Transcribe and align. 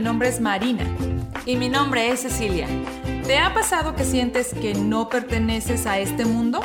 nombre 0.00 0.28
es 0.28 0.40
Marina. 0.40 0.84
Y 1.46 1.56
mi 1.56 1.68
nombre 1.68 2.10
es 2.10 2.20
Cecilia. 2.20 2.66
¿Te 3.26 3.38
ha 3.38 3.54
pasado 3.54 3.94
que 3.94 4.04
sientes 4.04 4.54
que 4.54 4.74
no 4.74 5.08
perteneces 5.08 5.86
a 5.86 5.98
este 5.98 6.24
mundo? 6.24 6.60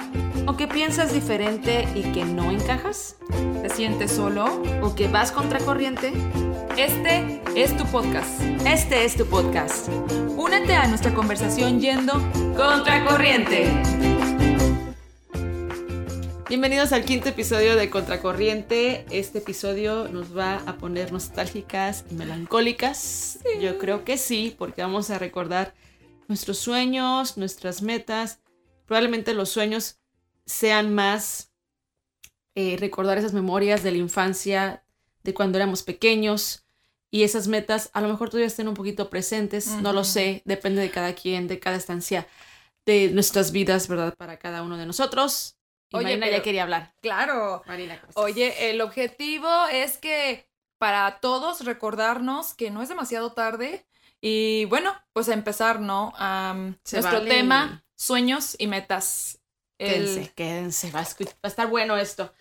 ¿O 0.48 0.58
que 0.58 0.68
piensas 0.68 1.14
diferente 1.14 1.88
y 1.96 2.04
que 2.12 2.26
no 2.26 2.52
encajas? 2.52 3.16
¿Te 3.62 3.70
sientes 3.70 4.12
solo? 4.12 4.46
¿O 4.82 4.96
que 4.96 5.08
vas 5.08 5.32
contracorriente? 5.32 6.14
Este 6.78 7.42
es 7.56 7.76
tu 7.78 7.86
podcast. 7.86 8.42
Este 8.66 9.06
es 9.06 9.16
tu 9.16 9.26
podcast. 9.26 9.90
Únete 10.36 10.76
a 10.76 10.88
nuestra 10.88 11.14
conversación 11.14 11.80
yendo 11.80 12.14
contracorriente. 12.56 14.15
Bienvenidos 16.48 16.92
al 16.92 17.06
quinto 17.06 17.30
episodio 17.30 17.76
de 17.76 17.90
Contracorriente. 17.90 19.08
Este 19.10 19.40
episodio 19.40 20.08
nos 20.10 20.38
va 20.38 20.58
a 20.68 20.78
poner 20.78 21.12
nostálgicas 21.12 22.06
y 22.12 22.14
melancólicas. 22.14 23.40
Yo 23.60 23.80
creo 23.80 24.06
que 24.06 24.20
sí, 24.20 24.56
porque 24.56 24.84
vamos 24.84 25.10
a 25.10 25.18
recordar 25.18 25.74
nuestros 26.28 26.60
sueños, 26.60 27.38
nuestras 27.38 27.82
metas. 27.82 28.42
Probablemente 28.86 29.34
los 29.34 29.50
sueños 29.50 29.98
sean 30.46 30.94
más 30.94 31.52
eh, 32.54 32.78
recordar 32.80 33.18
esas 33.18 33.34
memorias 33.34 33.82
de 33.82 33.90
la 33.90 33.98
infancia, 33.98 34.84
de 35.24 35.34
cuando 35.34 35.58
éramos 35.58 35.82
pequeños. 35.82 36.64
Y 37.10 37.24
esas 37.24 37.48
metas 37.48 37.90
a 37.94 38.02
lo 38.02 38.08
mejor 38.08 38.30
todavía 38.30 38.46
estén 38.46 38.68
un 38.68 38.76
poquito 38.76 39.10
presentes, 39.10 39.70
no 39.82 39.94
lo 39.94 40.04
sé, 40.04 40.44
depende 40.46 40.84
de 40.84 40.92
cada 40.92 41.16
quien, 41.16 41.48
de 41.48 41.60
cada 41.60 41.78
estancia 41.78 42.28
de 42.86 43.10
nuestras 43.10 43.52
vidas, 43.52 43.88
¿verdad? 43.88 44.14
Para 44.16 44.38
cada 44.38 44.62
uno 44.62 44.78
de 44.78 44.86
nosotros. 44.86 45.58
Y 45.96 45.98
Oye, 46.00 46.04
Marina 46.06 46.26
pero- 46.28 46.38
ya 46.38 46.44
quería 46.44 46.64
hablar. 46.64 46.94
Claro. 47.02 47.64
Marina. 47.66 48.02
Oye, 48.16 48.70
el 48.72 48.82
objetivo 48.82 49.50
es 49.72 49.98
que 49.98 50.50
para 50.78 51.20
todos 51.20 51.64
recordarnos 51.66 52.54
que 52.54 52.70
no 52.72 52.82
es 52.82 52.90
demasiado 52.90 53.32
tarde 53.34 53.86
y 54.22 54.66
bueno, 54.66 54.94
pues 55.14 55.30
a 55.30 55.34
empezar, 55.34 55.80
¿no? 55.80 56.14
Se 56.84 56.98
nuestro 56.98 57.20
vale. 57.20 57.30
tema, 57.30 57.84
sueños 57.96 58.56
y 58.60 58.68
metas. 58.68 59.40
El- 59.78 60.06
Quédense, 60.06 60.34
quédense, 60.34 60.92
va 60.92 61.02
a, 61.02 61.04
va 61.04 61.30
a 61.44 61.48
estar 61.48 61.68
bueno 61.68 61.98
esto. 61.98 62.34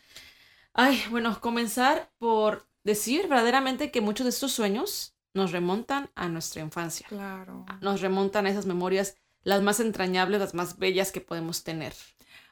Ay, 0.73 1.03
bueno, 1.11 1.41
comenzar 1.41 2.11
por 2.19 2.67
decir 2.85 3.29
verdaderamente 3.29 3.91
que 3.91 4.01
muchos 4.01 4.25
de 4.25 4.31
estos 4.31 4.53
sueños 4.53 5.15
nos 5.33 5.53
remontan 5.53 6.11
a 6.15 6.29
nuestra 6.29 6.63
infancia. 6.63 7.07
Claro. 7.09 7.65
Nos 7.81 8.01
remontan 8.01 8.47
a 8.47 8.51
esas 8.51 8.67
memorias, 8.67 9.17
las 9.43 9.63
más 9.63 9.81
entrañables, 9.81 10.41
las 10.41 10.55
más 10.55 10.79
bellas 10.79 11.13
que 11.13 11.21
podemos 11.21 11.65
tener. 11.65 11.93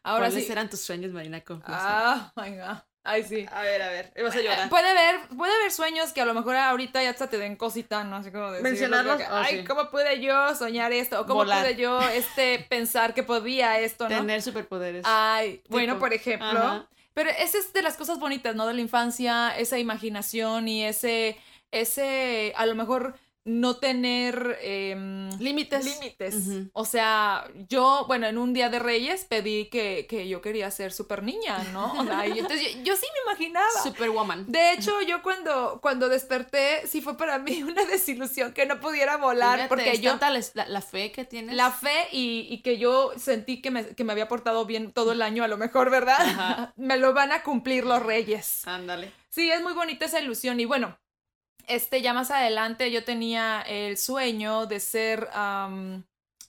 Ahora 0.02 0.26
¿Cuáles 0.26 0.46
sí. 0.46 0.52
eran 0.52 0.68
tus 0.68 0.80
sueños, 0.80 1.12
Marina? 1.12 1.40
Confiesa. 1.42 1.78
Ah, 1.80 2.32
my 2.36 2.56
God. 2.56 2.78
Ay, 3.04 3.24
sí. 3.24 3.46
A 3.50 3.62
ver, 3.62 3.82
a 3.82 3.88
ver, 3.88 4.12
vas 4.22 4.34
a 4.34 4.40
llorar. 4.40 4.68
Puede 4.68 4.88
haber, 4.88 5.28
puede 5.36 5.52
haber 5.52 5.72
sueños 5.72 6.12
que 6.12 6.20
a 6.20 6.24
lo 6.24 6.34
mejor 6.34 6.54
ahorita 6.54 7.02
ya 7.02 7.10
hasta 7.10 7.28
te 7.28 7.36
den 7.36 7.56
cosita, 7.56 8.04
¿no? 8.04 8.16
Así 8.16 8.30
como 8.30 8.50
decir, 8.52 8.62
Mencionarlos, 8.62 9.16
que, 9.16 9.24
oh, 9.24 9.34
Ay, 9.34 9.58
sí. 9.58 9.64
¿cómo 9.64 9.90
pude 9.90 10.20
yo 10.20 10.54
soñar 10.54 10.92
esto? 10.92 11.20
¿O 11.20 11.26
cómo 11.26 11.40
Volar. 11.40 11.64
pude 11.64 11.76
yo 11.76 12.00
este, 12.00 12.60
pensar 12.70 13.12
que 13.12 13.24
podía 13.24 13.80
esto, 13.80 14.08
no? 14.08 14.16
Tener 14.16 14.40
superpoderes. 14.40 15.02
Ay, 15.04 15.62
bueno, 15.68 15.98
por 15.98 16.12
ejemplo. 16.12 16.46
Ajá. 16.46 16.88
Pero 17.14 17.30
esa 17.30 17.58
es 17.58 17.72
de 17.72 17.82
las 17.82 17.96
cosas 17.96 18.18
bonitas, 18.18 18.54
¿no? 18.54 18.66
De 18.66 18.74
la 18.74 18.80
infancia, 18.80 19.50
esa 19.58 19.78
imaginación 19.78 20.68
y 20.68 20.84
ese, 20.84 21.36
ese, 21.72 22.52
a 22.56 22.66
lo 22.66 22.74
mejor 22.74 23.16
no 23.44 23.76
tener 23.78 24.58
em, 24.62 25.28
Límites. 25.40 25.84
límites. 25.84 26.34
O 26.72 26.84
sea, 26.84 27.44
yo, 27.68 28.04
bueno, 28.06 28.26
en 28.28 28.38
un 28.38 28.52
día 28.52 28.68
de 28.68 28.78
Reyes 28.78 29.24
pedí 29.24 29.66
que, 29.66 30.06
que 30.08 30.28
yo 30.28 30.40
quería 30.40 30.70
ser 30.70 30.92
súper 30.92 31.22
niña, 31.24 31.58
¿no? 31.72 31.92
O 31.92 32.04
sea, 32.04 32.24
entonces 32.26 32.62
yo, 32.76 32.82
yo 32.84 32.96
sí 32.96 33.06
me 33.12 33.32
imaginaba. 33.32 33.66
Superwoman. 33.82 34.44
De 34.46 34.72
hecho, 34.72 34.92
yo 35.02 35.22
cuando, 35.22 35.80
cuando 35.82 36.08
desperté, 36.08 36.86
sí 36.86 37.00
fue 37.00 37.16
para 37.16 37.38
mí 37.38 37.62
una 37.64 37.84
desilusión 37.84 38.52
que 38.52 38.66
no 38.66 38.78
pudiera 38.80 39.16
volar, 39.16 39.56
Fíjate, 39.56 39.68
porque 39.68 39.98
yo 39.98 40.10
tanta 40.18 40.30
la- 40.30 40.66
la 40.68 40.80
fe 40.80 41.10
que 41.10 41.24
tienes. 41.24 41.56
la 41.56 41.70
fe 41.72 42.08
y, 42.12 42.46
y 42.48 42.62
que 42.62 42.78
yo 42.78 43.12
sentí 43.16 43.60
que 43.60 43.70
me, 43.72 43.86
que 43.88 44.04
me 44.04 44.12
había 44.12 44.28
portado 44.28 44.64
bien 44.66 44.92
todo 44.92 45.12
el 45.12 45.20
año, 45.22 45.42
a 45.42 45.48
lo 45.48 45.56
mejor, 45.56 45.90
¿verdad? 45.90 46.20
Ajá. 46.20 46.72
me 46.76 46.96
lo 46.96 47.12
van 47.12 47.32
a 47.32 47.42
cumplir 47.42 47.84
los 47.84 48.02
reyes. 48.02 48.66
Ándale. 48.68 49.12
Sí, 49.30 49.50
es 49.50 49.62
muy 49.62 49.72
bonita 49.72 50.04
esa 50.04 50.20
ilusión. 50.20 50.60
Y 50.60 50.66
bueno, 50.66 50.98
este, 51.66 52.02
ya 52.02 52.12
más 52.12 52.30
adelante 52.30 52.90
yo 52.90 53.04
tenía 53.04 53.62
el 53.62 53.96
sueño 53.98 54.66
de 54.66 54.80
ser, 54.80 55.28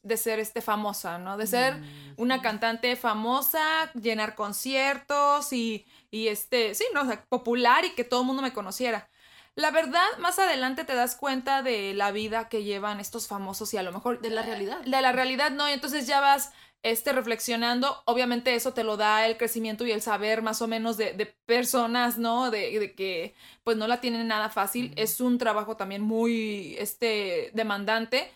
de 0.04 0.18
ser 0.18 0.40
este 0.40 0.62
famosa, 0.62 1.18
¿no? 1.18 1.38
De 1.38 1.48
ser 1.48 1.76
Mm. 1.78 2.14
una 2.18 2.42
cantante 2.42 2.96
famosa, 2.96 3.92
llenar 3.94 4.36
conciertos 4.36 5.54
y, 5.54 5.86
y 6.12 6.28
este, 6.28 6.76
sí, 6.76 6.86
¿no? 6.94 7.02
O 7.02 7.06
sea, 7.06 7.24
popular 7.30 7.86
y 7.86 7.92
que 7.96 8.04
todo 8.04 8.22
el 8.22 8.28
mundo 8.28 8.42
me 8.42 8.54
conociera. 8.54 9.10
La 9.56 9.70
verdad, 9.70 10.06
más 10.20 10.40
adelante 10.40 10.84
te 10.84 10.96
das 10.96 11.16
cuenta 11.16 11.62
de 11.62 11.94
la 11.94 12.12
vida 12.12 12.50
que 12.50 12.64
llevan 12.64 13.00
estos 13.00 13.28
famosos 13.28 13.72
y 13.74 13.78
a 13.78 13.84
lo 13.84 13.92
mejor 13.92 14.20
De 14.20 14.32
la 14.32 14.42
realidad. 14.42 14.80
de 14.82 15.02
la 15.02 15.12
realidad 15.12 15.52
no, 15.52 15.70
y 15.70 15.74
entonces 15.74 16.08
ya 16.08 16.20
vas 16.20 16.52
este, 16.84 17.14
reflexionando, 17.14 18.04
obviamente 18.06 18.56
eso 18.56 18.74
te 18.74 18.84
lo 18.84 18.98
da 18.98 19.26
el 19.28 19.38
crecimiento 19.38 19.86
y 19.86 19.92
el 19.92 20.02
saber 20.02 20.42
más 20.42 20.62
o 20.62 20.68
menos 20.68 20.98
de, 20.98 21.14
de 21.14 21.26
personas, 21.26 22.18
¿no? 22.18 22.52
De, 22.52 22.80
de 22.80 22.94
que 22.96 23.36
pues 23.64 23.78
no 23.78 23.88
la 23.88 24.02
tienen 24.02 24.28
nada 24.28 24.50
fácil, 24.50 24.94
es 24.98 25.22
un 25.22 25.38
trabajo 25.38 25.78
también 25.78 26.02
muy, 26.02 26.76
este, 26.80 27.52
demandante, 27.54 28.32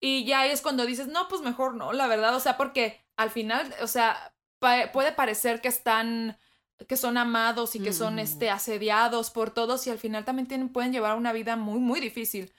y 0.00 0.24
ya 0.24 0.46
es 0.46 0.60
cuando 0.62 0.84
dices, 0.86 1.06
no, 1.08 1.28
pues 1.28 1.42
mejor 1.42 1.74
no, 1.74 1.92
la 1.92 2.06
verdad, 2.08 2.34
o 2.36 2.40
sea, 2.40 2.56
porque 2.56 3.00
al 3.16 3.30
final, 3.30 3.72
o 3.80 3.86
sea, 3.86 4.34
pa- 4.58 4.90
puede 4.92 5.12
parecer 5.12 5.60
que 5.60 5.68
están 5.68 6.38
que 6.88 6.96
son 6.96 7.16
amados 7.16 7.76
y 7.76 7.80
que 7.80 7.92
son 7.92 8.18
este 8.18 8.50
asediados 8.50 9.30
por 9.30 9.50
todos 9.50 9.86
y 9.86 9.90
al 9.90 9.98
final 9.98 10.24
también 10.24 10.48
tienen, 10.48 10.68
pueden 10.70 10.92
llevar 10.92 11.16
una 11.16 11.32
vida 11.32 11.54
muy 11.56 11.78
muy 11.78 12.00
difícil. 12.00 12.52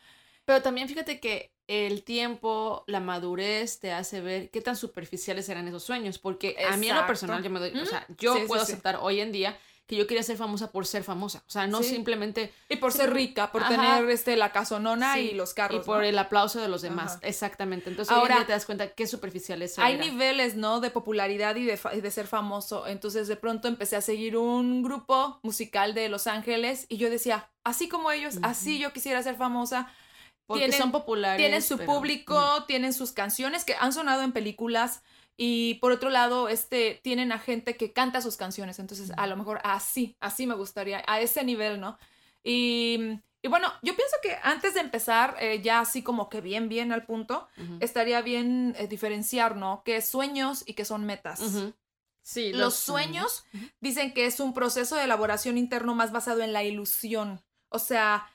Pero 0.45 0.61
también 0.61 0.87
fíjate 0.87 1.19
que 1.19 1.51
el 1.67 2.03
tiempo, 2.03 2.83
la 2.87 2.99
madurez 2.99 3.79
te 3.79 3.91
hace 3.93 4.19
ver 4.21 4.49
qué 4.49 4.61
tan 4.61 4.75
superficiales 4.75 5.47
eran 5.49 5.67
esos 5.67 5.83
sueños. 5.83 6.19
Porque 6.19 6.55
a 6.69 6.75
mí 6.77 6.87
en 6.87 6.95
lo 6.95 7.01
Exacto. 7.01 7.07
personal, 7.07 7.43
yo 7.43 7.49
me 7.49 7.59
doy, 7.59 7.71
o 7.79 7.85
sea, 7.85 8.05
yo 8.17 8.33
Sí, 8.35 8.41
sí, 8.41 8.47
puedo 8.47 8.65
sí. 8.65 8.71
aceptar 8.73 8.97
hoy 9.01 9.21
en 9.21 9.31
día 9.31 9.57
que 9.85 9.97
yo 9.97 10.07
quería 10.07 10.23
ser 10.23 10.37
famosa 10.37 10.71
por 10.71 10.85
ser 10.85 11.03
famosa. 11.03 11.43
O 11.45 11.49
sea, 11.51 11.67
no 11.67 11.83
Sí. 11.83 11.89
simplemente 11.89 12.53
Y 12.69 12.77
por 12.77 12.93
Sí, 12.93 12.99
ser 12.99 13.13
rica, 13.13 13.51
por 13.51 13.63
Ajá. 13.63 13.69
tener 13.69 14.09
este 14.09 14.37
la 14.37 14.53
casonona 14.53 15.15
Sí, 15.15 15.31
y 15.31 15.33
los 15.33 15.53
carros. 15.53 15.81
y 15.81 15.85
por 15.85 15.97
¿no? 15.99 16.03
el 16.03 16.17
aplauso 16.17 16.61
de 16.61 16.69
los 16.69 16.81
demás. 16.81 17.17
Ajá. 17.17 17.27
Exactamente. 17.27 17.89
Entonces 17.89 18.11
hoy 18.11 18.15
en 18.17 18.21
Ahora, 18.21 18.35
día 18.37 18.45
te 18.45 18.53
das 18.53 18.65
cuenta 18.65 18.87
qué 18.93 19.07
superficiales 19.07 19.77
Hay 19.79 19.95
eran. 19.95 20.07
niveles, 20.09 20.55
¿no? 20.55 20.79
De 20.79 20.89
popularidad 20.89 21.55
y 21.57 21.65
de, 21.65 21.77
y 21.95 21.99
de 22.01 22.11
ser 22.11 22.27
famoso. 22.27 22.87
Entonces 22.87 23.27
de 23.27 23.35
pronto 23.35 23.67
empecé 23.67 23.97
a 23.97 24.01
seguir 24.01 24.37
un 24.37 24.83
grupo 24.83 25.39
musical 25.43 25.93
de 25.93 26.07
Los 26.07 26.27
Ángeles 26.27 26.85
y 26.87 26.95
yo 26.95 27.09
decía, 27.09 27.49
así 27.65 27.89
como 27.89 28.09
ellos, 28.11 28.35
así 28.41 28.75
Ujú. 28.75 28.83
yo 28.83 28.93
quisiera 28.93 29.21
ser 29.21 29.35
famosa. 29.35 29.91
Porque 30.45 30.63
tienen- 30.65 30.79
son 30.79 30.91
populares. 30.91 31.37
Tienen 31.37 31.61
su 31.61 31.77
pero- 31.77 31.91
público, 31.93 32.35
Ujú. 32.57 32.65
tienen 32.65 32.93
sus 32.93 33.11
canciones 33.11 33.63
que 33.65 33.75
han 33.79 33.93
sonado 33.93 34.21
en 34.23 34.31
películas 34.33 35.01
y 35.37 35.75
por 35.75 35.91
otro 35.91 36.09
lado, 36.09 36.47
este, 36.49 36.99
tienen 37.03 37.31
a 37.31 37.39
gente 37.39 37.75
que 37.77 37.91
canta 37.93 38.21
sus 38.21 38.37
canciones. 38.37 38.77
Entonces, 38.79 39.11
a 39.17 39.25
lo 39.27 39.35
mejor 39.37 39.59
así, 39.63 40.15
así 40.19 40.45
me 40.45 40.53
gustaría, 40.55 41.03
a 41.07 41.19
ese 41.21 41.43
nivel, 41.43 41.79
¿no? 41.79 41.97
Y, 42.43 43.19
y 43.41 43.47
bueno, 43.47 43.71
yo 43.81 43.95
pienso 43.95 44.15
que 44.21 44.37
antes 44.43 44.73
de 44.75 44.81
empezar, 44.81 45.35
eh, 45.39 45.61
ya 45.61 45.79
así 45.79 46.03
como 46.03 46.29
que 46.29 46.41
bien, 46.41 46.69
bien 46.69 46.91
al 46.91 47.05
punto, 47.05 47.47
estaría 47.79 48.21
bien 48.21 48.75
eh, 48.77 48.87
diferenciar, 48.87 49.55
¿no? 49.55 49.81
¿Qué 49.85 50.01
sueños 50.01 50.63
y 50.67 50.73
qué 50.73 50.85
son 50.85 51.05
metas? 51.05 51.39
Sí, 52.21 52.53
Los 52.53 52.75
sueños 52.75 53.43
dicen 53.81 54.13
que 54.13 54.25
es 54.25 54.39
un 54.39 54.53
proceso 54.53 54.95
de 54.95 55.03
elaboración 55.05 55.57
interno 55.57 55.93
más 55.95 56.11
basado 56.11 56.41
en 56.41 56.53
la 56.53 56.63
ilusión. 56.63 57.41
O 57.69 57.79
sea, 57.79 58.27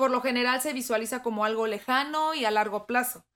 por 0.00 0.10
lo 0.10 0.22
general 0.22 0.62
se 0.62 0.72
visualiza 0.72 1.22
como 1.22 1.44
algo 1.44 1.66
lejano 1.66 2.32
y 2.32 2.46
a 2.46 2.50
largo 2.50 2.86
plazo. 2.86 3.26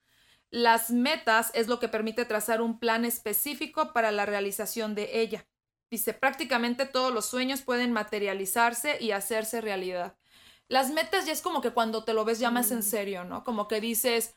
Las 0.49 0.91
metas 0.91 1.51
es 1.53 1.69
lo 1.69 1.79
que 1.79 1.91
permite 1.91 2.25
trazar 2.25 2.63
un 2.63 2.79
plan 2.79 3.05
específico 3.05 3.93
para 3.93 4.11
la 4.13 4.25
realización 4.25 4.95
de 4.95 5.21
ella. 5.21 5.47
Dice, 5.91 6.15
prácticamente 6.15 6.87
todos 6.87 7.13
los 7.13 7.27
sueños 7.27 7.61
pueden 7.61 7.93
materializarse 7.93 8.97
y 8.99 9.11
hacerse 9.11 9.61
realidad. 9.61 10.17
Las 10.67 10.91
metas 10.91 11.27
ya 11.27 11.33
es 11.35 11.43
como 11.43 11.61
que 11.61 11.73
cuando 11.73 12.03
te 12.03 12.15
lo 12.15 12.25
ves 12.25 12.39
ya 12.39 12.51
más 12.51 12.71
en 12.71 12.79
Mm. 12.79 12.83
serio, 12.83 13.25
¿no? 13.25 13.45
Como 13.45 13.69
que 13.69 13.83
dices, 13.83 14.35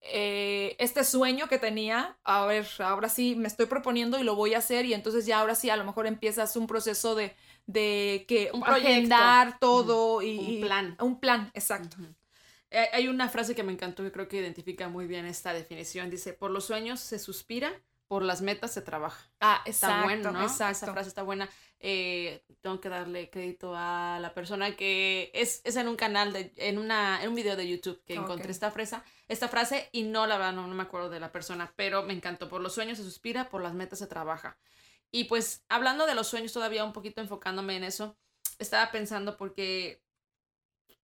eh, 0.00 0.74
este 0.78 1.04
sueño 1.04 1.48
que 1.48 1.58
tenía, 1.58 2.18
a 2.24 2.46
ver, 2.46 2.66
ahora 2.78 3.10
sí 3.10 3.36
me 3.36 3.46
estoy 3.48 3.66
proponiendo 3.66 4.18
y 4.18 4.24
lo 4.24 4.36
voy 4.36 4.54
a 4.54 4.58
hacer 4.58 4.86
y 4.86 4.94
entonces 4.94 5.26
ya 5.26 5.40
ahora 5.40 5.54
sí 5.54 5.68
a 5.68 5.76
lo 5.76 5.84
mejor 5.84 6.06
empiezas 6.06 6.56
un 6.56 6.66
proceso 6.66 7.14
de, 7.14 7.36
de 7.68 8.24
que 8.26 8.50
Un 8.54 8.62
proyecto. 8.62 8.88
agendar 8.88 9.58
todo 9.60 10.22
y 10.22 10.38
Un 10.38 10.44
y- 10.46 10.60
plan. 10.62 10.96
Un 11.00 11.20
plan, 11.20 11.50
exacto. 11.54 11.98
Eh, 12.70 12.88
Hay 12.94 13.08
una 13.08 13.28
frase 13.28 13.54
que 13.54 13.62
me 13.62 13.72
encantó 13.72 14.02
que 14.02 14.10
creo 14.10 14.26
que 14.26 14.38
identifica 14.38 14.88
muy 14.88 15.06
bien 15.06 15.26
esta 15.26 15.52
definición. 15.52 16.08
Dice, 16.10 16.32
por 16.32 16.50
los 16.50 16.64
sueños 16.64 16.98
se 17.00 17.18
suspira, 17.18 17.70
por 18.08 18.22
las 18.22 18.40
metas 18.40 18.72
se 18.72 18.80
trabaja. 18.80 19.30
Ah, 19.40 19.60
Está 19.66 19.88
exacto, 19.88 20.04
bueno, 20.04 20.32
¿no? 20.32 20.42
exacto. 20.42 20.84
Esa 20.86 20.92
frase 20.94 21.08
está 21.10 21.22
buena. 21.22 21.46
Eh, 21.80 22.42
tengo 22.62 22.80
que 22.80 22.88
darle 22.88 23.28
crédito 23.28 23.74
a 23.76 24.18
la 24.20 24.32
persona 24.32 24.74
que 24.74 25.30
es, 25.34 25.60
es 25.64 25.76
en 25.76 25.88
un 25.88 25.96
canal, 25.96 26.32
de, 26.32 26.52
en, 26.56 26.78
una, 26.78 27.22
en 27.22 27.28
un 27.28 27.34
video 27.34 27.54
de 27.54 27.68
YouTube 27.68 28.02
que 28.06 28.18
Ok. 28.18 28.24
encontré 28.24 28.50
esta, 28.50 28.70
fresa, 28.70 29.04
esta 29.28 29.48
frase 29.48 29.90
y 29.92 30.04
no 30.04 30.26
la 30.26 30.38
verdad, 30.38 30.54
no, 30.54 30.66
no 30.66 30.74
me 30.74 30.82
acuerdo 30.84 31.10
de 31.10 31.20
la 31.20 31.30
persona, 31.32 31.70
pero 31.76 32.02
me 32.02 32.14
encantó. 32.14 32.48
Por 32.48 32.62
los 32.62 32.72
sueños 32.74 32.96
se 32.96 33.04
suspira, 33.04 33.50
por 33.50 33.60
las 33.62 33.74
metas 33.74 33.98
se 33.98 34.06
trabaja. 34.06 34.56
Y 35.10 35.24
pues 35.24 35.64
hablando 35.68 36.06
de 36.06 36.14
los 36.14 36.28
sueños, 36.28 36.52
todavía 36.52 36.84
un 36.84 36.92
poquito 36.92 37.20
enfocándome 37.20 37.76
en 37.76 37.84
eso, 37.84 38.16
estaba 38.58 38.90
pensando 38.90 39.36
porque, 39.36 40.02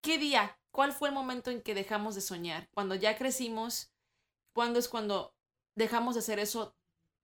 ¿qué 0.01 0.19
día 0.19 0.59
¿cuál 0.75 0.93
fue 0.93 1.09
el 1.09 1.15
momento 1.15 1.53
en 1.53 1.62
que 1.62 1.73
dejamos 1.73 2.17
de 2.17 2.21
soñar? 2.21 2.69
Cuando 2.75 2.97
ya 2.97 3.17
crecimos, 3.17 3.93
¿cuándo 4.53 4.81
es 4.81 4.89
cuando 4.89 5.33
dejamos 5.77 6.15
de 6.15 6.19
hacer 6.19 6.41
eso 6.41 6.75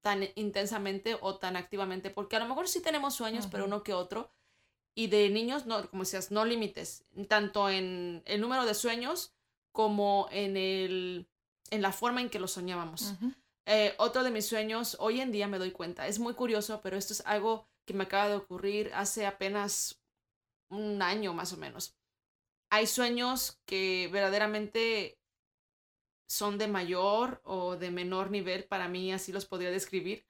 tan 0.02 0.28
intensamente 0.36 1.18
o 1.20 1.36
tan 1.36 1.56
activamente? 1.56 2.10
Porque 2.10 2.36
a 2.36 2.38
lo 2.38 2.46
mejor 2.46 2.68
sí 2.68 2.80
tenemos 2.80 3.14
sueños, 3.14 3.48
pero 3.50 3.64
uno 3.64 3.82
que 3.82 3.92
otro. 3.92 4.30
Y 4.94 5.08
de 5.08 5.30
niños, 5.30 5.66
no, 5.66 5.90
como 5.90 6.04
decías, 6.04 6.30
no 6.30 6.44
límites, 6.44 7.04
tanto 7.28 7.68
en 7.68 8.22
el 8.24 8.40
número 8.40 8.64
de 8.66 8.74
sueños 8.74 9.32
como 9.72 10.28
en, 10.30 10.56
el, 10.56 11.26
en 11.70 11.82
la 11.82 11.90
forma 11.90 12.20
en 12.20 12.30
que 12.30 12.38
los 12.38 12.52
soñábamos. 12.52 13.14
Eh, 13.72 13.94
otro 13.98 14.24
de 14.24 14.32
mis 14.32 14.46
sueños, 14.46 14.96
hoy 14.98 15.20
en 15.20 15.30
día 15.30 15.46
me 15.46 15.60
doy 15.60 15.70
cuenta, 15.70 16.08
es 16.08 16.18
muy 16.18 16.34
curioso, 16.34 16.80
pero 16.82 16.96
esto 16.96 17.12
es 17.12 17.22
algo 17.24 17.68
que 17.86 17.94
me 17.94 18.02
acaba 18.02 18.28
de 18.28 18.34
ocurrir 18.34 18.90
hace 18.94 19.26
apenas 19.26 20.02
un 20.70 21.00
año 21.02 21.34
más 21.34 21.52
o 21.52 21.56
menos. 21.56 21.96
Hay 22.68 22.88
sueños 22.88 23.60
que 23.66 24.10
verdaderamente 24.12 25.20
son 26.26 26.58
de 26.58 26.66
mayor 26.66 27.40
o 27.44 27.76
de 27.76 27.92
menor 27.92 28.32
nivel, 28.32 28.64
para 28.64 28.88
mí 28.88 29.12
así 29.12 29.30
los 29.30 29.46
podría 29.46 29.70
describir. 29.70 30.26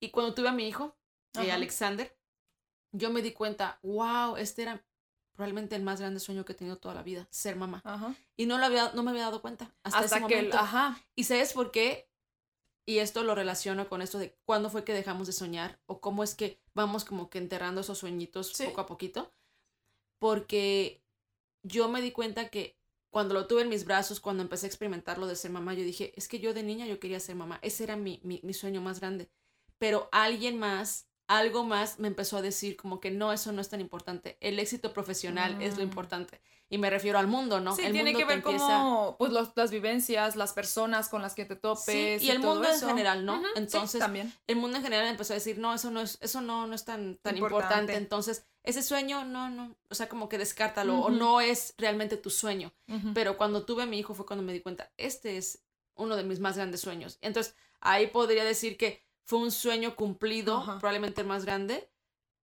Y 0.00 0.08
cuando 0.08 0.32
tuve 0.32 0.48
a 0.48 0.52
mi 0.52 0.66
hijo, 0.66 0.96
eh, 1.42 1.52
Alexander, 1.52 2.16
yo 2.92 3.10
me 3.10 3.20
di 3.20 3.32
cuenta, 3.32 3.80
wow, 3.82 4.36
este 4.36 4.62
era 4.62 4.82
probablemente 5.34 5.76
el 5.76 5.82
más 5.82 6.00
grande 6.00 6.20
sueño 6.20 6.46
que 6.46 6.52
he 6.52 6.56
tenido 6.56 6.78
toda 6.78 6.94
la 6.94 7.02
vida, 7.02 7.28
ser 7.30 7.54
mamá. 7.54 7.82
Y 8.34 8.46
no, 8.46 8.56
lo 8.56 8.64
había, 8.64 8.92
no 8.94 9.02
me 9.02 9.10
había 9.10 9.24
dado 9.24 9.42
cuenta 9.42 9.74
hasta, 9.82 10.06
ese 10.06 10.20
momento. 10.20 10.56
ajá. 10.56 10.98
Y 11.14 11.24
sabes 11.24 11.52
por 11.52 11.70
qué, 11.70 12.08
y 12.84 12.98
esto 12.98 13.22
lo 13.22 13.34
relaciono 13.34 13.88
con 13.88 14.02
esto 14.02 14.18
de 14.18 14.36
cuándo 14.44 14.68
fue 14.70 14.84
que 14.84 14.92
dejamos 14.92 15.26
de 15.26 15.32
soñar 15.32 15.80
o 15.86 16.00
cómo 16.00 16.24
es 16.24 16.34
que 16.34 16.60
vamos 16.74 17.04
como 17.04 17.30
que 17.30 17.38
enterrando 17.38 17.80
esos 17.80 17.98
sueñitos 17.98 18.52
poco 18.52 18.80
a 18.80 18.86
poquito. 18.86 19.32
Porque 20.18 21.04
yo 21.62 21.88
me 21.88 22.00
di 22.00 22.10
cuenta 22.10 22.48
que 22.48 22.76
cuando 23.10 23.34
lo 23.34 23.46
tuve 23.46 23.62
en 23.62 23.68
mis 23.68 23.84
brazos, 23.84 24.20
cuando 24.20 24.42
empecé 24.42 24.66
a 24.66 24.68
experimentar 24.68 25.18
lo 25.18 25.26
de 25.26 25.36
ser 25.36 25.50
mamá, 25.50 25.74
yo 25.74 25.84
dije, 25.84 26.12
es 26.16 26.28
que 26.28 26.40
yo 26.40 26.54
de 26.54 26.62
niña 26.62 26.86
yo 26.86 26.98
quería 26.98 27.20
ser 27.20 27.36
mamá. 27.36 27.58
Ese 27.62 27.84
era 27.84 27.96
mi, 27.96 28.20
mi, 28.24 28.40
mi 28.42 28.54
sueño 28.54 28.80
más 28.80 29.00
grande. 29.00 29.30
Pero 29.78 30.08
alguien 30.12 30.58
más 30.58 31.11
algo 31.28 31.64
más 31.64 31.98
me 31.98 32.08
empezó 32.08 32.36
a 32.36 32.42
decir 32.42 32.76
como 32.76 33.00
que 33.00 33.10
no, 33.10 33.32
eso 33.32 33.52
no 33.52 33.60
es 33.60 33.68
tan 33.68 33.80
importante. 33.80 34.36
El 34.40 34.58
éxito 34.58 34.92
profesional 34.92 35.60
es 35.62 35.76
lo 35.76 35.80
mm. 35.80 35.88
importante. 35.88 36.40
Y 36.68 36.78
me 36.78 36.88
refiero 36.88 37.18
al 37.18 37.26
mundo, 37.26 37.60
¿no? 37.60 37.76
Sí, 37.76 37.82
el 37.82 37.92
tiene 37.92 38.14
que 38.14 38.24
ver 38.24 38.42
como 38.42 39.16
pues, 39.18 39.30
las 39.54 39.70
vivencias, 39.70 40.36
las 40.36 40.54
personas 40.54 41.10
con 41.10 41.20
las 41.20 41.34
que 41.34 41.44
te 41.44 41.54
topes. 41.54 42.22
y, 42.22 42.30
el 42.30 42.38
mundo 42.38 42.66
en 42.66 42.80
general, 42.80 43.26
¿no? 43.26 43.42
Entonces, 43.56 44.00
también. 44.00 44.32
el 44.46 44.56
mundo 44.56 44.78
en 44.78 44.82
general 44.82 45.06
empezó 45.06 45.34
a 45.34 45.36
decir, 45.36 45.58
no, 45.58 45.74
eso 45.74 45.90
no 45.90 46.00
es, 46.00 46.16
eso 46.22 46.40
no, 46.40 46.66
no 46.66 46.74
es 46.74 46.86
tan, 46.86 47.16
tan 47.18 47.36
importante. 47.36 47.94
Entonces, 47.94 48.46
ese 48.62 48.82
sueño, 48.82 49.26
no, 49.26 49.50
no, 49.50 49.76
o 49.90 49.94
sea, 49.94 50.08
como 50.08 50.30
que 50.30 50.38
descártalo, 50.38 51.00
o 51.00 51.10
no 51.10 51.42
es 51.42 51.74
realmente 51.76 52.16
tu 52.16 52.30
sueño. 52.30 52.72
Pero 53.12 53.36
cuando 53.36 53.66
tuve 53.66 53.82
a 53.82 53.86
mi 53.86 53.98
hijo 53.98 54.14
fue 54.14 54.24
cuando 54.24 54.42
me 54.42 54.54
di 54.54 54.60
cuenta, 54.60 54.90
este 54.96 55.36
es 55.36 55.62
uno 55.94 56.16
de 56.16 56.24
mis 56.24 56.40
más 56.40 56.56
grandes 56.56 56.80
sueños. 56.80 57.18
Entonces, 57.20 57.54
ahí 57.80 58.06
podría 58.06 58.44
decir 58.44 58.78
que 58.78 59.04
fue 59.24 59.38
un 59.38 59.50
sueño 59.50 59.96
cumplido, 59.96 60.62
probablemente 60.80 61.24
más 61.24 61.44
grande, 61.44 61.90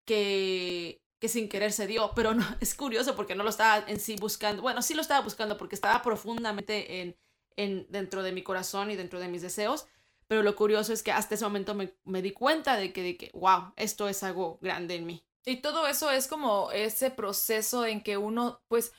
que, 0.05 1.03
que 1.19 1.29
sin 1.29 1.49
querer 1.49 1.73
se 1.73 1.87
dio, 1.87 2.13
pero 2.15 2.35
no, 2.35 2.45
es 2.61 2.75
curioso 2.75 3.17
porque 3.17 3.35
no 3.35 3.45
lo 3.45 3.51
estaba 3.51 3.85
en 3.89 4.01
sí 4.01 4.17
buscando, 4.17 4.63
bueno, 4.63 4.83
sí 4.83 4.95
lo 4.95 5.03
estaba 5.03 5.21
buscando 5.21 5.57
porque 5.57 5.75
estaba 5.75 6.03
profundamente 6.03 7.01
en, 7.01 7.17
en, 7.57 7.87
dentro 7.91 8.23
de 8.23 8.33
mi 8.33 8.43
corazón 8.43 8.91
y 8.91 8.97
dentro 8.97 9.21
de 9.21 9.29
mis 9.29 9.43
deseos, 9.43 9.87
pero 10.27 10.43
lo 10.43 10.57
curioso 10.57 10.93
es 10.93 11.03
que 11.03 11.13
hasta 11.13 11.35
ese 11.35 11.45
momento 11.45 11.75
me, 11.75 11.95
me 12.05 12.23
di 12.23 12.33
cuenta 12.33 12.77
de 12.77 12.93
que, 12.93 13.03
de 13.03 13.17
que, 13.17 13.31
wow, 13.35 13.73
esto 13.77 14.09
es 14.09 14.23
algo 14.23 14.59
grande 14.61 14.95
en 14.95 15.07
mí. 15.07 15.25
Y 15.45 15.57
todo 15.63 15.87
eso 15.87 16.11
es 16.11 16.29
como 16.29 16.71
ese 16.73 17.11
proceso 17.11 17.87
en 17.87 18.03
que 18.03 18.19
uno, 18.19 18.61
pues, 18.69 18.93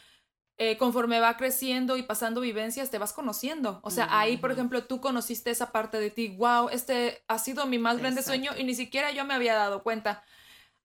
eh, 0.61 0.75
conforme 0.75 1.21
va 1.21 1.37
creciendo 1.37 1.95
y 1.95 2.03
pasando 2.03 2.41
vivencias, 2.41 2.89
te 2.89 2.97
vas 2.97 3.13
conociendo. 3.13 3.79
O 3.81 3.89
sea, 3.91 4.09
ahí, 4.19 4.35
por 4.35 4.51
ejemplo, 4.51 4.83
tú 4.83 4.99
conociste 4.99 5.51
esa 5.51 5.71
parte 5.71 6.01
de 6.01 6.11
ti, 6.11 6.35
wow, 6.37 6.67
este 6.67 7.23
ha 7.29 7.39
sido 7.39 7.65
mi 7.65 7.79
más 7.79 7.97
grande 7.97 8.21
sueño 8.21 8.51
y 8.57 8.65
ni 8.65 8.75
siquiera 8.75 9.11
yo 9.11 9.23
me 9.23 9.33
había 9.33 9.55
dado 9.55 9.83
cuenta. 9.83 10.21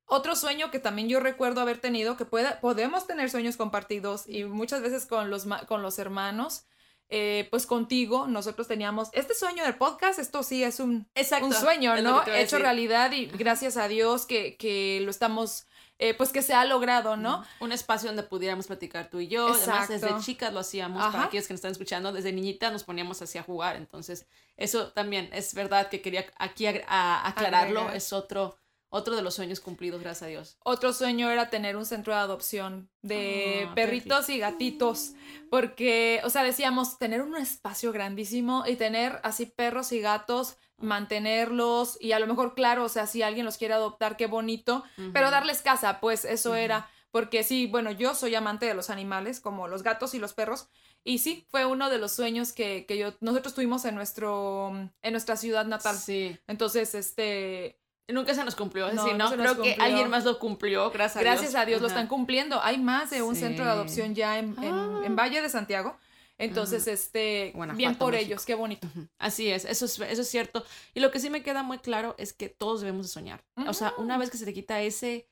Otro 0.06 0.37
sueño 0.37 0.71
que 0.71 0.79
también 0.79 1.09
yo 1.09 1.19
recuerdo 1.19 1.61
haber 1.61 1.79
tenido, 1.79 2.17
que 2.17 2.25
pueda, 2.25 2.61
podemos 2.61 3.09
tener 3.09 3.31
sueños 3.31 3.56
compartidos 3.56 4.29
y 4.29 4.44
muchas 4.44 4.81
veces 4.81 5.06
con 5.06 5.29
los, 5.29 5.44
con 5.67 5.82
los 5.82 5.99
hermanos, 5.99 6.67
eh, 7.09 7.49
pues 7.50 7.67
contigo 7.67 8.29
nosotros 8.29 8.69
teníamos 8.69 9.09
este 9.12 9.35
sueño 9.35 9.65
del 9.65 9.75
podcast, 9.75 10.20
esto 10.20 10.44
sí 10.44 10.62
es 10.62 10.79
un, 10.79 11.09
un 11.43 11.53
sueño, 11.53 12.00
¿no? 12.00 12.25
Hecho 12.29 12.59
realidad 12.59 13.11
y 13.11 13.27
gracias 13.27 13.77
a 13.77 13.88
Dios 13.88 14.25
que, 14.25 14.56
que 14.56 15.00
lo 15.03 15.11
estamos 15.11 15.67
eh, 15.99 16.14
pues 16.14 16.32
que 16.32 16.43
se 16.43 16.55
ha 16.55 16.64
logrado, 16.64 17.17
¿no? 17.17 17.44
Un 17.61 17.70
espacio 17.70 18.08
donde 18.08 18.25
pudiéramos 18.25 18.67
platicar 18.67 19.08
tú 19.11 19.20
y 19.20 19.29
yo. 19.29 19.49
Además, 19.49 19.88
desde 19.88 20.19
chicas 20.20 20.52
lo 20.52 20.61
hacíamos, 20.61 21.02
para 21.12 21.25
aquellos 21.25 21.46
que 21.46 21.55
nos 21.55 21.58
están 21.58 21.73
escuchando, 21.73 22.12
desde 22.12 22.32
niñita 22.32 22.70
nos 22.70 22.82
poníamos 22.82 23.23
así 23.23 23.38
a 23.38 23.43
jugar. 23.43 23.76
Entonces, 23.76 24.26
eso 24.56 24.91
también 24.93 25.31
es 25.32 25.55
verdad 25.55 25.88
que 25.88 26.02
quería 26.02 26.26
aquí 26.37 26.67
aclararlo. 26.67 27.91
Es 27.91 28.12
otro, 28.12 28.58
otro 28.88 29.14
de 29.14 29.23
los 29.23 29.35
sueños 29.35 29.61
cumplidos, 29.61 30.00
gracias 30.00 30.23
a 30.25 30.26
Dios. 30.26 30.56
Otro 30.64 30.93
sueño 30.93 31.31
era 31.31 31.49
tener 31.49 31.76
un 31.76 31.87
centro 31.87 32.12
de 32.12 32.19
adopción 32.19 32.91
de 33.02 33.69
ah, 33.69 33.75
perritos 33.76 34.29
y 34.31 34.38
gatitos, 34.38 35.12
porque, 35.49 36.20
o 36.25 36.31
sea, 36.31 36.43
decíamos 36.43 36.99
tener 36.99 37.23
un 37.23 37.37
espacio 37.37 37.93
grandísimo 37.93 38.64
y 38.67 38.75
tener 38.75 39.20
así 39.23 39.46
perros 39.46 39.93
y 39.93 40.00
gatos 40.00 40.56
mantenerlos 40.79 41.97
y 42.00 42.12
a 42.12 42.19
lo 42.19 42.26
mejor, 42.26 42.55
claro, 42.55 42.85
o 42.85 42.88
sea, 42.88 43.06
si 43.06 43.23
alguien 43.23 43.44
los 43.44 43.56
quiere 43.56 43.75
adoptar, 43.75 44.17
qué 44.17 44.26
bonito, 44.26 44.85
pero 45.12 45.31
darles 45.31 45.62
casa, 45.62 46.00
pues 46.00 46.25
eso 46.25 46.55
era, 46.55 46.88
porque 47.11 47.43
sí, 47.44 47.67
bueno, 47.67 47.91
yo 47.91 48.15
soy 48.15 48.35
amante 48.35 48.67
de 48.67 48.75
los 48.75 48.91
animales, 48.91 49.41
como 49.41 49.69
los 49.69 49.82
gatos 49.82 50.15
y 50.15 50.19
los 50.19 50.35
perros, 50.35 50.69
y 51.05 51.19
sí, 51.19 51.47
fue 51.50 51.67
uno 51.67 51.91
de 51.91 51.99
los 51.99 52.12
sueños 52.12 52.53
que, 52.53 52.87
que 52.87 52.97
yo, 52.97 53.15
nosotros 53.21 53.55
tuvimos 53.55 53.85
en, 53.85 53.94
nuestro, 53.94 54.73
en 55.03 55.12
nuestra 55.12 55.37
ciudad 55.37 55.67
natal. 55.67 55.97
Sí. 55.97 56.38
Entonces, 56.47 56.94
este... 56.94 57.79
Nunca 58.09 58.35
se 58.35 58.44
nos 58.44 58.55
cumplió, 58.55 58.87
es 58.88 58.97
decir, 58.97 59.17
no, 59.17 59.31
creo 59.31 59.62
que 59.62 59.77
alguien 59.81 60.11
más 60.11 60.27
lo 60.27 60.38
cumplió, 60.38 60.91
gracias 60.91 61.17
a 61.17 61.20
Dios. 61.20 61.32
Gracias 61.32 61.55
a 61.55 61.65
Dios, 61.65 61.81
lo 61.81 61.88
están 61.88 62.06
cumpliendo. 62.06 62.61
Hay 62.62 62.77
más 62.77 63.09
de 63.09 63.23
un 63.23 63.35
centro 63.35 63.65
de 63.65 63.70
adopción 63.70 64.15
ya 64.15 64.38
en, 64.38 64.55
en 64.62 64.75
ah. 64.75 65.09
Valle 65.11 65.41
de 65.41 65.49
Santiago. 65.49 65.97
Entonces, 66.39 66.87
este, 66.89 67.55
bien 67.77 67.97
por 67.97 68.15
ellos, 68.15 68.45
qué 68.45 68.55
bonito. 68.55 68.89
Así 69.19 69.49
es, 69.51 69.65
eso 69.65 69.85
es, 69.85 69.99
eso 70.01 70.23
es 70.23 70.29
cierto. 70.29 70.65
Y 70.93 71.01
lo 71.01 71.11
que 71.11 71.21
sí 71.21 71.31
me 71.31 71.43
queda 71.43 71.63
muy 71.63 71.79
claro 71.79 72.15
es 72.19 72.33
que 72.33 72.49
todos 72.49 72.81
debemos 72.81 73.07
de 73.07 73.13
soñar. 73.13 73.45
O 73.69 73.73
sea, 73.73 73.95
una 73.99 74.19
vez 74.19 74.31
que 74.31 74.39
se 74.39 74.45
te 74.45 74.53
quita 74.53 74.83
ese, 74.83 75.29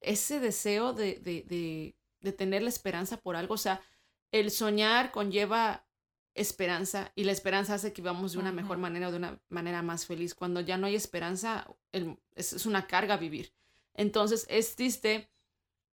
ese 0.00 0.38
deseo 0.40 0.92
de, 0.92 1.18
de, 1.18 1.42
de, 1.42 1.96
de 2.20 2.32
tener 2.32 2.62
la 2.62 2.68
esperanza 2.68 3.16
por 3.16 3.34
algo, 3.34 3.54
o 3.54 3.58
sea, 3.58 3.82
el 4.30 4.50
soñar 4.50 5.10
conlleva 5.10 5.86
esperanza 6.34 7.12
y 7.14 7.24
la 7.24 7.32
esperanza 7.32 7.74
hace 7.74 7.92
que 7.92 8.02
vivamos 8.02 8.32
de 8.32 8.38
una 8.38 8.52
mejor 8.52 8.78
manera 8.78 9.08
o 9.08 9.10
de 9.12 9.18
una 9.18 9.40
manera 9.48 9.82
más 9.82 10.06
feliz. 10.06 10.34
Cuando 10.34 10.60
ya 10.60 10.76
no 10.76 10.86
hay 10.86 10.94
esperanza, 10.94 11.66
es, 11.92 12.04
es, 12.34 12.66
una 12.66 12.86
carga 12.86 13.16
vivir. 13.16 13.52
Entonces 13.94 14.46
es 14.48 14.74
triste 14.74 15.30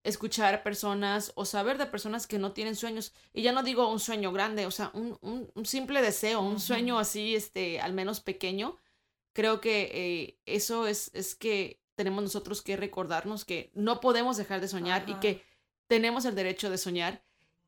escuchar 0.03 0.63
personas 0.63 1.31
o 1.35 1.45
saber 1.45 1.77
de 1.77 1.85
personas 1.85 2.27
que 2.27 2.39
no 2.39 2.53
tienen 2.53 2.75
sueños. 2.75 3.13
Y 3.33 3.41
ya 3.41 3.51
no 3.51 3.63
digo 3.63 3.91
un 3.91 3.99
sueño 3.99 4.31
grande, 4.31 4.65
o 4.65 4.71
sea, 4.71 4.91
un, 4.93 5.17
un, 5.21 5.65
simple 5.65 6.01
deseo, 6.01 6.41
un 6.41 6.59
sueño 6.59 6.99
así, 6.99 7.35
este, 7.35 7.79
al 7.79 7.93
menos 7.93 8.19
pequeño. 8.19 8.77
Creo 9.33 9.61
que 9.61 9.91
eh, 9.93 10.39
eso 10.45 10.87
es, 10.87 11.11
es 11.13 11.35
que 11.35 11.79
tenemos 11.95 12.23
nosotros 12.23 12.61
que 12.61 12.77
recordarnos 12.77 13.45
que 13.45 13.71
no 13.73 14.01
podemos 14.01 14.37
dejar 14.37 14.59
de 14.59 14.67
soñar 14.67 15.03
y 15.07 15.13
que 15.15 15.43
tenemos 15.87 16.25
el 16.25 16.35
derecho 16.35 16.69
de 16.69 16.77
soñar 16.77 17.21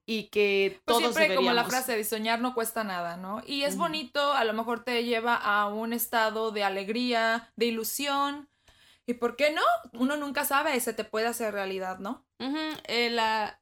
y 0.06 0.24
que 0.24 0.82
pues 0.86 0.98
todos 0.98 1.16
siempre 1.16 1.36
como 1.36 1.54
la 1.54 1.64
frase 1.64 1.96
de 1.96 2.04
soñar 2.04 2.42
no 2.42 2.54
cuesta 2.54 2.84
nada, 2.84 3.16
¿no? 3.16 3.42
Y 3.46 3.64
es 3.64 3.78
bonito, 3.78 4.34
a 4.34 4.44
lo 4.44 4.54
mejor 4.54 4.84
te 4.84 5.04
lleva 5.04 5.36
a 5.36 5.68
un 5.68 5.94
estado 5.94 6.52
de 6.52 6.64
alegría, 6.64 7.52
de 7.56 7.68
ilusión, 7.68 8.50
¿Y 9.06 9.16
por 9.16 9.36
qué 9.36 9.52
no? 9.52 9.62
Uno 9.94 10.18
nunca 10.18 10.46
sabe, 10.46 10.80
se 10.80 10.94
te 10.94 11.04
puede 11.04 11.28
hacer 11.28 11.54
realidad, 11.54 12.00
¿no? 12.00 12.26
Eh, 12.86 13.10
la, 13.10 13.62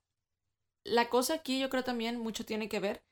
la 0.84 1.10
cosa 1.10 1.36
aquí 1.36 1.60
yo 1.60 1.70
creo 1.70 1.84
también 1.84 2.20
mucho 2.20 2.46
tiene 2.46 2.70
que 2.70 2.80
ver. 2.80 3.04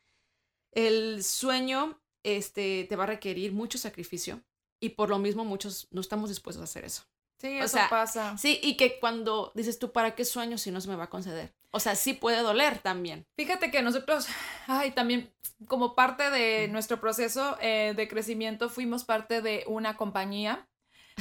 El 0.72 1.24
sueño 1.24 2.00
este, 2.24 2.86
te 2.88 2.96
va 2.96 3.06
a 3.06 3.08
requerir 3.08 3.52
mucho 3.52 3.78
sacrificio 3.78 4.44
y 4.80 4.90
por 4.90 5.10
lo 5.10 5.18
mismo 5.18 5.46
muchos 5.46 5.88
no 5.92 6.02
estamos 6.02 6.30
dispuestos 6.30 6.62
a 6.62 6.66
hacer 6.66 6.86
eso. 6.86 7.04
Sí, 7.40 7.58
eso 7.58 7.78
pasa. 7.90 8.38
Sí, 8.38 8.60
y 8.62 8.76
que 8.76 9.00
cuando 9.00 9.54
dices 9.56 9.80
tú, 9.80 9.94
¿para 9.94 10.14
qué 10.14 10.26
sueño 10.26 10.58
si 10.58 10.72
no 10.72 10.82
se 10.82 10.90
me 10.90 10.98
va 10.98 11.06
a 11.06 11.10
conceder? 11.10 11.56
O 11.72 11.80
sea, 11.80 11.96
sí 11.96 12.14
puede 12.14 12.42
doler 12.42 12.80
también. 12.80 13.26
Fíjate 13.38 13.72
que 13.72 13.82
nosotros, 13.82 14.28
ay, 14.68 14.92
también 14.92 15.34
como 15.68 15.96
parte 15.96 16.30
de 16.32 16.68
nuestro 16.68 17.00
proceso 17.00 17.58
eh, 17.62 17.94
de 17.96 18.08
crecimiento, 18.10 18.70
fuimos 18.70 19.06
parte 19.06 19.42
de 19.42 19.64
una 19.68 19.96
compañía 19.96 20.68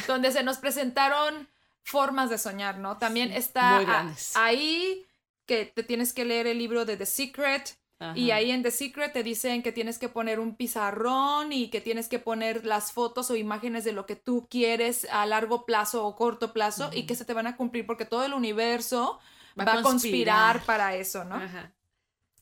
donde 0.07 0.33
se 0.33 0.43
nos 0.43 0.59
presentaron 0.59 1.49
formas 1.83 2.31
de 2.31 2.38
soñar, 2.38 2.78
¿no? 2.78 2.99
También 2.99 3.33
está 3.33 4.12
ahí 4.35 5.07
que 5.47 5.64
te 5.64 5.83
tienes 5.83 6.12
que 6.12 6.25
leer 6.25 6.47
el 6.47 6.59
libro 6.59 6.85
de 6.85 6.97
The 6.97 7.07
Secret. 7.07 7.76
Y 8.14 8.31
ahí 8.31 8.52
en 8.52 8.62
The 8.62 8.71
Secret 8.71 9.12
te 9.12 9.25
dicen 9.25 9.61
que 9.61 9.73
tienes 9.73 9.99
que 9.99 10.09
poner 10.09 10.38
un 10.38 10.55
pizarrón 10.55 11.52
y 11.52 11.69
que 11.69 11.81
tienes 11.81 12.07
que 12.07 12.21
poner 12.21 12.64
las 12.64 12.93
fotos 12.93 13.28
o 13.28 13.35
imágenes 13.35 13.83
de 13.83 13.90
lo 13.90 14.07
que 14.07 14.14
tú 14.14 14.47
quieres 14.49 15.09
a 15.11 15.26
largo 15.26 15.67
plazo 15.67 16.07
o 16.07 16.14
corto 16.14 16.52
plazo 16.52 16.90
y 16.93 17.07
que 17.07 17.17
se 17.17 17.25
te 17.25 17.35
van 17.35 17.49
a 17.49 17.57
cumplir 17.57 17.87
porque 17.87 18.05
todo 18.05 18.25
el 18.25 18.35
universo 18.35 19.19
va, 19.59 19.73
a 19.73 19.83
conspirar 19.83 20.62
para 20.62 20.95
eso, 20.95 21.25
¿no? 21.25 21.40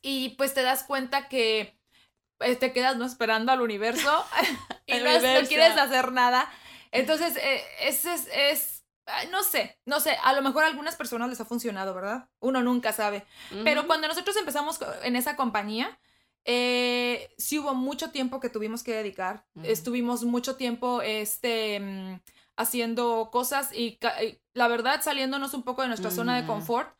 y 0.01 0.29
pues 0.29 0.53
te 0.53 0.61
das 0.61 0.83
cuenta 0.83 1.27
que 1.27 1.77
eh, 2.39 2.55
te 2.55 2.71
quedas 2.71 2.97
no 2.97 3.05
esperando 3.05 3.51
al 3.51 3.61
universo 3.61 4.25
y 4.85 4.93
no, 4.93 5.47
quieres 5.47 5.77
hacer 5.77 6.11
nada. 6.11 6.49
Entonces, 6.99 7.37
eh, 7.37 7.63
ese 7.81 8.13
es, 8.13 8.27
es, 8.33 8.85
no 9.31 9.43
sé, 9.43 9.79
no 9.85 9.99
sé, 9.99 10.17
a 10.23 10.33
lo 10.33 10.41
mejor 10.41 10.63
a 10.63 10.67
algunas 10.67 10.95
personas 10.95 11.29
les 11.29 11.39
ha 11.39 11.45
funcionado, 11.45 11.93
¿verdad? 11.93 12.29
Uno 12.39 12.61
nunca 12.61 12.91
sabe. 12.91 13.25
Pero 13.63 13.87
cuando 13.87 14.07
nosotros 14.07 14.35
empezamos 14.37 14.79
en 15.03 15.15
esa 15.15 15.35
compañía, 15.35 15.99
eh, 16.49 17.29
sí 17.37 17.59
hubo 17.59 17.73
mucho 17.73 18.11
tiempo 18.11 18.39
que 18.39 18.49
tuvimos 18.49 18.81
que 18.83 18.93
dedicar. 18.93 19.45
Estuvimos 19.63 20.23
mucho 20.23 20.55
tiempo 20.55 21.01
este, 21.01 21.79
mm, 21.79 22.21
haciendo 22.55 23.29
cosas 23.31 23.73
y, 23.73 23.99
la 24.53 24.67
verdad 24.67 25.01
saliéndonos 25.01 25.53
un 25.53 25.63
poco 25.63 25.81
de 25.81 25.89
nuestra 25.89 26.09
zona 26.09 26.39
de 26.39 26.47
confort. 26.47 26.95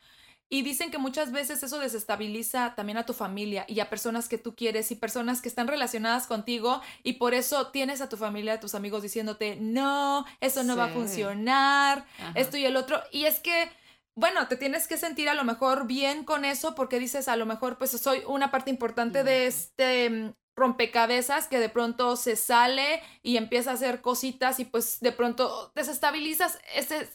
Y 0.50 0.62
dicen 0.62 0.92
que 0.92 0.98
muchas 0.98 1.34
veces 1.34 1.62
eso 1.62 1.78
desestabiliza 1.80 2.74
también 2.76 2.98
a 2.98 3.06
tu 3.06 3.14
familia 3.14 3.66
y 3.68 3.82
a 3.82 3.90
personas 3.90 4.30
que 4.30 4.38
tú 4.38 4.56
quieres 4.56 4.92
y 4.92 4.96
personas 4.96 5.42
que 5.42 5.50
están 5.50 5.68
relacionadas 5.68 6.26
contigo 6.26 6.82
y 7.04 7.14
por 7.14 7.34
eso 7.34 7.68
tienes 7.68 8.00
a 8.00 8.08
tu 8.08 8.16
familia, 8.16 8.54
a 8.54 8.60
tus 8.60 8.74
amigos 8.74 9.04
diciéndote, 9.04 9.58
no, 9.60 10.26
eso 10.40 10.64
no 10.64 10.78
va 10.78 10.86
a 10.86 10.94
funcionar, 10.94 12.06
esto 12.36 12.56
y 12.56 12.64
el 12.64 12.78
otro. 12.78 13.02
Y 13.12 13.26
es 13.26 13.42
que, 13.42 13.70
bueno, 14.16 14.48
te 14.48 14.56
tienes 14.56 14.88
que 14.88 14.98
sentir 14.98 15.28
a 15.28 15.34
lo 15.34 15.44
mejor 15.44 15.86
bien 15.86 16.24
con 16.24 16.46
eso 16.46 16.76
porque 16.76 16.98
dices, 16.98 17.28
a 17.28 17.36
lo 17.36 17.46
mejor 17.46 17.78
pues 17.78 17.92
soy 17.92 18.24
una 18.26 18.50
parte 18.50 18.70
importante 18.70 19.26
de 19.26 19.48
este 19.48 20.10
mm, 20.10 20.34
rompecabezas 20.56 21.50
que 21.50 21.60
de 21.60 21.70
pronto 21.70 22.16
se 22.16 22.38
sale 22.38 23.04
y 23.22 23.36
empieza 23.36 23.72
a 23.72 23.74
hacer 23.74 24.00
cositas 24.00 24.62
y 24.62 24.66
pues 24.66 25.02
de 25.02 25.12
pronto 25.12 25.74
desestabilizas 25.76 26.58
ese, 26.74 27.10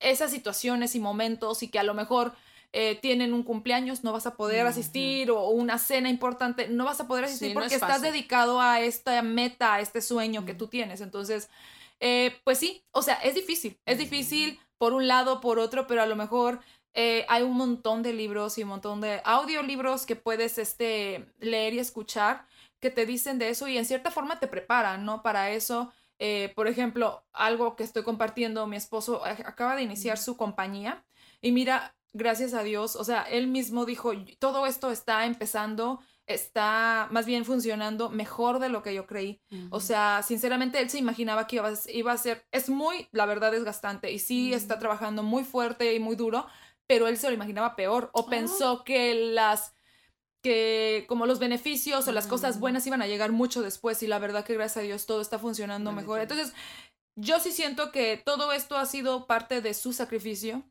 esas 0.00 0.32
situaciones 0.32 0.96
y 0.96 1.00
momentos 1.00 1.62
y 1.62 1.68
que 1.68 1.78
a 1.78 1.84
lo 1.84 1.94
mejor 1.94 2.34
eh, 2.74 2.98
tienen 3.02 3.34
un 3.34 3.42
cumpleaños, 3.42 4.02
no 4.02 4.12
vas 4.12 4.26
a 4.26 4.34
poder 4.34 4.66
asistir, 4.66 5.30
o 5.30 5.48
una 5.50 5.78
cena 5.78 6.08
importante, 6.08 6.68
no 6.68 6.86
vas 6.86 7.00
a 7.00 7.06
poder 7.06 7.26
asistir 7.26 7.52
porque 7.52 7.74
estás 7.74 8.00
dedicado 8.00 8.62
a 8.62 8.80
esta 8.80 9.20
meta, 9.20 9.74
a 9.74 9.80
este 9.80 10.00
sueño 10.00 10.46
que 10.46 10.54
tú 10.54 10.68
tienes. 10.68 11.02
Entonces, 11.02 11.50
eh, 12.00 12.34
pues 12.44 12.56
sí, 12.56 12.82
o 12.90 13.02
sea, 13.02 13.16
es 13.16 13.34
difícil, 13.34 13.78
es 13.84 13.98
difícil 13.98 14.58
por 14.78 14.94
un 14.94 15.06
lado, 15.06 15.42
por 15.42 15.58
otro, 15.58 15.86
pero 15.86 16.00
a 16.00 16.06
lo 16.06 16.16
mejor 16.16 16.60
eh, 16.94 17.26
hay 17.28 17.42
un 17.42 17.58
montón 17.58 18.02
de 18.02 18.14
libros 18.14 18.56
y 18.56 18.62
un 18.62 18.70
montón 18.70 19.02
de 19.02 19.20
audiolibros 19.22 20.06
que 20.06 20.16
puedes 20.16 20.56
este, 20.56 21.26
leer 21.40 21.74
y 21.74 21.78
escuchar 21.78 22.46
que 22.80 22.88
te 22.88 23.04
dicen 23.04 23.38
de 23.38 23.50
eso 23.50 23.68
y 23.68 23.76
en 23.76 23.84
cierta 23.84 24.10
forma 24.10 24.40
te 24.40 24.48
preparan, 24.48 25.04
¿no? 25.04 25.22
Para 25.22 25.50
eso. 25.50 25.92
por 26.54 26.68
ejemplo, 26.68 27.22
algo 27.32 27.76
que 27.76 27.84
estoy 27.84 28.02
compartiendo, 28.02 28.66
mi 28.66 28.76
esposo 28.76 29.24
acaba 29.24 29.76
de 29.76 29.82
iniciar 29.82 30.16
su 30.16 30.36
compañía 30.36 31.04
y 31.40 31.52
mira, 31.52 31.94
gracias 32.12 32.54
a 32.54 32.62
Dios, 32.62 32.96
o 32.96 33.04
sea, 33.04 33.22
él 33.22 33.46
mismo 33.46 33.84
dijo, 33.84 34.12
todo 34.38 34.66
esto 34.66 34.90
está 34.90 35.24
empezando, 35.26 36.00
está 36.26 37.08
más 37.10 37.26
bien 37.26 37.44
funcionando 37.44 38.10
mejor 38.10 38.58
de 38.58 38.68
lo 38.68 38.82
que 38.82 38.94
yo 38.94 39.06
creí. 39.06 39.40
O 39.70 39.80
sea, 39.80 40.22
sinceramente, 40.22 40.80
él 40.80 40.90
se 40.90 40.98
imaginaba 40.98 41.46
que 41.46 41.56
iba, 41.88 42.12
a 42.12 42.16
ser, 42.18 42.46
es 42.52 42.68
muy, 42.68 43.08
la 43.12 43.26
verdad, 43.26 43.52
desgastante 43.52 44.12
y 44.12 44.18
sí 44.18 44.52
está 44.52 44.78
trabajando 44.78 45.22
muy 45.22 45.44
fuerte 45.44 45.94
y 45.94 46.00
muy 46.00 46.16
duro, 46.16 46.46
pero 46.86 47.08
él 47.08 47.16
se 47.16 47.28
lo 47.28 47.34
imaginaba 47.34 47.76
peor 47.76 48.10
o 48.12 48.26
pensó 48.26 48.84
que 48.84 49.14
las 49.14 49.74
que 50.42 51.04
como 51.08 51.26
los 51.26 51.38
beneficios 51.38 52.08
o 52.08 52.12
las 52.12 52.26
cosas 52.26 52.58
buenas 52.58 52.84
iban 52.84 53.00
a 53.00 53.06
llegar 53.06 53.30
mucho 53.30 53.62
después 53.62 54.02
y 54.02 54.08
la 54.08 54.18
verdad 54.18 54.44
que 54.44 54.54
gracias 54.54 54.78
a 54.78 54.80
Dios 54.86 55.06
todo 55.06 55.20
está 55.20 55.38
funcionando 55.38 55.92
mejor. 55.92 56.18
Entonces, 56.18 56.52
yo 57.16 57.38
sí 57.38 57.52
siento 57.52 57.92
que 57.92 58.20
todo 58.24 58.52
esto 58.52 58.76
ha 58.76 58.86
sido 58.86 59.28
parte 59.28 59.60
de 59.60 59.72
su 59.72 59.92
sacrificio 59.92 60.64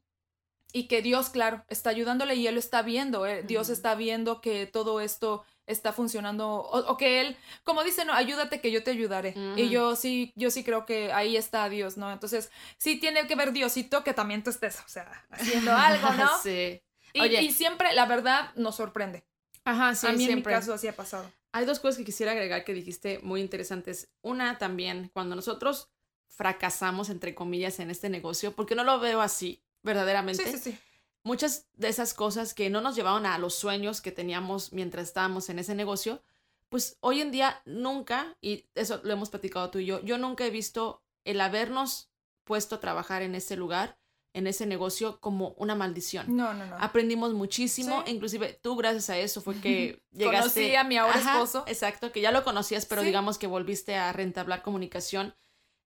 y 0.73 0.87
que 0.87 1.01
Dios, 1.01 1.29
claro, 1.29 1.63
está 1.67 1.89
ayudándole 1.89 2.35
y 2.35 2.47
Él 2.47 2.55
lo 2.55 2.59
está 2.59 2.81
viendo, 2.81 3.25
¿eh? 3.25 3.43
Dios 3.43 3.69
está 3.69 3.95
viendo 3.95 4.41
que 4.41 4.65
todo 4.65 5.01
esto 5.01 5.43
está 5.65 5.93
funcionando 5.93 6.49
o, 6.49 6.97
que 6.97 7.21
Él, 7.21 7.37
como 7.63 7.83
dice, 7.83 8.05
no, 8.05 8.13
ayúdate 8.13 8.61
que 8.61 8.71
yo 8.71 8.83
te 8.83 8.91
ayudaré. 8.91 9.33
Y 9.55 9.69
yo 9.69 9.95
sí, 9.95 10.33
yo 10.35 10.51
sí 10.51 10.63
creo 10.63 10.85
que 10.85 11.11
ahí 11.11 11.37
está 11.37 11.67
Dios, 11.69 11.97
¿no? 11.97 12.11
Entonces, 12.11 12.51
sí 12.77 12.99
tiene 12.99 13.27
que 13.27 13.35
ver 13.35 13.51
Diosito 13.51 14.03
que 14.03 14.13
también 14.13 14.43
tú 14.43 14.49
estés, 14.49 14.79
o 14.79 14.87
sea, 14.87 15.25
haciendo 15.29 15.73
algo, 15.73 16.09
¿no? 16.17 16.29
sí. 16.41 16.81
Y, 17.13 17.23
y, 17.23 17.51
siempre, 17.51 17.93
la 17.93 18.05
verdad, 18.05 18.51
nos 18.55 18.77
sorprende. 18.77 19.25
Ajá, 19.65 19.95
sí, 19.95 20.07
A 20.07 20.11
mí 20.11 20.25
siempre. 20.25 20.53
en 20.53 20.57
mi 20.57 20.61
caso 20.61 20.73
así 20.73 20.87
ha 20.87 20.95
pasado. 20.95 21.29
Hay 21.51 21.65
dos 21.65 21.79
cosas 21.79 21.97
que 21.97 22.05
quisiera 22.05 22.31
agregar 22.31 22.63
que 22.63 22.73
dijiste 22.73 23.19
muy 23.21 23.41
interesantes. 23.41 24.09
Una 24.21 24.57
también, 24.57 25.11
cuando 25.13 25.35
nosotros 25.35 25.89
fracasamos, 26.29 27.09
entre 27.09 27.35
comillas, 27.35 27.79
en 27.79 27.91
este 27.91 28.09
negocio, 28.09 28.55
porque 28.55 28.75
no 28.75 28.85
lo 28.85 28.99
veo 29.01 29.19
así 29.19 29.61
verdaderamente. 29.83 30.43
Sí, 30.43 30.51
sí, 30.57 30.71
sí. 30.71 30.79
Muchas 31.23 31.67
de 31.73 31.89
esas 31.89 32.13
cosas 32.13 32.53
que 32.53 32.69
no 32.69 32.81
nos 32.81 32.95
llevaban 32.95 33.25
a 33.25 33.37
los 33.37 33.53
sueños 33.55 34.01
que 34.01 34.11
teníamos 34.11 34.73
mientras 34.73 35.07
estábamos 35.07 35.49
en 35.49 35.59
ese 35.59 35.75
negocio, 35.75 36.23
pues 36.69 36.97
hoy 37.01 37.21
en 37.21 37.31
día 37.31 37.61
nunca, 37.65 38.37
y 38.41 38.65
eso 38.75 39.01
lo 39.03 39.13
hemos 39.13 39.29
platicado 39.29 39.69
tú 39.69 39.79
y 39.79 39.85
yo, 39.85 40.01
yo 40.03 40.17
nunca 40.17 40.45
he 40.45 40.49
visto 40.49 41.03
el 41.25 41.41
habernos 41.41 42.09
puesto 42.43 42.75
a 42.75 42.79
trabajar 42.79 43.21
en 43.21 43.35
ese 43.35 43.55
lugar, 43.55 43.99
en 44.33 44.47
ese 44.47 44.65
negocio, 44.65 45.19
como 45.19 45.49
una 45.57 45.75
maldición. 45.75 46.35
No, 46.35 46.53
no, 46.53 46.65
no. 46.65 46.77
Aprendimos 46.79 47.33
muchísimo, 47.33 48.03
inclusive 48.07 48.57
tú 48.61 48.75
gracias 48.77 49.09
a 49.09 49.17
eso 49.17 49.41
fue 49.41 49.59
que 49.59 50.01
llegaste. 50.11 50.61
Conocí 50.61 50.75
a 50.75 50.83
mi 50.83 50.97
ahora 50.97 51.19
esposo. 51.19 51.65
Exacto, 51.67 52.11
que 52.11 52.21
ya 52.21 52.31
lo 52.31 52.43
conocías, 52.43 52.85
pero 52.85 53.03
digamos 53.03 53.37
que 53.37 53.47
volviste 53.47 53.95
a 53.95 54.11
rentablar 54.13 54.63
comunicación. 54.63 55.35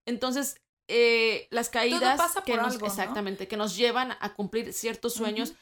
Entonces, 0.05 0.61
eh, 0.87 1.47
las 1.51 1.69
caídas 1.69 2.19
que 2.45 2.57
nos, 2.57 2.81
exactamente, 2.81 3.47
que 3.47 3.57
nos 3.57 3.75
llevan 3.75 4.13
a 4.19 4.33
cumplir 4.33 4.73
ciertos 4.73 5.13
sueños, 5.13 5.53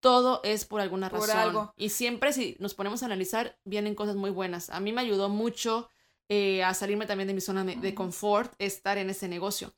todo 0.00 0.40
es 0.44 0.64
por 0.64 0.80
alguna 0.80 1.08
razón. 1.08 1.70
Y 1.76 1.90
siempre 1.90 2.32
si 2.32 2.56
nos 2.58 2.74
ponemos 2.74 3.02
a 3.02 3.06
analizar, 3.06 3.58
vienen 3.64 3.94
cosas 3.94 4.16
muy 4.16 4.30
buenas. 4.30 4.70
A 4.70 4.80
mí 4.80 4.92
me 4.92 5.02
ayudó 5.02 5.28
mucho 5.28 5.88
eh, 6.28 6.64
a 6.64 6.74
salirme 6.74 7.06
también 7.06 7.28
de 7.28 7.34
mi 7.34 7.40
zona 7.40 7.64
de, 7.64 7.94
confort, 7.94 8.52
estar 8.58 8.98
en 8.98 9.10
ese 9.10 9.28
negocio. 9.28 9.72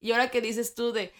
Y 0.00 0.12
ahora 0.12 0.30
que 0.30 0.40
dices 0.40 0.74
tú 0.74 0.92
de, 0.92 1.12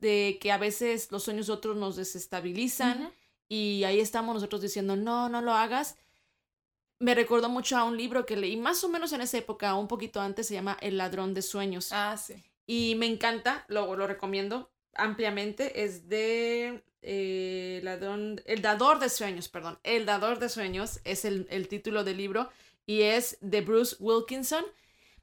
de, 0.00 0.38
que 0.40 0.52
a 0.52 0.58
veces 0.58 1.10
los 1.10 1.22
sueños 1.22 1.46
de 1.46 1.52
otros 1.52 1.76
nos 1.76 1.96
desestabilizan 1.96 3.12
y 3.48 3.84
ahí 3.84 4.00
estamos 4.00 4.34
nosotros 4.34 4.60
diciendo, 4.60 4.96
no, 4.96 5.28
no 5.28 5.40
lo 5.40 5.52
hagas 5.52 5.96
me 6.98 7.14
recordó 7.14 7.48
mucho 7.48 7.76
a 7.76 7.84
un 7.84 7.96
libro 7.96 8.24
que 8.26 8.36
leí 8.36 8.56
más 8.56 8.82
o 8.84 8.88
menos 8.88 9.12
en 9.12 9.20
esa 9.20 9.38
época, 9.38 9.74
un 9.74 9.88
poquito 9.88 10.20
antes, 10.20 10.46
se 10.46 10.54
llama 10.54 10.76
El 10.80 10.96
ladrón 10.96 11.34
de 11.34 11.42
sueños. 11.42 11.90
Ah, 11.92 12.16
sí. 12.16 12.34
Y 12.66 12.94
me 12.96 13.06
encanta, 13.06 13.64
lo, 13.68 13.94
lo 13.96 14.06
recomiendo 14.06 14.70
ampliamente. 14.94 15.84
Es 15.84 16.08
de 16.08 16.82
eh, 17.02 17.80
ladrón, 17.82 18.40
El 18.46 18.62
dador 18.62 18.98
de 18.98 19.08
sueños, 19.08 19.48
perdón. 19.48 19.78
El 19.82 20.06
dador 20.06 20.38
de 20.38 20.48
sueños 20.48 21.00
es 21.04 21.24
el, 21.24 21.46
el, 21.50 21.68
título 21.68 22.02
del 22.02 22.16
libro 22.16 22.50
y 22.86 23.02
es 23.02 23.38
de 23.40 23.60
Bruce 23.60 23.96
Wilkinson. 24.00 24.64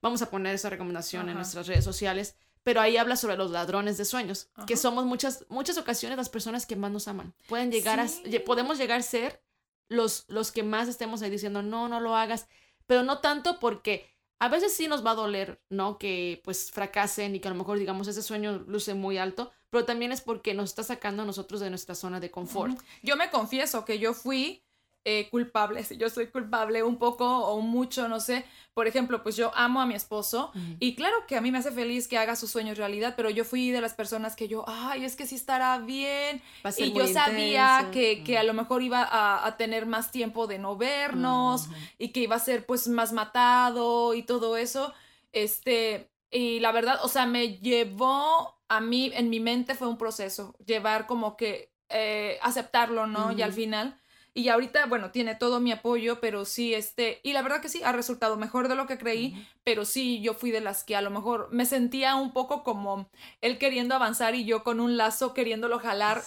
Vamos 0.02 0.22
a 0.22 0.30
poner 0.30 0.56
esa 0.56 0.70
recomendación 0.70 1.30
en 1.30 1.36
nuestras 1.36 1.68
redes 1.68 1.84
sociales. 1.84 2.36
Pero 2.64 2.80
ahí 2.80 2.96
habla 2.96 3.18
sobre 3.18 3.36
los 3.36 3.52
ladrones 3.52 3.98
de 3.98 4.06
sueños, 4.06 4.48
que 4.66 4.78
somos 4.78 5.06
muchas, 5.06 5.46
muchas 5.50 5.78
ocasiones 5.78 6.18
las 6.18 6.30
personas 6.30 6.66
que 6.66 6.78
más 6.78 6.92
nos 6.92 7.10
aman. 7.10 7.34
Pueden 7.50 7.70
llegar 7.74 8.00
a, 8.00 8.08
podemos 8.46 8.78
llegar 8.78 9.00
a 9.00 9.04
ser 9.04 9.42
los, 9.90 10.26
los 10.28 10.52
que 10.52 10.64
más 10.64 10.88
estemos 10.88 11.22
ahí 11.22 11.30
diciendo, 11.30 11.62
no, 11.62 11.88
no 11.88 12.00
lo 12.00 12.16
hagas, 12.16 12.48
pero 12.88 13.04
no 13.04 13.20
tanto 13.20 13.60
porque 13.60 14.10
a 14.40 14.50
veces 14.50 14.76
sí 14.76 14.88
nos 14.88 15.06
va 15.06 15.12
a 15.12 15.16
doler, 15.16 15.62
¿no? 15.70 15.98
Que 15.98 16.42
pues 16.44 16.72
fracasen 16.72 17.36
y 17.36 17.40
que 17.40 17.48
a 17.48 17.52
lo 17.52 17.58
mejor 17.58 17.80
digamos 17.80 18.08
ese 18.08 18.22
sueño 18.22 18.64
luce 18.68 18.94
muy 18.94 19.18
alto, 19.18 19.52
pero 19.70 19.86
también 19.86 20.12
es 20.12 20.22
porque 20.22 20.54
nos 20.54 20.70
está 20.70 20.84
sacando 20.84 21.24
a 21.24 21.26
nosotros 21.26 21.62
de 21.62 21.70
nuestra 21.70 21.96
zona 21.96 22.20
de 22.20 22.30
confort. 22.30 22.78
Yo 23.02 23.16
me 23.16 23.30
confieso 23.30 23.86
que 23.86 24.00
yo 24.00 24.14
fui 24.14 24.64
eh, 25.06 25.28
culpable, 25.30 25.84
si 25.84 25.98
yo 25.98 26.10
soy 26.10 26.28
culpable 26.28 26.84
un 26.84 26.98
poco 26.98 27.26
o 27.26 27.60
mucho, 27.62 28.08
no 28.08 28.20
sé. 28.20 28.46
Por 28.74 28.88
ejemplo, 28.88 29.22
pues 29.22 29.36
yo 29.36 29.52
amo 29.54 29.82
a 29.82 29.86
mi 29.86 29.94
esposo 29.94 30.52
y 30.80 30.96
claro 30.96 31.16
que 31.28 31.36
a 31.36 31.42
mí 31.42 31.52
me 31.52 31.60
hace 31.60 31.72
feliz 31.72 32.08
que 32.08 32.18
haga 32.18 32.36
sus 32.36 32.50
sueños 32.50 32.80
realidad, 32.80 33.14
pero 33.16 33.30
yo 33.30 33.46
fui 33.46 33.70
de 33.70 33.82
las 33.82 33.94
personas 33.94 34.36
que 34.36 34.48
yo, 34.48 34.66
ay, 34.68 35.06
es 35.06 35.16
que 35.16 35.28
sí 35.28 35.36
estará 35.36 35.78
bien. 35.78 36.42
y 36.78 36.92
yo 36.92 37.06
sabía 37.08 37.90
que, 37.92 38.24
que, 38.24 38.40
a 38.40 38.44
lo 38.44 38.56
mejor 38.56 38.82
iba 38.82 39.04
a, 39.04 39.46
a, 39.46 39.58
tener 39.58 39.86
más 39.86 40.12
tiempo 40.12 40.48
de 40.48 40.58
no 40.58 40.76
vernos 40.76 41.68
y 42.00 42.10
que 42.10 42.22
iba 42.22 42.36
a 42.36 42.40
ser 42.40 42.66
pues 42.66 42.88
más 42.88 43.14
matado 43.14 44.16
y 44.16 44.24
todo 44.24 44.58
eso. 44.58 44.92
Este, 45.34 46.10
y 46.32 46.60
la 46.60 46.72
verdad, 46.72 47.00
o 47.04 47.10
sea, 47.10 47.28
me 47.28 47.60
llevó 47.60 48.60
a 48.70 48.82
mí, 48.82 49.12
en 49.14 49.30
mi 49.30 49.40
mente 49.40 49.76
fue 49.76 49.88
un 49.88 50.00
proceso, 50.00 50.56
llevar 50.66 51.06
como 51.06 51.38
que 51.38 51.72
eh, 51.90 52.40
aceptarlo, 52.42 53.06
¿no? 53.06 53.32
Y 53.34 53.44
al 53.44 53.54
final 53.54 54.00
y 54.36 54.50
ahorita, 54.50 54.88
bueno, 54.88 55.12
tiene 55.12 55.36
todo 55.36 55.60
mi 55.60 55.72
apoyo, 55.72 56.20
pero 56.20 56.46
sí, 56.46 56.74
este, 56.74 57.20
y 57.24 57.34
la 57.34 57.44
verdad 57.44 57.62
que 57.62 57.70
sí, 57.70 57.84
ha 57.84 57.92
resultado 57.92 58.36
mejor 58.36 58.68
de 58.68 58.76
lo 58.76 58.88
que 58.88 58.98
creí, 58.98 59.48
pero 59.64 59.86
sí, 59.86 60.22
yo 60.22 60.34
fui 60.34 60.50
de 60.50 60.62
las 60.62 60.84
que 60.84 60.96
a 60.96 61.02
lo 61.02 61.12
mejor 61.12 61.50
me 61.52 61.66
sentía 61.66 62.16
un 62.16 62.34
poco 62.34 62.64
como 62.64 63.10
él 63.42 63.60
queriendo 63.60 63.94
avanzar 63.94 64.34
y 64.34 64.46
yo 64.46 64.64
con 64.64 64.80
un 64.80 64.98
lazo 64.98 65.34
queriéndolo 65.34 65.78
jalar. 65.78 66.24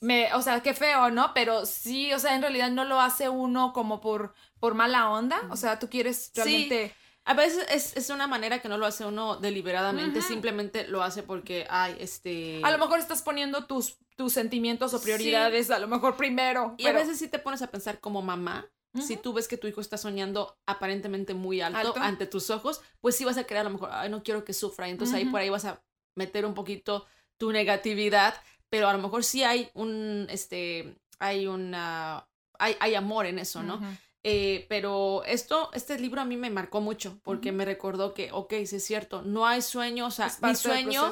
Me, 0.00 0.32
o 0.32 0.40
sea, 0.40 0.62
qué 0.62 0.72
feo, 0.72 1.10
¿no? 1.10 1.32
Pero 1.34 1.66
sí, 1.66 2.10
o 2.14 2.18
sea, 2.18 2.34
en 2.34 2.40
realidad 2.40 2.70
no 2.70 2.86
lo 2.86 2.98
hace 2.98 3.28
uno 3.28 3.74
como 3.74 4.00
por, 4.00 4.32
por 4.58 4.74
mala 4.74 5.10
onda. 5.10 5.38
O 5.50 5.56
sea, 5.56 5.78
tú 5.78 5.90
quieres 5.90 6.32
realmente 6.34 6.94
A 7.24 7.34
veces 7.34 7.66
es, 7.70 7.96
es, 7.96 8.10
una 8.10 8.26
manera 8.26 8.60
que 8.60 8.68
no 8.68 8.78
lo 8.78 8.86
hace 8.86 9.04
uno 9.04 9.36
deliberadamente, 9.36 10.22
simplemente 10.22 10.88
lo 10.88 11.02
hace 11.02 11.22
porque, 11.22 11.66
ay, 11.68 11.96
este... 12.00 12.60
A 12.64 12.70
lo 12.70 12.78
mejor 12.78 12.98
estás 12.98 13.22
poniendo 13.22 13.66
tus, 13.66 13.98
tus 14.16 14.32
sentimientos 14.32 14.94
o 14.94 15.02
prioridades 15.02 15.70
a 15.70 15.78
lo 15.78 15.86
mejor 15.86 16.16
primero. 16.16 16.74
Y 16.78 16.86
a 16.86 16.92
veces 16.92 17.18
sí 17.18 17.28
te 17.28 17.38
pones 17.38 17.62
a 17.62 17.70
pensar 17.70 18.00
como 18.00 18.22
mamá, 18.22 18.70
si 18.98 19.16
tú 19.16 19.32
ves 19.32 19.46
que 19.46 19.56
tu 19.56 19.68
hijo 19.68 19.80
está 19.80 19.96
soñando 19.96 20.58
aparentemente 20.66 21.32
muy 21.32 21.60
alto, 21.60 21.94
ante 21.96 22.26
tus 22.26 22.50
ojos, 22.50 22.80
pues 23.00 23.16
sí 23.16 23.24
vas 23.24 23.36
a 23.36 23.44
creer 23.44 23.60
a 23.60 23.64
lo 23.64 23.70
mejor, 23.70 23.90
ay, 23.92 24.10
no 24.10 24.22
quiero 24.22 24.44
que 24.44 24.52
sufra. 24.52 24.88
Y 24.88 24.90
entonces 24.90 25.14
ahí 25.14 25.26
por 25.26 25.40
ahí 25.40 25.48
vas 25.48 25.64
a 25.64 25.80
meter 26.16 26.44
un 26.44 26.54
poquito 26.54 27.06
tu 27.38 27.52
negatividad, 27.52 28.34
pero 28.68 28.88
a 28.88 28.92
lo 28.92 28.98
mejor 28.98 29.22
sí 29.22 29.44
hay 29.44 29.70
un, 29.74 30.26
este, 30.28 30.96
hay 31.20 31.46
una, 31.46 32.26
hay, 32.58 32.76
hay 32.80 32.94
amor 32.96 33.26
en 33.26 33.38
eso, 33.38 33.62
¿no? 33.62 33.80
Eh, 34.22 34.66
pero 34.68 35.24
esto, 35.24 35.70
este 35.72 35.98
libro 35.98 36.20
a 36.20 36.26
mí 36.26 36.36
me 36.36 36.50
marcó 36.50 36.82
mucho 36.82 37.18
porque 37.22 37.52
me 37.52 37.64
recordó 37.64 38.12
que, 38.12 38.30
ok, 38.32 38.52
sí 38.66 38.76
es 38.76 38.84
cierto, 38.84 39.22
no 39.22 39.46
hay 39.46 39.62
sueño, 39.62 40.06
o 40.06 40.10
sea, 40.10 40.30
mi 40.42 40.54
sueño, 40.54 41.10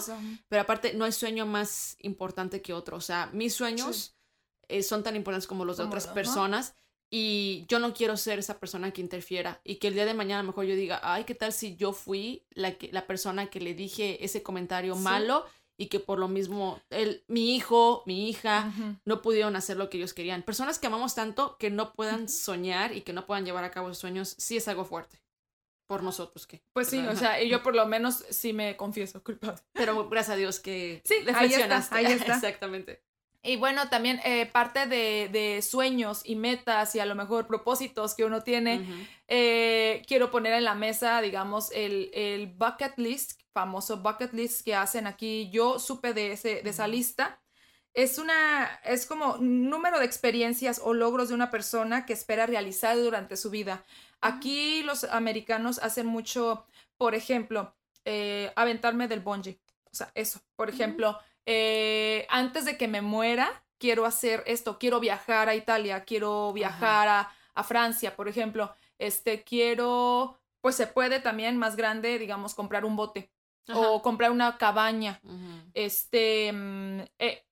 pero 0.49 0.63
aparte 0.63 0.93
no 0.93 1.07
hay 1.07 1.13
sueño 1.13 1.47
más 1.47 1.97
importante 2.01 2.61
que 2.61 2.75
otro, 2.75 2.99
o 2.99 3.01
sea, 3.01 3.31
mis 3.33 3.55
sueños 3.55 4.15
eh, 4.69 4.83
son 4.83 5.03
tan 5.03 5.17
importantes 5.17 5.47
como 5.47 5.65
los 5.65 5.79
de 5.79 5.85
otras 5.85 6.07
personas 6.07 6.75
y 7.11 7.65
yo 7.69 7.79
no 7.79 7.95
quiero 7.95 8.19
ser 8.19 8.39
esa 8.39 8.61
persona 8.61 8.91
que 8.91 9.01
interfiera 9.01 9.63
y 9.65 9.77
que 9.77 9.89
el 9.89 9.95
día 9.95 10.05
de 10.05 10.13
mañana 10.13 10.41
a 10.41 10.43
lo 10.43 10.49
mejor 10.49 10.67
yo 10.67 10.77
diga, 10.77 11.01
ay, 11.03 11.25
¿qué 11.25 11.35
tal 11.35 11.55
si 11.55 11.77
yo 11.77 11.95
fui 11.95 12.45
la, 12.51 12.75
que, 12.75 12.93
la 12.93 13.07
persona 13.07 13.47
que 13.47 13.61
le 13.61 13.73
dije 13.73 14.23
ese 14.23 14.43
comentario 14.43 14.95
malo 14.95 15.47
y 15.81 15.87
que 15.87 16.01
por 16.01 16.19
lo 16.19 16.27
mismo 16.27 16.83
el, 16.91 17.23
mi 17.29 17.55
hijo, 17.55 18.03
mi 18.05 18.29
hija 18.29 18.73
no 19.05 19.23
pudieron 19.23 19.55
hacer 19.55 19.77
lo 19.77 19.89
que 19.89 19.97
ellos 19.97 20.13
querían. 20.13 20.43
Personas 20.43 20.79
que 20.79 20.89
amamos 20.89 21.15
tanto 21.15 21.57
que 21.57 21.71
no 21.71 21.93
puedan 21.93 22.29
soñar 22.29 22.93
y 22.93 23.03
que 23.03 23.13
no 23.13 23.27
puedan 23.27 23.47
llevar 23.47 23.65
a 23.65 23.71
cabo 23.71 23.89
sus 23.89 23.99
sueños, 23.99 24.35
sí 24.39 24.57
es 24.57 24.67
algo 24.67 24.85
fuerte. 24.85 25.23
Por 25.87 26.03
nosotros 26.03 26.47
que. 26.47 26.61
Pues 26.75 26.89
sí, 26.89 26.99
o 26.99 27.17
sea, 27.17 27.43
yo 27.43 27.63
por 27.63 27.75
lo 27.75 27.87
menos 27.87 28.25
sí 28.29 28.53
me 28.53 28.77
confieso 28.77 29.25
culpable. 29.25 29.63
Pero 29.73 30.07
gracias 30.11 30.35
a 30.35 30.37
Dios 30.37 30.61
que 30.61 31.01
sí, 31.05 31.15
ahí 31.35 31.55
está, 31.55 31.89
ahí 31.93 32.07
está. 32.07 32.35
Exactamente. 32.35 33.03
Y 33.43 33.57
bueno, 33.57 33.89
también 33.89 34.21
eh, 34.25 34.47
parte 34.47 34.87
de, 34.87 35.31
de, 35.33 35.63
sueños 35.63 36.23
y 36.25 36.35
metas 36.35 36.95
y 36.97 37.01
a 37.01 37.07
lo 37.07 37.15
mejor 37.15 37.47
propósitos 37.47 38.15
que 38.15 38.25
uno 38.25 38.43
tiene, 38.43 38.85
eh, 39.29 40.03
quiero 40.07 40.31
poner 40.31 40.55
en 40.55 40.65
la 40.65 40.75
mesa, 40.75 41.23
digamos, 41.23 41.71
el, 41.73 42.11
el 42.13 42.49
bucket 42.49 42.99
list 42.99 43.38
famoso 43.53 43.99
bucket 43.99 44.33
list 44.33 44.65
que 44.65 44.75
hacen 44.75 45.07
aquí. 45.07 45.51
Yo 45.51 45.79
supe 45.79 46.15
de, 46.15 46.33
ese, 46.33 46.63
de 46.63 46.71
esa 46.71 46.87
lista. 46.87 47.41
Es 47.95 48.19
una, 48.19 48.81
es 48.85 49.07
como 49.07 49.39
número 49.39 49.99
de 49.99 50.05
experiencias 50.05 50.81
o 50.85 50.95
logros 50.95 51.29
de 51.29 51.35
una 51.35 51.51
persona 51.51 52.07
que 52.07 52.13
espera 52.13 52.47
realizar 52.47 52.97
durante 52.97 53.37
su 53.37 53.51
vida. 53.51 53.85
Aquí 54.21 54.83
los 54.83 55.05
americanos 55.05 55.79
hacen 55.79 56.07
mucho, 56.07 56.67
por 56.97 57.15
ejemplo, 57.15 57.75
eh, 58.05 58.53
aventarme 58.57 59.09
del 59.09 59.21
bungee. 59.21 59.59
O 59.91 59.95
sea, 59.95 60.11
eso. 60.15 60.41
Por 60.57 60.69
ejemplo, 60.69 61.19
eh, 61.47 62.27
antes 62.29 62.65
de 62.65 62.77
que 62.77 62.89
me 62.89 63.01
muera, 63.03 63.65
quiero 63.79 64.07
hacer 64.07 64.43
esto. 64.47 64.79
Quiero 64.79 65.01
viajar 65.01 65.49
a 65.49 65.55
Italia, 65.55 66.05
quiero 66.05 66.53
viajar 66.53 67.09
a, 67.09 67.33
a, 67.55 67.65
Francia, 67.65 68.15
por 68.17 68.29
ejemplo. 68.29 68.75
Este, 68.99 69.43
quiero, 69.45 70.39
pues 70.61 70.77
se 70.77 70.87
puede 70.87 71.21
también 71.21 71.57
más 71.57 71.77
grande, 71.77 72.19
digamos, 72.19 72.55
comprar 72.55 72.85
un 72.85 72.97
bote 72.97 73.31
o 73.75 74.03
comprar 74.03 74.31
una 74.31 74.57
cabaña. 74.59 75.21
Este, 75.75 76.53
mm, 76.53 77.01
eh, 77.19 77.45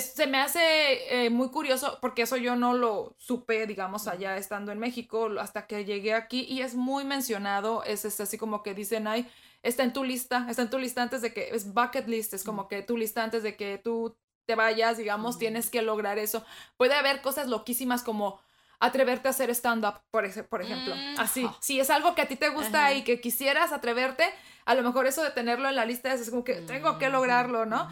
se 0.00 0.26
me 0.26 0.38
hace 0.38 1.24
eh, 1.24 1.30
muy 1.30 1.50
curioso 1.50 1.98
porque 2.00 2.22
eso 2.22 2.36
yo 2.36 2.56
no 2.56 2.74
lo 2.74 3.14
supe, 3.18 3.66
digamos, 3.66 4.06
allá 4.06 4.36
estando 4.36 4.72
en 4.72 4.78
México 4.78 5.28
hasta 5.38 5.66
que 5.66 5.84
llegué 5.84 6.14
aquí 6.14 6.46
y 6.48 6.62
es 6.62 6.74
muy 6.74 7.04
mencionado, 7.04 7.84
es, 7.84 8.04
es 8.04 8.20
así 8.20 8.38
como 8.38 8.62
que 8.62 8.74
dicen, 8.74 9.06
ay, 9.06 9.28
está 9.62 9.82
en 9.82 9.92
tu 9.92 10.04
lista, 10.04 10.46
está 10.48 10.62
en 10.62 10.70
tu 10.70 10.78
lista 10.78 11.02
antes 11.02 11.22
de 11.22 11.32
que, 11.32 11.50
es 11.50 11.72
bucket 11.72 12.08
list, 12.08 12.34
es 12.34 12.44
como 12.44 12.68
que 12.68 12.82
tu 12.82 12.96
lista 12.96 13.22
antes 13.22 13.42
de 13.42 13.56
que 13.56 13.78
tú 13.78 14.16
te 14.46 14.54
vayas, 14.54 14.98
digamos, 14.98 15.38
tienes 15.38 15.70
que 15.70 15.82
lograr 15.82 16.18
eso. 16.18 16.44
Puede 16.76 16.94
haber 16.94 17.22
cosas 17.22 17.48
loquísimas 17.48 18.02
como 18.02 18.40
atreverte 18.84 19.28
a 19.28 19.30
hacer 19.30 19.50
stand-up, 19.50 20.00
por, 20.10 20.48
por 20.48 20.62
ejemplo. 20.62 20.94
Mm. 20.94 21.20
Así, 21.20 21.48
si 21.60 21.80
es 21.80 21.90
algo 21.90 22.14
que 22.14 22.22
a 22.22 22.28
ti 22.28 22.36
te 22.36 22.48
gusta 22.48 22.92
y 22.92 23.04
que 23.04 23.20
quisieras 23.20 23.72
atreverte, 23.72 24.24
a 24.64 24.74
lo 24.74 24.82
mejor 24.82 25.06
eso 25.06 25.22
de 25.22 25.30
tenerlo 25.30 25.68
en 25.68 25.76
la 25.76 25.84
lista 25.84 26.12
es 26.12 26.30
como 26.30 26.44
que 26.44 26.54
tengo 26.54 26.98
que 26.98 27.08
lograrlo, 27.08 27.66
¿no? 27.66 27.88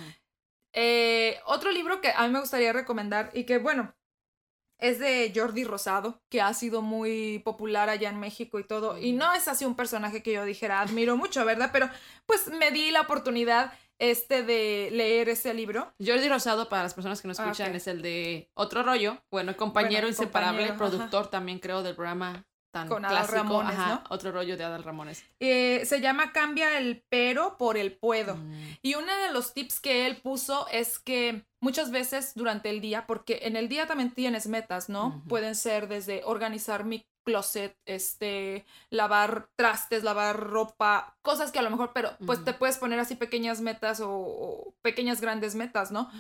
Eh, 0.75 1.39
otro 1.47 1.71
libro 1.71 2.01
que 2.01 2.13
a 2.15 2.27
mí 2.27 2.33
me 2.33 2.41
gustaría 2.41 2.73
recomendar 2.73 3.31
y 3.35 3.45
que, 3.45 3.59
bueno, 3.59 3.95
es 4.79 4.99
de 4.99 5.33
Jordi 5.35 5.63
Rosado, 5.63 6.21
que 6.29 6.41
ha 6.41 6.53
sido 6.55 6.83
muy 6.83 7.39
popular 7.45 7.89
allá 7.89 8.09
en 8.09 8.19
México 8.19 8.59
y 8.59 8.65
todo. 8.65 8.99
Y 8.99 9.13
no 9.13 9.33
es 9.33 9.47
así 9.47 9.65
un 9.65 9.77
personaje 9.77 10.25
que 10.25 10.33
yo 10.33 10.45
dijera, 10.45 10.81
admiro 10.81 11.17
mucho, 11.17 11.45
¿verdad? 11.45 11.71
Pero 11.73 11.89
pues 12.27 12.49
me 12.49 12.73
di 12.73 12.91
la 12.91 13.03
oportunidad 13.03 13.73
este 14.03 14.43
de 14.43 14.89
leer 14.93 15.29
ese 15.29 15.55
libro. 15.55 15.95
Jordi 16.05 16.29
Rosado, 16.29 16.69
para 16.69 16.83
las 16.83 16.95
personas 16.95 17.23
que 17.23 17.29
no 17.29 17.33
escuchan, 17.33 17.75
es 17.75 17.87
el 17.87 18.03
de 18.03 18.51
Otro 18.55 18.83
Rollo. 18.83 19.19
Bueno, 19.31 19.57
compañero 19.57 20.09
inseparable, 20.09 20.73
productor 20.73 21.29
también 21.29 21.61
creo 21.61 21.85
del 21.85 21.95
programa 21.95 22.45
tan 22.73 22.89
Con 22.89 23.05
Adal 23.05 23.29
Ramones, 23.29 23.77
¿no? 23.77 24.03
Otro 24.09 24.33
rollo 24.33 24.57
de 24.57 24.65
Adal 24.65 24.83
Ramones. 24.83 25.25
Eh, 25.41 25.83
se 25.85 26.01
llama 26.01 26.33
Cambia 26.33 26.79
el 26.79 27.05
pero 27.11 27.59
por 27.59 27.77
el 27.77 27.93
puedo. 27.93 28.37
Mm. 28.37 28.79
Y 28.81 28.95
uno 28.95 29.15
de 29.19 29.31
los 29.31 29.53
tips 29.53 29.79
que 29.79 30.07
él 30.07 30.17
puso 30.17 30.67
es 30.69 30.99
que 30.99 31.45
muchas 31.61 31.91
veces 31.91 32.33
durante 32.35 32.71
el 32.71 32.81
día, 32.81 33.07
porque 33.07 33.41
en 33.43 33.57
el 33.57 33.69
día 33.69 33.87
también 33.87 34.11
tienes 34.11 34.47
metas, 34.49 34.89
¿no? 34.89 35.23
Pueden 35.29 35.55
ser 35.55 35.87
desde 35.87 36.23
organizar 36.25 36.85
mi 36.85 37.05
closet, 37.25 37.77
este, 37.87 38.65
lavar 38.91 39.49
trastes, 39.57 40.03
lavar 40.03 40.39
ropa, 40.39 41.17
cosas 41.23 41.53
que 41.53 41.59
a 41.59 41.63
lo 41.63 41.71
mejor, 41.71 41.93
pero 41.93 42.17
pues 42.27 42.45
te 42.45 42.53
puedes 42.55 42.79
poner 42.79 42.99
así 42.99 43.15
pequeñas 43.15 43.61
metas 43.61 44.01
o, 44.01 44.11
o 44.11 44.75
pequeñas 44.83 45.21
grandes 45.21 45.55
metas, 45.55 45.93
¿no? 45.93 46.11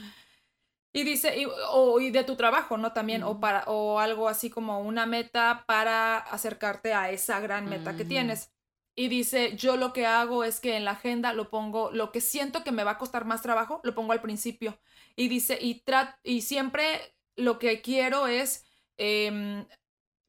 Y 0.94 1.04
dice, 1.04 1.38
y, 1.38 1.46
o 1.70 2.00
y 2.00 2.10
de 2.10 2.22
tu 2.22 2.36
trabajo, 2.36 2.76
¿no? 2.76 2.92
También, 2.92 3.22
o, 3.22 3.40
para, 3.40 3.64
o 3.66 3.98
algo 3.98 4.28
así 4.28 4.50
como 4.50 4.80
una 4.80 5.06
meta 5.06 5.64
para 5.66 6.18
acercarte 6.18 6.92
a 6.92 7.10
esa 7.10 7.40
gran 7.40 7.68
meta 7.68 7.96
que 7.96 8.04
tienes. 8.04 8.50
Y 8.94 9.08
dice, 9.08 9.56
yo 9.56 9.78
lo 9.78 9.94
que 9.94 10.04
hago 10.04 10.44
es 10.44 10.60
que 10.60 10.76
en 10.76 10.84
la 10.84 10.90
agenda 10.92 11.32
lo 11.32 11.48
pongo, 11.48 11.90
lo 11.92 12.12
que 12.12 12.20
siento 12.20 12.62
que 12.62 12.72
me 12.72 12.84
va 12.84 12.92
a 12.92 12.98
costar 12.98 13.24
más 13.24 13.40
trabajo, 13.40 13.80
lo 13.84 13.94
pongo 13.94 14.12
al 14.12 14.20
principio. 14.20 14.78
Y 15.16 15.28
dice, 15.28 15.58
y, 15.62 15.82
y 16.24 16.42
siempre 16.42 17.14
lo 17.36 17.58
que 17.58 17.80
quiero 17.80 18.26
es 18.26 18.66
em, 18.98 19.66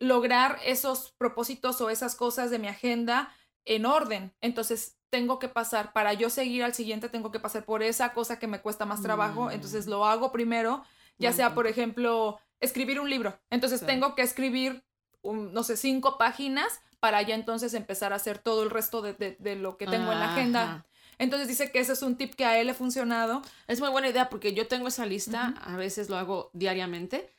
lograr 0.04 0.60
esos 0.66 1.14
propósitos 1.18 1.80
o 1.82 1.90
esas 1.90 2.16
cosas 2.16 2.52
de 2.52 2.60
mi 2.60 2.68
agenda 2.68 3.34
en 3.66 3.86
orden. 3.86 4.34
Entonces, 4.42 4.98
tengo 5.10 5.40
que 5.40 5.48
pasar, 5.48 5.94
para 5.94 6.14
yo 6.14 6.30
seguir 6.30 6.64
al 6.64 6.74
siguiente, 6.74 7.08
tengo 7.08 7.32
que 7.32 7.40
pasar 7.40 7.66
por 7.66 7.84
esa 7.84 8.14
cosa 8.14 8.40
que 8.40 8.48
me 8.48 8.62
cuesta 8.62 8.86
más 8.86 9.02
trabajo, 9.02 9.52
entonces 9.52 9.86
mm. 9.86 9.90
lo 9.90 10.06
hago 10.06 10.32
primero, 10.32 10.84
ya 11.20 11.32
sea, 11.32 11.54
por 11.54 11.68
ejemplo, 11.68 12.40
escribir 12.60 13.00
un 13.00 13.10
libro. 13.10 13.40
Entonces 13.52 13.86
tengo 13.86 14.16
que 14.16 14.24
escribir, 14.24 14.84
no 15.24 15.64
sé, 15.64 15.78
cinco 15.78 16.18
páginas 16.18 16.82
para 17.00 17.22
ya 17.22 17.36
entonces 17.36 17.76
empezar 17.76 18.12
a 18.12 18.16
hacer 18.16 18.40
todo 18.40 18.64
el 18.64 18.72
resto 18.72 19.02
de, 19.02 19.56
lo 19.56 19.78
que 19.78 19.86
tengo 19.86 20.12
en 20.12 20.20
la 20.20 20.34
agenda. 20.34 20.86
Entonces 21.20 21.48
dice 21.48 21.72
que 21.72 21.80
ese 21.80 21.94
es 21.94 22.02
un 22.02 22.18
tip 22.18 22.34
que 22.34 22.46
a 22.46 22.58
él 22.58 22.66
le 22.66 22.72
ha 22.72 22.76
funcionado. 22.76 23.44
Es 23.68 23.80
muy 23.80 23.90
buena 23.90 24.10
idea 24.10 24.30
porque 24.30 24.54
yo 24.54 24.68
tengo 24.68 24.88
esa 24.88 25.06
lista, 25.06 25.54
a 25.64 25.78
veces 25.78 26.10
lo 26.10 26.18
hago 26.18 26.50
diariamente 26.54 27.32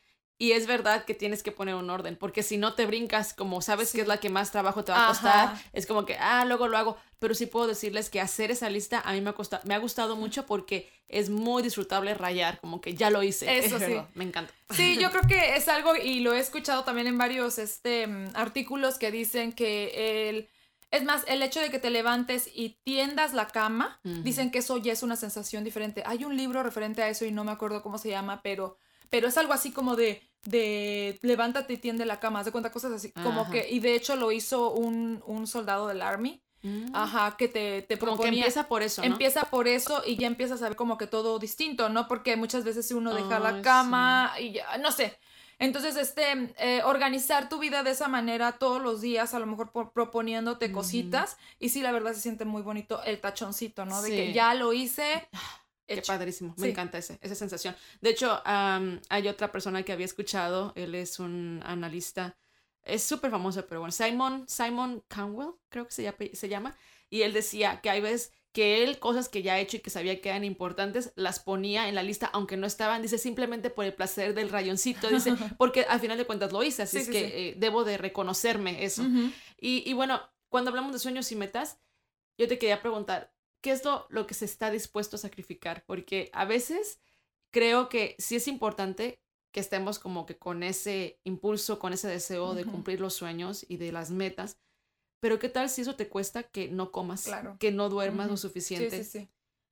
y 0.45 0.53
es 0.53 0.67
verdad 0.67 1.07
que 1.07 1.15
tienes 1.15 1.43
que 1.43 1.53
poner 1.53 1.75
un 1.75 1.89
orden, 1.89 2.17
porque 2.17 2.43
si 2.43 2.59
no 2.59 2.75
te 2.75 2.85
brincas, 2.85 3.33
como 3.33 3.63
sabes 3.63 3.93
que 3.93 4.03
es 4.03 4.07
la 4.07 4.19
que 4.19 4.29
más 4.29 4.51
trabajo 4.51 4.85
te 4.85 4.93
va 4.93 5.07
a 5.07 5.09
costar, 5.09 5.57
es 5.73 5.87
como 5.87 6.05
que, 6.05 6.19
ah, 6.19 6.45
luego 6.45 6.69
lo 6.69 6.77
hago. 6.77 6.99
Pero 7.19 7.35
sí 7.35 7.47
puedo 7.47 7.67
decirles 7.67 8.11
que 8.11 8.21
hacer 8.21 8.51
esa 8.51 8.69
lista 8.69 9.01
a 9.01 9.15
mí 9.15 9.23
me 9.23 9.31
ha, 9.31 9.33
costado, 9.33 9.63
me 9.65 9.75
ha 9.75 9.79
gustado 9.79 10.17
mucho 10.17 10.45
porque 10.45 10.93
es 11.09 11.31
muy 11.31 11.63
disfrutable 11.63 12.13
rayar, 12.13 12.61
como 12.61 12.83
que 12.83 12.95
ya 12.95 13.09
lo 13.09 13.23
hice. 13.23 13.57
Eso 13.57 13.79
sí. 13.87 13.97
me 14.13 14.25
encanta. 14.25 14.53
Sí, 14.69 14.99
yo 15.01 15.11
creo 15.13 15.23
que 15.27 15.57
es 15.57 15.67
algo, 15.69 15.97
y 15.97 16.21
lo 16.21 16.35
he 16.35 16.41
escuchado 16.41 16.85
también 16.85 17.07
en 17.07 17.17
varios 17.17 17.59
este, 17.59 18.07
mm, 18.07 18.33
artículos 18.35 18.99
que 18.99 19.11
dicen 19.11 19.55
que 19.55 20.29
el... 20.29 20.51
Es 20.91 21.05
más, 21.05 21.25
el 21.27 21.43
hecho 21.43 21.61
de 21.61 21.71
que 21.71 21.79
te 21.79 21.89
levantes 21.89 22.51
y 22.55 22.77
tiendas 22.85 23.33
la 23.33 23.49
cama, 23.49 23.99
dicen 24.05 24.51
que 24.51 24.59
eso 24.59 24.77
ya 24.77 24.93
es 24.93 25.03
una 25.03 25.17
sensación 25.17 25.65
diferente. 25.65 26.03
Hay 26.07 26.23
un 26.25 26.37
libro 26.37 26.63
referente 26.63 27.03
a 27.03 27.09
eso 27.09 27.25
y 27.25 27.33
no 27.33 27.43
me 27.45 27.51
acuerdo 27.51 27.83
cómo 27.83 27.99
se 27.99 28.11
llama, 28.11 28.43
pero 28.43 28.77
pero 29.15 29.29
es 29.29 29.39
algo 29.39 29.53
así 29.53 29.71
como 29.71 29.95
de, 29.95 30.23
de 30.45 31.19
levántate 31.23 31.75
y 31.75 31.77
tiende 31.79 32.05
la 32.05 32.21
cama, 32.21 32.41
haz 32.41 32.47
de 32.47 32.53
cuenta 32.53 32.71
cosas 32.71 32.93
así, 32.93 33.13
como 33.13 33.51
que, 33.51 33.69
y 33.71 33.81
de 33.81 33.95
hecho 33.95 34.17
lo 34.17 34.33
hizo 34.33 34.71
un, 34.73 35.23
un 35.27 35.47
soldado 35.47 35.89
del 35.89 36.03
Army. 36.03 36.41
Mm. 36.63 36.95
Ajá, 36.95 37.37
que 37.37 37.47
te, 37.47 37.83
te 37.83 37.99
como 37.99 38.19
que 38.19 38.29
empieza 38.29 38.69
por 38.69 38.83
eso, 38.83 39.03
¿no? 39.03 39.07
Empieza 39.07 39.45
por 39.51 39.69
eso 39.69 40.03
y 40.07 40.17
ya 40.17 40.27
empiezas 40.27 40.63
a 40.63 40.69
ver 40.69 40.77
como 40.77 40.97
que 40.97 41.07
todo 41.07 41.39
distinto, 41.39 41.91
¿no? 41.91 42.09
Porque 42.09 42.37
muchas 42.37 42.65
veces 42.65 42.91
uno 42.91 43.15
deja 43.15 43.39
la 43.39 43.61
cama 43.61 44.33
y 44.41 44.53
ya, 44.53 44.79
no 44.79 44.91
sé. 44.91 45.19
Entonces, 45.59 45.97
este, 45.97 46.55
eh, 46.59 46.83
organizar 46.85 47.49
tu 47.49 47.59
vida 47.59 47.83
de 47.83 47.91
esa 47.91 48.09
manera 48.09 48.53
todos 48.53 48.83
los 48.83 49.01
días, 49.01 49.35
a 49.35 49.39
lo 49.39 49.47
mejor 49.47 49.73
proponiéndote 49.93 50.73
cositas, 50.73 51.37
y 51.61 51.69
sí, 51.69 51.83
la 51.83 51.93
verdad 51.93 52.13
se 52.13 52.21
siente 52.21 52.45
muy 52.45 52.63
bonito 52.63 53.03
el 53.05 53.21
tachoncito, 53.21 53.85
¿no? 53.85 54.03
De 54.03 54.11
que 54.11 54.33
ya 54.33 54.55
lo 54.55 54.73
hice, 54.73 55.29
ah. 55.89 55.95
Qué 55.95 56.03
padrísimo, 56.03 56.55
me 56.59 56.71
encanta 56.71 56.99
ese, 56.99 57.19
esa 57.23 57.35
sensación. 57.35 57.77
De 58.01 58.11
hecho, 58.11 58.43
hay 58.45 59.29
otra 59.29 59.53
persona 59.53 59.83
que 59.83 59.93
había 59.93 60.07
escuchado, 60.07 60.73
él 60.77 60.95
es 60.95 61.19
un 61.19 61.63
analista 61.65 62.37
es 62.85 63.03
súper 63.03 63.31
famoso, 63.31 63.67
pero 63.67 63.81
bueno, 63.81 63.93
Simon, 63.93 64.45
Simon 64.47 65.03
Canwell, 65.09 65.53
creo 65.69 65.87
que 65.87 65.93
se 65.93 66.03
llama, 66.03 66.17
se 66.33 66.49
llama, 66.49 66.77
y 67.11 67.23
él 67.23 67.33
decía 67.33 67.81
que 67.81 67.91
hay 67.91 68.01
veces 68.01 68.33
que 68.53 68.85
él 68.85 69.01
cosas 69.01 69.29
que 69.29 69.43
ya 69.43 69.55
ha 69.55 69.59
hecho 69.59 69.79
y 69.79 69.81
que 69.81 69.91
sabía 69.91 70.21
que 70.21 70.29
eran 70.29 70.45
importantes, 70.45 71.13
las 71.17 71.41
ponía 71.41 71.89
en 71.89 71.97
la 71.97 72.05
lista, 72.05 72.31
aunque 72.33 72.57
no 72.57 72.67
estaban, 72.67 73.03
dice, 73.03 73.19
simplemente 73.19 73.69
por 73.69 73.85
el 73.85 73.95
placer 73.95 74.35
del 74.35 74.49
rayoncito, 74.49 75.09
dice, 75.09 75.35
porque 75.59 75.83
al 75.83 75.99
final 75.99 76.19
de 76.19 76.27
cuentas 76.27 76.53
lo 76.53 76.63
hice, 76.63 76.83
así 76.83 76.99
es 76.99 77.09
que 77.09 77.49
eh, 77.49 77.55
debo 77.57 77.85
de 77.85 77.99
reconocerme 77.99 78.85
eso. 78.85 79.03
y, 79.61 79.89
y, 79.89 79.93
bueno, 79.95 80.21
cuando 80.49 80.71
hablamos 80.71 80.93
de 80.93 81.01
sueños 81.01 81.33
y 81.33 81.37
metas, 81.37 81.79
yo 82.39 82.47
te 82.47 82.59
quería 82.59 82.81
preguntar, 82.81 83.34
¿qué 83.65 83.71
es 83.71 83.83
lo, 83.83 84.07
lo 84.11 84.27
que 84.27 84.35
se 84.35 84.45
está 84.45 84.71
dispuesto 84.71 85.17
a 85.17 85.19
sacrificar? 85.19 85.85
Porque 85.87 86.29
a 86.35 86.45
veces 86.45 87.01
creo 87.51 87.89
que 87.89 88.15
sí 88.19 88.37
es 88.37 88.47
importante 88.47 89.23
que 89.53 89.61
estemos 89.61 89.99
como 89.99 90.27
que 90.27 90.37
con 90.37 90.63
ese 90.63 91.19
impulso, 91.25 91.79
con 91.79 91.95
ese 91.95 92.07
deseo 92.07 92.55
de 92.55 92.67
cumplir 92.67 93.01
los 93.01 93.15
sueños 93.15 93.65
y 93.67 93.79
de 93.79 93.91
las 93.91 94.11
metas. 94.11 94.59
Pero 95.19 95.39
¿qué 95.39 95.49
tal 95.49 95.71
si 95.71 95.81
eso 95.81 95.97
te 95.97 96.11
cuesta 96.11 96.43
que 96.43 96.69
no 96.69 96.93
comas, 96.93 97.31
que 97.59 97.73
no 97.73 97.89
duermas 97.89 98.29
lo 98.29 98.37
suficiente? 98.37 99.03
Sí, 99.03 99.21
sí, 99.21 99.29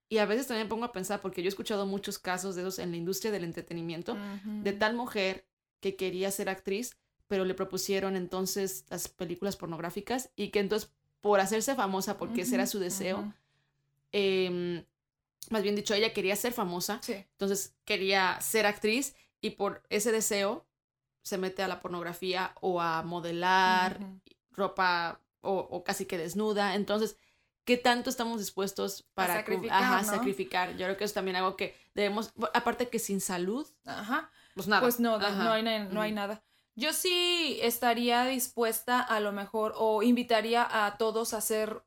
y 0.08 0.18
a 0.18 0.24
veces 0.24 0.46
también 0.46 0.70
pongo 0.70 0.86
a 0.86 0.92
pensar, 0.92 1.20
porque 1.20 1.42
yo 1.42 1.48
he 1.48 1.50
escuchado 1.50 1.84
muchos 1.84 2.18
casos 2.18 2.54
de 2.54 2.62
esos 2.62 2.78
en 2.78 2.92
la 2.92 2.96
industria 2.96 3.30
del 3.30 3.44
entretenimiento, 3.44 4.16
de 4.62 4.72
tal 4.72 4.94
mujer 4.94 5.46
que 5.80 5.96
quería 5.96 6.30
ser 6.30 6.48
actriz, 6.48 6.96
pero 7.28 7.44
le 7.44 7.52
propusieron 7.52 8.16
entonces 8.16 8.86
las 8.88 9.08
películas 9.08 9.56
pornográficas 9.56 10.30
y 10.34 10.48
que 10.48 10.60
entonces 10.60 10.90
por 11.20 11.40
hacerse 11.40 11.74
famosa, 11.74 12.18
porque 12.18 12.42
ese 12.42 12.54
era 12.54 12.66
su 12.66 12.78
deseo, 12.78 13.32
eh, 14.12 14.84
más 15.50 15.62
bien 15.62 15.76
dicho, 15.76 15.94
ella 15.94 16.12
quería 16.12 16.36
ser 16.36 16.52
famosa, 16.52 17.00
entonces 17.06 17.74
quería 17.84 18.40
ser 18.40 18.66
actriz 18.66 19.14
y 19.40 19.50
por 19.50 19.82
ese 19.90 20.12
deseo 20.12 20.66
se 21.22 21.38
mete 21.38 21.62
a 21.62 21.68
la 21.68 21.80
pornografía 21.80 22.54
o 22.60 22.80
a 22.80 23.02
modelar 23.02 24.00
ropa 24.50 25.20
o, 25.40 25.82
casi 25.84 26.06
que 26.06 26.18
desnuda. 26.18 26.74
Entonces, 26.74 27.16
¿qué 27.64 27.76
tanto 27.76 28.10
estamos 28.10 28.38
dispuestos 28.38 29.04
para 29.14 29.34
sacrificar, 29.34 30.04
sacrificar? 30.04 30.70
Yo 30.76 30.86
creo 30.86 30.96
que 30.96 31.04
es 31.04 31.12
también 31.12 31.36
algo 31.36 31.56
que 31.56 31.76
debemos, 31.94 32.32
aparte 32.54 32.88
que 32.88 32.98
sin 32.98 33.20
salud, 33.20 33.66
Ajá. 33.84 34.30
pues 34.54 34.68
nada. 34.68 34.82
Pues 34.82 35.00
no, 35.00 35.18
no 35.18 35.52
hay, 35.52 35.62
no 35.62 36.00
hay 36.00 36.12
nada. 36.12 36.42
Yo 36.74 36.92
sí 36.94 37.58
estaría 37.60 38.24
dispuesta 38.24 39.00
a 39.00 39.20
lo 39.20 39.32
mejor 39.32 39.74
o 39.76 40.02
invitaría 40.02 40.86
a 40.86 40.96
todos 40.96 41.34
a 41.34 41.38
hacer 41.38 41.82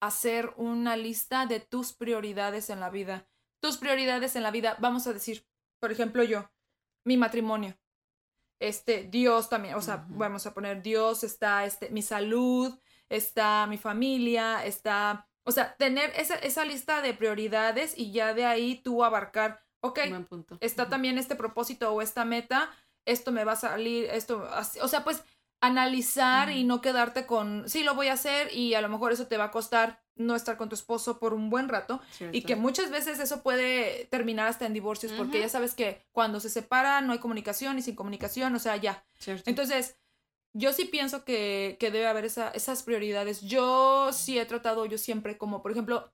hacer 0.00 0.52
una 0.56 0.96
lista 0.96 1.46
de 1.46 1.60
tus 1.60 1.92
prioridades 1.92 2.70
en 2.70 2.80
la 2.80 2.90
vida. 2.90 3.28
Tus 3.60 3.78
prioridades 3.78 4.36
en 4.36 4.42
la 4.42 4.50
vida, 4.50 4.76
vamos 4.80 5.06
a 5.06 5.12
decir, 5.12 5.46
por 5.80 5.92
ejemplo, 5.92 6.22
yo, 6.22 6.50
mi 7.04 7.16
matrimonio. 7.16 7.78
Este, 8.60 9.04
Dios 9.04 9.48
también, 9.48 9.74
o 9.74 9.82
sea, 9.82 10.06
vamos 10.08 10.46
a 10.46 10.54
poner 10.54 10.82
Dios, 10.82 11.24
está 11.24 11.64
este, 11.66 11.90
mi 11.90 12.00
salud, 12.00 12.78
está 13.08 13.66
mi 13.66 13.76
familia, 13.76 14.64
está, 14.64 15.28
o 15.44 15.52
sea, 15.52 15.76
tener 15.76 16.10
esa, 16.16 16.36
esa 16.36 16.64
lista 16.64 17.02
de 17.02 17.12
prioridades 17.12 17.96
y 17.98 18.12
ya 18.12 18.32
de 18.32 18.46
ahí 18.46 18.80
tú 18.82 19.04
abarcar, 19.04 19.62
ok, 19.80 20.00
está 20.60 20.88
también 20.88 21.18
este 21.18 21.36
propósito 21.36 21.92
o 21.92 22.00
esta 22.00 22.24
meta, 22.24 22.70
esto 23.04 23.30
me 23.30 23.44
va 23.44 23.52
a 23.52 23.56
salir, 23.56 24.06
esto, 24.06 24.48
o 24.82 24.88
sea, 24.88 25.04
pues 25.04 25.22
analizar 25.60 26.50
y 26.50 26.64
no 26.64 26.80
quedarte 26.80 27.26
con, 27.26 27.68
sí, 27.68 27.82
lo 27.82 27.94
voy 27.94 28.08
a 28.08 28.12
hacer 28.14 28.52
y 28.54 28.74
a 28.74 28.80
lo 28.80 28.88
mejor 28.88 29.12
eso 29.12 29.26
te 29.26 29.36
va 29.36 29.44
a 29.44 29.50
costar 29.50 30.02
no 30.14 30.34
estar 30.34 30.56
con 30.56 30.68
tu 30.68 30.74
esposo 30.74 31.18
por 31.18 31.34
un 31.34 31.50
buen 31.50 31.68
rato 31.68 32.00
y 32.32 32.42
que 32.42 32.56
muchas 32.56 32.90
veces 32.90 33.18
eso 33.18 33.42
puede 33.42 34.06
terminar 34.06 34.48
hasta 34.48 34.66
en 34.66 34.72
divorcios 34.72 35.12
porque 35.12 35.40
ya 35.40 35.48
sabes 35.48 35.74
que 35.74 36.06
cuando 36.12 36.40
se 36.40 36.48
separan 36.48 37.06
no 37.06 37.12
hay 37.12 37.18
comunicación 37.18 37.78
y 37.78 37.82
sin 37.82 37.94
comunicación, 37.94 38.54
o 38.54 38.58
sea, 38.58 38.76
ya. 38.76 39.04
Entonces, 39.44 39.96
yo 40.54 40.72
sí 40.72 40.86
pienso 40.86 41.24
que, 41.24 41.76
que 41.78 41.90
debe 41.90 42.06
haber 42.06 42.24
esa, 42.24 42.48
esas 42.50 42.82
prioridades. 42.82 43.42
Yo 43.42 44.10
sí 44.12 44.38
he 44.38 44.46
tratado, 44.46 44.86
yo 44.86 44.96
siempre 44.96 45.36
como, 45.36 45.62
por 45.62 45.70
ejemplo, 45.70 46.10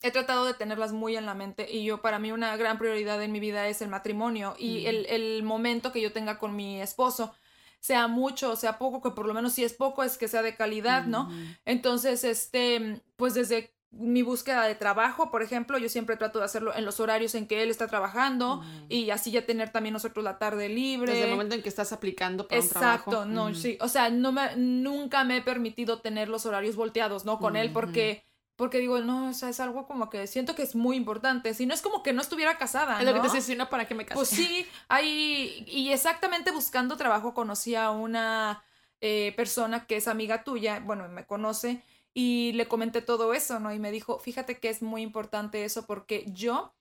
he 0.00 0.10
tratado 0.10 0.46
de 0.46 0.54
tenerlas 0.54 0.92
muy 0.92 1.14
en 1.16 1.26
la 1.26 1.34
mente 1.34 1.70
y 1.70 1.84
yo 1.84 2.00
para 2.00 2.18
mí 2.18 2.32
una 2.32 2.56
gran 2.56 2.78
prioridad 2.78 3.22
en 3.22 3.32
mi 3.32 3.40
vida 3.40 3.68
es 3.68 3.82
el 3.82 3.90
matrimonio 3.90 4.54
y 4.58 4.86
el, 4.86 5.04
el 5.06 5.42
momento 5.42 5.92
que 5.92 6.00
yo 6.00 6.12
tenga 6.12 6.38
con 6.38 6.56
mi 6.56 6.80
esposo 6.80 7.34
sea 7.80 8.08
mucho 8.08 8.52
o 8.52 8.56
sea 8.56 8.78
poco, 8.78 9.02
que 9.02 9.10
por 9.10 9.26
lo 9.26 9.34
menos 9.34 9.54
si 9.54 9.64
es 9.64 9.72
poco 9.72 10.02
es 10.02 10.18
que 10.18 10.28
sea 10.28 10.42
de 10.42 10.54
calidad, 10.54 11.06
¿no? 11.06 11.30
Entonces, 11.64 12.24
este, 12.24 13.02
pues 13.16 13.34
desde 13.34 13.74
mi 13.92 14.22
búsqueda 14.22 14.66
de 14.66 14.76
trabajo, 14.76 15.32
por 15.32 15.42
ejemplo, 15.42 15.76
yo 15.76 15.88
siempre 15.88 16.16
trato 16.16 16.38
de 16.38 16.44
hacerlo 16.44 16.72
en 16.76 16.84
los 16.84 17.00
horarios 17.00 17.34
en 17.34 17.48
que 17.48 17.62
él 17.62 17.70
está 17.70 17.88
trabajando 17.88 18.62
y 18.88 19.10
así 19.10 19.32
ya 19.32 19.44
tener 19.44 19.70
también 19.70 19.94
nosotros 19.94 20.22
la 20.24 20.38
tarde 20.38 20.68
libre. 20.68 21.12
Desde 21.12 21.24
el 21.24 21.30
momento 21.32 21.56
en 21.56 21.62
que 21.62 21.68
estás 21.68 21.92
aplicando 21.92 22.46
para 22.46 22.60
Exacto, 22.60 23.22
un 23.22 23.32
trabajo. 23.32 23.50
no, 23.50 23.54
sí, 23.54 23.78
o 23.80 23.88
sea, 23.88 24.10
no 24.10 24.30
me, 24.30 24.54
nunca 24.56 25.24
me 25.24 25.38
he 25.38 25.42
permitido 25.42 26.00
tener 26.00 26.28
los 26.28 26.46
horarios 26.46 26.76
volteados, 26.76 27.24
¿no? 27.24 27.38
Con 27.40 27.56
él 27.56 27.72
porque 27.72 28.29
porque 28.60 28.76
digo, 28.76 29.00
no, 29.00 29.30
o 29.30 29.32
sea, 29.32 29.48
es 29.48 29.58
algo 29.58 29.86
como 29.86 30.10
que 30.10 30.26
siento 30.26 30.54
que 30.54 30.62
es 30.62 30.74
muy 30.74 30.94
importante. 30.94 31.54
Si 31.54 31.64
no 31.64 31.72
es 31.72 31.80
como 31.80 32.02
que 32.02 32.12
no 32.12 32.20
estuviera 32.20 32.58
casada. 32.58 32.98
Es 32.98 33.06
lo 33.06 33.14
que 33.14 33.20
te 33.20 33.28
decía, 33.28 33.40
si 33.40 33.56
no, 33.56 33.70
¿para 33.70 33.88
qué 33.88 33.94
me 33.94 34.04
casé? 34.04 34.16
Pues 34.16 34.28
sí, 34.28 34.66
hay. 34.86 35.64
Y 35.66 35.92
exactamente 35.92 36.50
buscando 36.50 36.98
trabajo 36.98 37.32
conocí 37.32 37.74
a 37.74 37.88
una 37.88 38.62
eh, 39.00 39.32
persona 39.34 39.86
que 39.86 39.96
es 39.96 40.08
amiga 40.08 40.44
tuya, 40.44 40.80
bueno, 40.80 41.08
me 41.08 41.24
conoce, 41.24 41.82
y 42.12 42.52
le 42.52 42.68
comenté 42.68 43.00
todo 43.00 43.32
eso, 43.32 43.60
¿no? 43.60 43.72
Y 43.72 43.78
me 43.78 43.90
dijo, 43.90 44.18
fíjate 44.18 44.58
que 44.58 44.68
es 44.68 44.82
muy 44.82 45.00
importante 45.00 45.64
eso 45.64 45.86
porque 45.86 46.26
yo. 46.28 46.74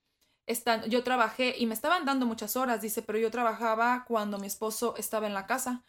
Están, 0.48 0.84
yo 0.90 1.04
trabajé 1.04 1.56
y 1.60 1.66
me 1.66 1.76
estaban 1.76 2.06
dando 2.06 2.26
muchas 2.26 2.58
horas, 2.58 2.82
dice, 2.82 3.04
pero 3.04 3.20
yo 3.20 3.32
trabajaba 3.32 4.04
cuando 4.06 4.38
mi 4.38 4.48
esposo 4.48 4.96
estaba 4.98 5.28
en 5.28 5.34
la 5.34 5.46
casa. 5.46 5.84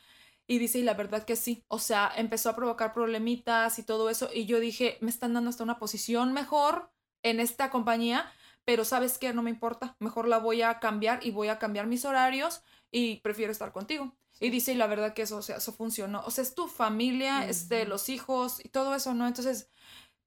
Y 0.50 0.58
dice, 0.58 0.80
y 0.80 0.82
la 0.82 0.94
verdad 0.94 1.24
que 1.24 1.36
sí, 1.36 1.64
o 1.68 1.78
sea, 1.78 2.12
empezó 2.16 2.50
a 2.50 2.56
provocar 2.56 2.92
problemitas 2.92 3.78
y 3.78 3.84
todo 3.84 4.10
eso. 4.10 4.28
Y 4.34 4.46
yo 4.46 4.58
dije, 4.58 4.98
me 5.00 5.08
están 5.08 5.32
dando 5.32 5.48
hasta 5.48 5.62
una 5.62 5.78
posición 5.78 6.32
mejor 6.32 6.90
en 7.22 7.38
esta 7.38 7.70
compañía, 7.70 8.28
pero 8.64 8.84
sabes 8.84 9.16
qué, 9.16 9.32
no 9.32 9.42
me 9.42 9.50
importa, 9.50 9.94
mejor 10.00 10.26
la 10.26 10.38
voy 10.38 10.62
a 10.62 10.80
cambiar 10.80 11.24
y 11.24 11.30
voy 11.30 11.46
a 11.46 11.60
cambiar 11.60 11.86
mis 11.86 12.04
horarios 12.04 12.64
y 12.90 13.20
prefiero 13.20 13.52
estar 13.52 13.70
contigo. 13.70 14.16
Y 14.40 14.50
dice, 14.50 14.72
y 14.72 14.74
la 14.74 14.88
verdad 14.88 15.14
que 15.14 15.22
eso, 15.22 15.36
o 15.36 15.42
sea, 15.42 15.58
eso 15.58 15.70
funcionó. 15.70 16.24
O 16.26 16.32
sea, 16.32 16.42
es 16.42 16.52
tu 16.56 16.66
familia, 16.66 17.46
es 17.46 17.68
de 17.68 17.84
los 17.84 18.08
hijos 18.08 18.58
y 18.64 18.70
todo 18.70 18.96
eso, 18.96 19.14
¿no? 19.14 19.28
Entonces, 19.28 19.70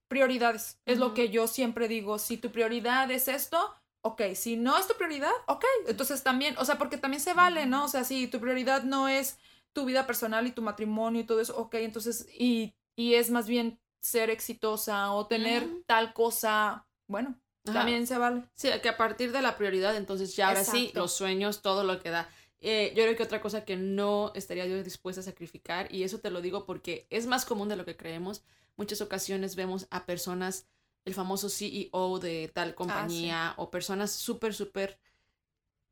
prioridades, 0.08 0.80
es 0.86 1.00
lo 1.00 1.14
que 1.14 1.32
yo 1.32 1.48
siempre 1.48 1.90
digo, 1.90 2.18
si 2.18 2.38
tu 2.38 2.50
prioridad 2.50 3.12
es 3.12 3.28
esto, 3.28 3.76
ok, 4.04 4.22
si 4.36 4.56
no 4.56 4.78
es 4.78 4.88
tu 4.88 4.94
prioridad, 4.94 5.34
ok, 5.48 5.66
entonces 5.88 6.24
también, 6.24 6.56
o 6.60 6.64
sea, 6.64 6.78
porque 6.78 6.98
también 6.98 7.20
se 7.20 7.34
vale, 7.34 7.66
¿no? 7.66 7.84
O 7.84 7.88
sea, 7.90 8.06
si 8.06 8.28
tu 8.28 8.40
prioridad 8.40 8.84
no 8.84 9.10
es 9.10 9.38
tu 9.74 9.86
vida 9.86 10.08
personal 10.08 10.48
y 10.48 10.52
tu 10.52 10.62
matrimonio 10.62 11.22
y 11.22 11.26
todo 11.26 11.42
eso, 11.42 11.58
ok, 11.58 11.76
entonces, 11.76 12.28
y, 12.38 12.74
y 12.96 13.16
es 13.16 13.30
más 13.30 13.48
bien 13.48 13.80
ser 14.02 14.30
exitosa 14.30 15.12
o 15.12 15.28
tener 15.28 15.68
tal 15.86 16.14
cosa, 16.14 16.86
bueno, 17.08 17.40
también 17.64 18.06
se 18.06 18.18
vale. 18.18 18.44
Sí, 18.56 18.70
que 18.82 18.90
a 18.90 18.98
partir 18.98 19.32
de 19.32 19.42
la 19.42 19.58
prioridad, 19.58 19.96
entonces 19.96 20.36
ya 20.36 20.50
ahora 20.50 20.64
sí, 20.64 20.92
los 20.94 21.14
sueños, 21.14 21.62
todo 21.62 21.84
lo 21.84 22.02
que 22.02 22.10
da. 22.10 22.30
Eh, 22.60 22.94
yo 22.96 23.04
creo 23.04 23.16
que 23.16 23.24
otra 23.24 23.42
cosa 23.42 23.66
que 23.66 23.76
no 23.76 24.32
estaría 24.36 24.66
yo 24.66 24.82
dispuesta 24.84 25.22
a 25.22 25.24
sacrificar, 25.24 25.94
y 25.94 26.04
eso 26.04 26.20
te 26.20 26.30
lo 26.30 26.42
digo 26.42 26.66
porque 26.66 27.08
es 27.10 27.26
más 27.26 27.46
común 27.46 27.70
de 27.70 27.76
lo 27.76 27.86
que 27.86 27.98
creemos, 27.98 28.44
muchas 28.76 29.02
ocasiones 29.02 29.56
vemos 29.56 29.88
a 29.90 30.06
personas, 30.06 30.68
el 31.06 31.14
famoso 31.14 31.50
CEO 31.50 32.20
de 32.20 32.52
tal 32.54 32.70
ah, 32.70 32.76
compañía, 32.76 33.54
o 33.58 33.70
personas 33.72 34.12
súper, 34.12 34.54
súper 34.54 35.00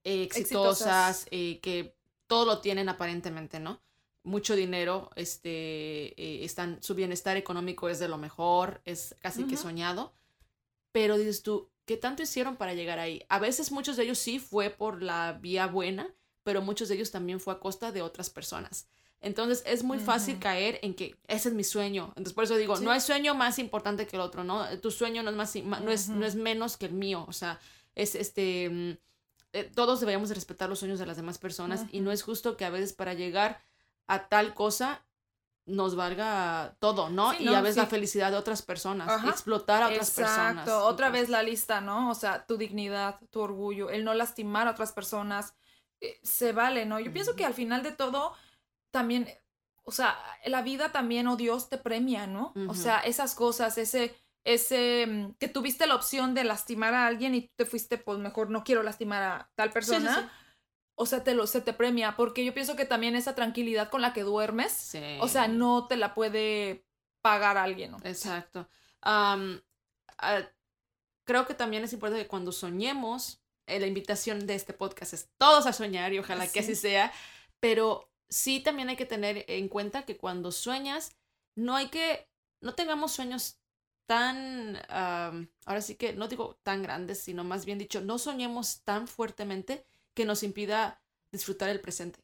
eh, 0.03 0.23
exitosas, 0.23 1.27
eh, 1.31 1.59
que 1.61 1.95
todo 2.31 2.45
lo 2.45 2.59
tienen 2.59 2.87
aparentemente, 2.87 3.59
¿no? 3.59 3.81
Mucho 4.23 4.55
dinero, 4.55 5.09
este, 5.17 6.13
eh, 6.15 6.45
están, 6.45 6.81
su 6.81 6.95
bienestar 6.95 7.35
económico 7.35 7.89
es 7.89 7.99
de 7.99 8.07
lo 8.07 8.17
mejor, 8.17 8.81
es 8.85 9.17
casi 9.19 9.43
que 9.43 9.57
soñado, 9.57 10.13
pero 10.93 11.17
dices 11.17 11.43
tú, 11.43 11.69
¿qué 11.83 11.97
tanto 11.97 12.23
hicieron 12.23 12.55
para 12.55 12.73
llegar 12.73 12.99
ahí? 12.99 13.21
A 13.27 13.37
veces 13.37 13.73
muchos 13.73 13.97
de 13.97 14.03
ellos 14.03 14.17
sí 14.17 14.39
fue 14.39 14.69
por 14.69 15.03
la 15.03 15.39
vía 15.41 15.67
buena, 15.67 16.07
pero 16.43 16.61
muchos 16.61 16.87
de 16.87 16.95
ellos 16.95 17.11
también 17.11 17.41
fue 17.41 17.53
a 17.53 17.59
costa 17.59 17.91
de 17.91 18.01
otras 18.01 18.29
personas. 18.29 18.87
Entonces 19.19 19.61
es 19.65 19.83
muy 19.83 19.99
fácil 19.99 20.39
caer 20.39 20.79
en 20.83 20.93
que 20.93 21.17
ese 21.27 21.49
es 21.49 21.53
mi 21.53 21.65
sueño. 21.65 22.13
Entonces 22.15 22.31
por 22.31 22.45
eso 22.45 22.55
digo, 22.55 22.79
no 22.79 22.91
hay 22.91 23.01
sueño 23.01 23.35
más 23.35 23.59
importante 23.59 24.07
que 24.07 24.15
el 24.15 24.21
otro, 24.21 24.45
¿no? 24.45 24.65
Tu 24.79 24.89
sueño 24.89 25.21
no 25.21 25.31
es, 25.31 25.35
más, 25.35 25.53
no 25.81 25.91
es, 25.91 26.07
no 26.07 26.25
es 26.25 26.35
menos 26.35 26.77
que 26.77 26.85
el 26.85 26.93
mío. 26.93 27.25
O 27.27 27.33
sea, 27.33 27.59
es 27.93 28.15
este 28.15 28.69
mm, 28.69 29.10
eh, 29.53 29.63
todos 29.63 29.99
deberíamos 29.99 30.29
respetar 30.29 30.69
los 30.69 30.79
sueños 30.79 30.99
de 30.99 31.05
las 31.05 31.17
demás 31.17 31.37
personas 31.37 31.85
y 31.91 31.99
no 31.99 32.11
es 32.11 32.23
justo 32.23 32.55
que 32.55 32.65
a 32.65 32.69
veces 32.69 32.93
para 32.93 33.13
llegar 33.13 33.61
a 34.07 34.27
tal 34.27 34.53
cosa 34.53 35.05
nos 35.65 35.95
valga 35.95 36.75
todo, 36.79 37.09
¿no? 37.09 37.33
y 37.33 37.47
a 37.53 37.61
veces 37.61 37.77
la 37.77 37.85
felicidad 37.85 38.31
de 38.31 38.37
otras 38.37 38.61
personas, 38.61 39.23
explotar 39.25 39.83
a 39.83 39.87
otras 39.89 40.11
personas. 40.11 40.67
Exacto, 40.67 40.85
otra 40.85 41.09
vez 41.09 41.29
la 41.29 41.43
lista, 41.43 41.81
¿no? 41.81 42.09
O 42.09 42.15
sea, 42.15 42.45
tu 42.45 42.57
dignidad, 42.57 43.19
tu 43.29 43.41
orgullo, 43.41 43.89
el 43.89 44.03
no 44.03 44.13
lastimar 44.13 44.67
a 44.67 44.71
otras 44.71 44.91
personas, 44.91 45.53
eh, 45.99 46.19
se 46.23 46.51
vale, 46.51 46.85
¿no? 46.85 46.99
Yo 46.99 47.13
pienso 47.13 47.35
que 47.35 47.45
al 47.45 47.53
final 47.53 47.83
de 47.83 47.91
todo, 47.91 48.33
también, 48.89 49.27
o 49.83 49.91
sea, 49.91 50.17
la 50.45 50.61
vida 50.61 50.91
también, 50.91 51.27
o 51.27 51.33
oh 51.33 51.37
Dios 51.37 51.69
te 51.69 51.77
premia, 51.77 52.25
¿no? 52.25 52.53
O 52.67 52.73
sea, 52.73 52.99
esas 52.99 53.35
cosas, 53.35 53.77
ese 53.77 54.15
ese 54.43 55.05
mm, 55.07 55.33
que 55.39 55.47
tuviste 55.47 55.87
la 55.87 55.95
opción 55.95 56.33
de 56.33 56.43
lastimar 56.43 56.93
a 56.93 57.07
alguien 57.07 57.35
y 57.35 57.41
tú 57.41 57.53
te 57.57 57.65
fuiste, 57.65 57.97
pues 57.97 58.19
mejor 58.19 58.49
no 58.49 58.63
quiero 58.63 58.83
lastimar 58.83 59.23
a 59.23 59.51
tal 59.55 59.71
persona. 59.71 60.31
o 60.95 61.05
sea, 61.05 61.23
te 61.23 61.33
lo, 61.33 61.47
se 61.47 61.61
te 61.61 61.73
premia, 61.73 62.15
porque 62.15 62.45
yo 62.45 62.53
pienso 62.53 62.75
que 62.75 62.85
también 62.85 63.15
esa 63.15 63.33
tranquilidad 63.35 63.89
con 63.89 64.01
la 64.01 64.13
que 64.13 64.23
duermes, 64.23 64.95
o 65.19 65.27
sea, 65.27 65.47
no 65.47 65.87
te 65.87 65.97
la 65.97 66.13
puede 66.13 66.85
pagar 67.21 67.57
alguien, 67.57 67.91
¿no? 67.91 67.97
Exacto. 68.03 68.67
Ah, 69.01 69.37
creo 71.23 71.45
que 71.45 71.53
también 71.53 71.83
es 71.83 71.93
importante 71.93 72.23
que 72.23 72.29
cuando 72.29 72.51
soñemos, 72.51 73.41
eh, 73.67 73.79
la 73.79 73.87
invitación 73.87 74.45
de 74.45 74.55
este 74.55 74.73
podcast 74.73 75.13
es 75.13 75.29
todos 75.37 75.65
a 75.65 75.73
soñar 75.73 76.13
y 76.13 76.19
ojalá 76.19 76.47
que 76.51 76.59
así 76.59 76.75
sea, 76.75 77.11
pero 77.59 78.11
sí 78.29 78.59
también 78.59 78.89
hay 78.89 78.95
que 78.95 79.05
tener 79.05 79.45
en 79.47 79.67
cuenta 79.69 80.03
que 80.03 80.17
cuando 80.17 80.51
sueñas, 80.51 81.15
no 81.55 81.75
hay 81.75 81.87
que, 81.87 82.29
no 82.61 82.73
tengamos 82.75 83.11
sueños 83.11 83.60
tan, 84.05 84.77
ahora 84.89 85.81
sí 85.81 85.95
que 85.95 86.13
no 86.13 86.27
digo 86.27 86.59
tan 86.63 86.83
grandes, 86.83 87.19
sino 87.19 87.43
más 87.43 87.65
bien 87.65 87.77
dicho, 87.77 88.01
no 88.01 88.17
soñemos 88.17 88.81
tan 88.83 89.07
fuertemente 89.07 89.85
que 90.13 90.25
nos 90.25 90.43
impida 90.43 91.01
disfrutar 91.31 91.69
el 91.69 91.79
presente. 91.81 92.19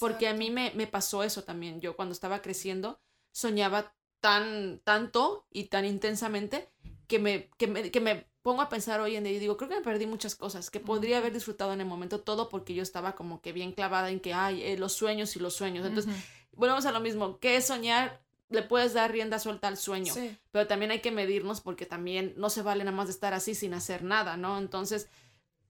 Porque 0.00 0.26
a 0.26 0.34
mí 0.34 0.50
me, 0.50 0.72
me, 0.74 0.88
pasó 0.88 1.22
eso 1.22 1.44
también. 1.44 1.80
Yo 1.80 1.94
cuando 1.94 2.12
estaba 2.12 2.42
creciendo 2.42 2.98
soñaba 3.30 3.94
tan, 4.20 4.80
tanto 4.82 5.46
y 5.50 5.64
tan 5.64 5.84
intensamente 5.84 6.68
que 7.06 7.18
me, 7.18 7.48
que 7.56 7.68
me, 7.68 7.90
que 7.90 8.00
me 8.00 8.26
pongo 8.42 8.62
a 8.62 8.68
pensar 8.68 9.00
hoy 9.00 9.16
en 9.16 9.24
día 9.24 9.32
y 9.34 9.38
digo, 9.38 9.56
creo 9.56 9.68
que 9.68 9.76
me 9.76 9.82
perdí 9.82 10.06
muchas 10.06 10.34
cosas, 10.34 10.70
que 10.70 10.80
podría 10.80 11.18
haber 11.18 11.32
disfrutado 11.32 11.72
en 11.72 11.80
el 11.80 11.86
momento 11.86 12.20
todo 12.20 12.48
porque 12.48 12.74
yo 12.74 12.82
estaba 12.82 13.14
como 13.14 13.40
que 13.40 13.52
bien 13.52 13.72
clavada 13.72 14.10
en 14.10 14.20
que, 14.20 14.34
hay 14.34 14.62
eh, 14.62 14.76
los 14.76 14.94
sueños 14.94 15.36
y 15.36 15.38
los 15.38 15.54
sueños. 15.54 15.86
Entonces, 15.86 16.14
volvemos 16.52 16.86
a 16.86 16.92
lo 16.92 17.00
mismo, 17.00 17.38
¿qué 17.38 17.56
es 17.56 17.66
soñar? 17.66 18.22
Le 18.50 18.62
puedes 18.62 18.94
dar 18.94 19.12
rienda 19.12 19.38
suelta 19.38 19.68
al 19.68 19.76
sueño, 19.76 20.14
pero 20.52 20.66
también 20.66 20.90
hay 20.90 21.00
que 21.00 21.10
medirnos 21.10 21.60
porque 21.60 21.84
también 21.84 22.32
no 22.36 22.48
se 22.48 22.62
vale 22.62 22.84
nada 22.84 22.96
más 22.96 23.08
de 23.08 23.12
estar 23.12 23.34
así 23.34 23.54
sin 23.54 23.74
hacer 23.74 24.02
nada, 24.02 24.36
¿no? 24.38 24.56
Entonces, 24.58 25.08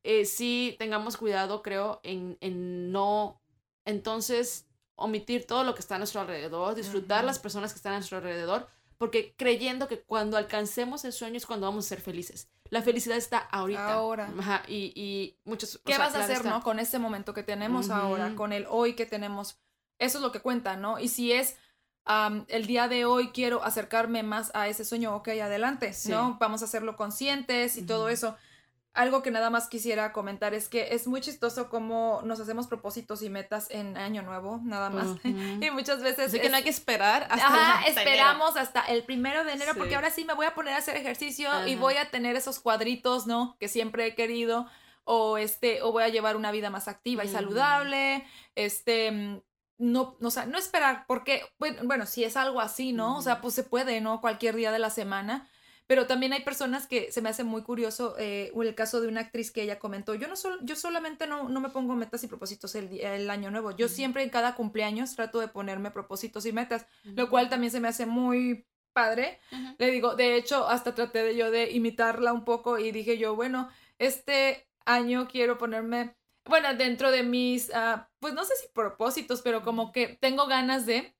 eh, 0.04 0.24
sí 0.24 0.76
tengamos 0.78 1.16
cuidado, 1.16 1.62
creo, 1.62 2.00
en, 2.04 2.38
en 2.40 2.92
no, 2.92 3.40
entonces, 3.84 4.66
omitir 4.94 5.46
todo 5.46 5.64
lo 5.64 5.74
que 5.74 5.80
está 5.80 5.96
a 5.96 5.98
nuestro 5.98 6.20
alrededor, 6.20 6.74
disfrutar 6.74 7.24
las 7.24 7.38
personas 7.38 7.72
que 7.72 7.78
están 7.78 7.94
a 7.94 7.96
nuestro 7.96 8.18
alrededor, 8.18 8.68
porque 8.96 9.34
creyendo 9.36 9.88
que 9.88 10.00
cuando 10.00 10.36
alcancemos 10.36 11.04
el 11.04 11.12
sueño 11.12 11.36
es 11.36 11.46
cuando 11.46 11.66
vamos 11.66 11.86
a 11.86 11.88
ser 11.88 12.00
felices. 12.00 12.48
La 12.70 12.82
felicidad 12.82 13.16
está 13.16 13.38
ahorita. 13.38 13.92
Ahora. 13.92 14.32
Ajá, 14.38 14.62
y, 14.68 14.92
y 14.94 15.36
muchos... 15.44 15.80
¿Qué 15.84 15.96
vas 15.96 16.14
a 16.14 16.24
hacer, 16.24 16.44
no? 16.44 16.62
Con 16.62 16.78
este 16.78 16.98
momento 16.98 17.32
que 17.32 17.42
tenemos 17.42 17.90
ahora, 17.90 18.34
con 18.34 18.52
el 18.52 18.66
hoy 18.68 18.94
que 18.94 19.06
tenemos. 19.06 19.58
Eso 19.98 20.18
es 20.18 20.22
lo 20.22 20.32
que 20.32 20.40
cuenta, 20.40 20.76
¿no? 20.76 20.98
Y 20.98 21.08
si 21.08 21.32
es 21.32 21.56
el 22.48 22.66
día 22.66 22.88
de 22.88 23.04
hoy 23.04 23.28
quiero 23.28 23.62
acercarme 23.62 24.22
más 24.22 24.50
a 24.54 24.68
ese 24.68 24.84
sueño, 24.84 25.14
ok, 25.16 25.28
adelante, 25.28 25.92
¿no? 26.08 26.36
Vamos 26.40 26.62
a 26.62 26.64
hacerlo 26.64 26.96
conscientes 26.96 27.76
y 27.76 27.82
todo 27.82 28.08
eso 28.08 28.36
algo 28.98 29.22
que 29.22 29.30
nada 29.30 29.48
más 29.48 29.68
quisiera 29.68 30.12
comentar 30.12 30.54
es 30.54 30.68
que 30.68 30.88
es 30.92 31.06
muy 31.06 31.20
chistoso 31.20 31.68
cómo 31.70 32.20
nos 32.24 32.40
hacemos 32.40 32.66
propósitos 32.66 33.22
y 33.22 33.30
metas 33.30 33.70
en 33.70 33.96
año 33.96 34.22
nuevo, 34.22 34.60
nada 34.64 34.90
más. 34.90 35.06
y 35.24 35.70
muchas 35.70 36.02
veces... 36.02 36.28
Así 36.28 36.40
que 36.40 36.48
no 36.48 36.56
hay 36.56 36.64
que 36.64 36.70
esperar 36.70 37.28
hasta, 37.30 37.46
Ajá, 37.46 37.86
esperamos 37.86 38.56
hasta 38.56 38.80
el 38.80 39.04
primero 39.04 39.44
de 39.44 39.52
enero 39.52 39.74
porque 39.76 39.94
ahora 39.94 40.10
sí 40.10 40.24
me 40.24 40.34
voy 40.34 40.46
a 40.46 40.54
poner 40.54 40.74
a 40.74 40.78
hacer 40.78 40.96
ejercicio 40.96 41.48
y 41.68 41.76
voy 41.76 41.94
a 41.94 42.10
tener 42.10 42.34
esos 42.34 42.58
cuadritos, 42.58 43.28
¿no? 43.28 43.56
Que 43.60 43.68
siempre 43.68 44.04
he 44.04 44.14
querido. 44.16 44.66
O, 45.10 45.38
este, 45.38 45.80
o 45.80 45.90
voy 45.90 46.02
a 46.02 46.08
llevar 46.08 46.36
una 46.36 46.50
vida 46.50 46.68
más 46.68 46.86
activa 46.86 47.24
y 47.24 47.28
saludable. 47.28 48.26
Este, 48.56 49.10
mm, 49.10 49.40
no, 49.78 50.16
o 50.20 50.30
sea, 50.30 50.46
no 50.46 50.58
esperar, 50.58 51.04
porque, 51.06 51.42
bueno, 51.58 52.06
si 52.06 52.24
es 52.24 52.36
algo 52.36 52.60
así, 52.60 52.92
¿no? 52.92 53.16
O 53.16 53.22
sea, 53.22 53.40
pues 53.40 53.54
se 53.54 53.62
puede, 53.62 54.00
¿no? 54.00 54.20
Cualquier 54.20 54.56
día 54.56 54.72
de 54.72 54.78
la 54.78 54.90
semana 54.90 55.48
pero 55.88 56.06
también 56.06 56.34
hay 56.34 56.42
personas 56.42 56.86
que 56.86 57.10
se 57.10 57.22
me 57.22 57.30
hace 57.30 57.44
muy 57.44 57.62
curioso, 57.62 58.14
eh, 58.18 58.52
el 58.54 58.74
caso 58.74 59.00
de 59.00 59.08
una 59.08 59.22
actriz 59.22 59.50
que 59.50 59.62
ella 59.62 59.78
comentó, 59.78 60.14
yo 60.14 60.28
no 60.28 60.34
yo 60.60 60.76
solamente 60.76 61.26
no, 61.26 61.48
no, 61.48 61.60
me 61.60 61.70
pongo 61.70 61.94
metas 61.94 62.22
y 62.22 62.26
propósitos 62.28 62.74
el, 62.74 63.00
el 63.00 63.30
año 63.30 63.50
nuevo, 63.50 63.70
yo 63.70 63.88
siempre 63.88 64.22
en 64.22 64.28
cada 64.28 64.54
cumpleaños 64.54 65.16
trato 65.16 65.40
de 65.40 65.48
ponerme 65.48 65.90
propósitos 65.90 66.44
y 66.44 66.52
metas, 66.52 66.86
lo 67.04 67.30
cual 67.30 67.48
también 67.48 67.72
se 67.72 67.80
me 67.80 67.88
hace 67.88 68.04
muy 68.04 68.66
padre. 68.92 69.40
Le 69.78 69.90
digo, 69.90 70.14
de 70.14 70.36
hecho, 70.36 70.68
hasta 70.68 70.94
traté 70.94 71.22
de 71.22 71.36
yo 71.36 71.50
de 71.50 71.70
imitarla 71.70 72.34
un 72.34 72.44
poco 72.44 72.78
y 72.78 72.92
dije 72.92 73.16
yo, 73.16 73.34
bueno, 73.34 73.70
este 73.98 74.68
año 74.84 75.26
quiero 75.26 75.56
ponerme, 75.56 76.17
bueno, 76.48 76.74
dentro 76.74 77.10
de 77.10 77.22
mis, 77.22 77.70
ah, 77.74 78.08
pues 78.18 78.34
no 78.34 78.44
sé 78.44 78.54
si 78.56 78.68
propósitos, 78.68 79.42
pero 79.42 79.62
como 79.62 79.92
que 79.92 80.18
tengo 80.20 80.46
ganas 80.46 80.86
de 80.86 81.14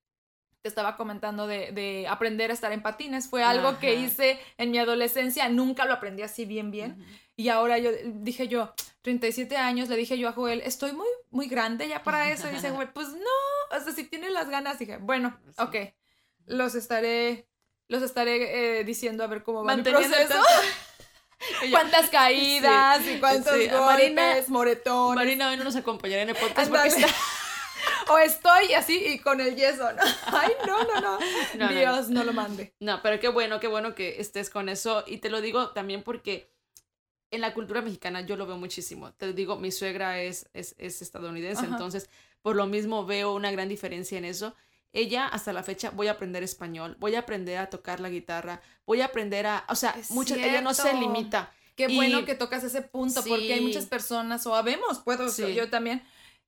te 0.61 0.67
estaba 0.67 0.97
comentando 0.97 1.47
de, 1.47 2.05
aprender 2.09 2.51
a 2.51 2.53
estar 2.53 2.71
en 2.73 2.81
patines. 2.81 3.29
Fue 3.29 3.43
algo 3.43 3.79
que 3.79 3.95
hice 3.95 4.39
en 4.57 4.71
mi 4.71 4.77
adolescencia, 4.77 5.47
nunca 5.49 5.85
lo 5.85 5.93
aprendí 5.93 6.21
así 6.21 6.45
bien, 6.45 6.69
bien. 6.69 7.05
Y 7.37 7.47
ahora 7.47 7.77
yo 7.77 7.91
dije 8.05 8.49
yo, 8.49 8.73
37 9.01 9.55
años, 9.55 9.87
le 9.87 9.95
dije 9.95 10.17
yo 10.17 10.27
a 10.27 10.33
Joel, 10.33 10.61
estoy 10.65 10.91
muy, 10.91 11.07
muy 11.29 11.47
grande 11.47 11.87
ya 11.87 12.03
para 12.03 12.29
eso. 12.31 12.49
Y 12.49 12.55
dice 12.55 12.69
Joel, 12.75 12.89
pues 12.89 13.07
no, 13.09 13.77
o 13.77 13.79
sea, 13.79 13.93
si 13.93 14.03
tienes 14.03 14.31
las 14.31 14.49
ganas, 14.49 14.79
dije, 14.79 14.97
bueno, 14.97 15.39
ok, 15.57 15.75
los 16.45 16.75
estaré, 16.75 17.47
los 17.87 18.03
estaré 18.03 18.79
eh, 18.79 18.83
diciendo 18.83 19.23
a 19.23 19.27
ver 19.27 19.43
cómo 19.43 19.63
va 19.63 19.77
mi 19.77 19.83
proceso. 19.83 20.41
cuántas 21.71 22.09
caídas 22.09 23.05
y 23.07 23.19
cuántos 23.19 23.53
golpes, 23.69 24.49
moretones. 24.49 25.15
Marina 25.15 25.49
hoy 25.49 25.57
no 25.57 25.63
nos 25.63 25.75
acompañará 25.75 26.23
en 26.23 26.29
el 26.29 26.35
podcast 26.35 26.69
porque 26.69 26.87
está 26.87 27.07
o 28.09 28.17
estoy 28.17 28.73
así 28.73 29.03
y 29.05 29.19
con 29.19 29.39
el 29.39 29.55
yeso, 29.55 29.91
¿no? 29.93 30.01
Ay, 30.27 30.51
no, 30.65 30.83
no, 30.83 31.19
no. 31.55 31.67
Dios, 31.69 32.09
no, 32.09 32.23
lo 32.23 32.33
mande. 32.33 32.73
No, 32.79 33.01
pero 33.01 33.19
qué 33.19 33.29
bueno, 33.29 33.59
qué 33.59 33.67
bueno 33.67 33.95
que 33.95 34.19
estés 34.19 34.49
con 34.49 34.69
eso. 34.69 35.03
Y 35.07 35.17
te 35.17 35.29
lo 35.29 35.41
digo 35.41 35.69
también 35.71 36.03
porque 36.03 36.51
en 37.31 37.41
la 37.41 37.53
cultura 37.53 37.81
mexicana 37.81 38.21
yo 38.21 38.35
lo 38.35 38.45
veo 38.45 38.57
muchísimo. 38.57 39.13
Te 39.13 39.33
digo, 39.33 39.57
mi 39.57 39.71
suegra 39.71 40.21
es, 40.21 40.49
es, 40.53 40.75
estadounidense, 40.77 41.65
entonces 41.65 42.09
por 42.41 42.55
lo 42.55 42.65
mismo 42.65 43.05
veo 43.05 43.33
una 43.33 43.51
gran 43.51 43.69
diferencia 43.69 44.17
en 44.17 44.25
eso. 44.25 44.55
Ella 44.91 45.27
hasta 45.27 45.53
la 45.53 45.63
fecha 45.63 45.91
voy 45.91 46.07
a 46.07 46.11
aprender 46.11 46.41
español, 46.43 46.97
voy 46.99 47.15
a 47.15 47.19
aprender 47.19 47.57
a 47.59 47.69
tocar 47.69 47.99
la 47.99 48.09
guitarra, 48.09 48.61
voy 48.85 49.01
a 49.01 49.05
aprender 49.05 49.45
a, 49.45 49.65
o 49.69 49.75
sea, 49.75 49.95
muchas, 50.09 50.37
ella 50.39 50.61
no 50.61 50.73
se 50.73 50.93
limita. 50.93 51.53
Qué 51.75 51.87
bueno 51.87 52.25
que 52.25 52.35
tocas 52.35 52.63
ese 52.63 52.81
punto, 52.81 53.23
porque 53.23 53.53
hay 53.53 53.61
muchas 53.61 53.85
personas, 53.85 54.45
o 54.45 54.55
habemos, 54.55 54.99
puedo, 54.99 55.29
sí. 55.29 55.53
yo 55.53 55.69
también, 55.69 56.03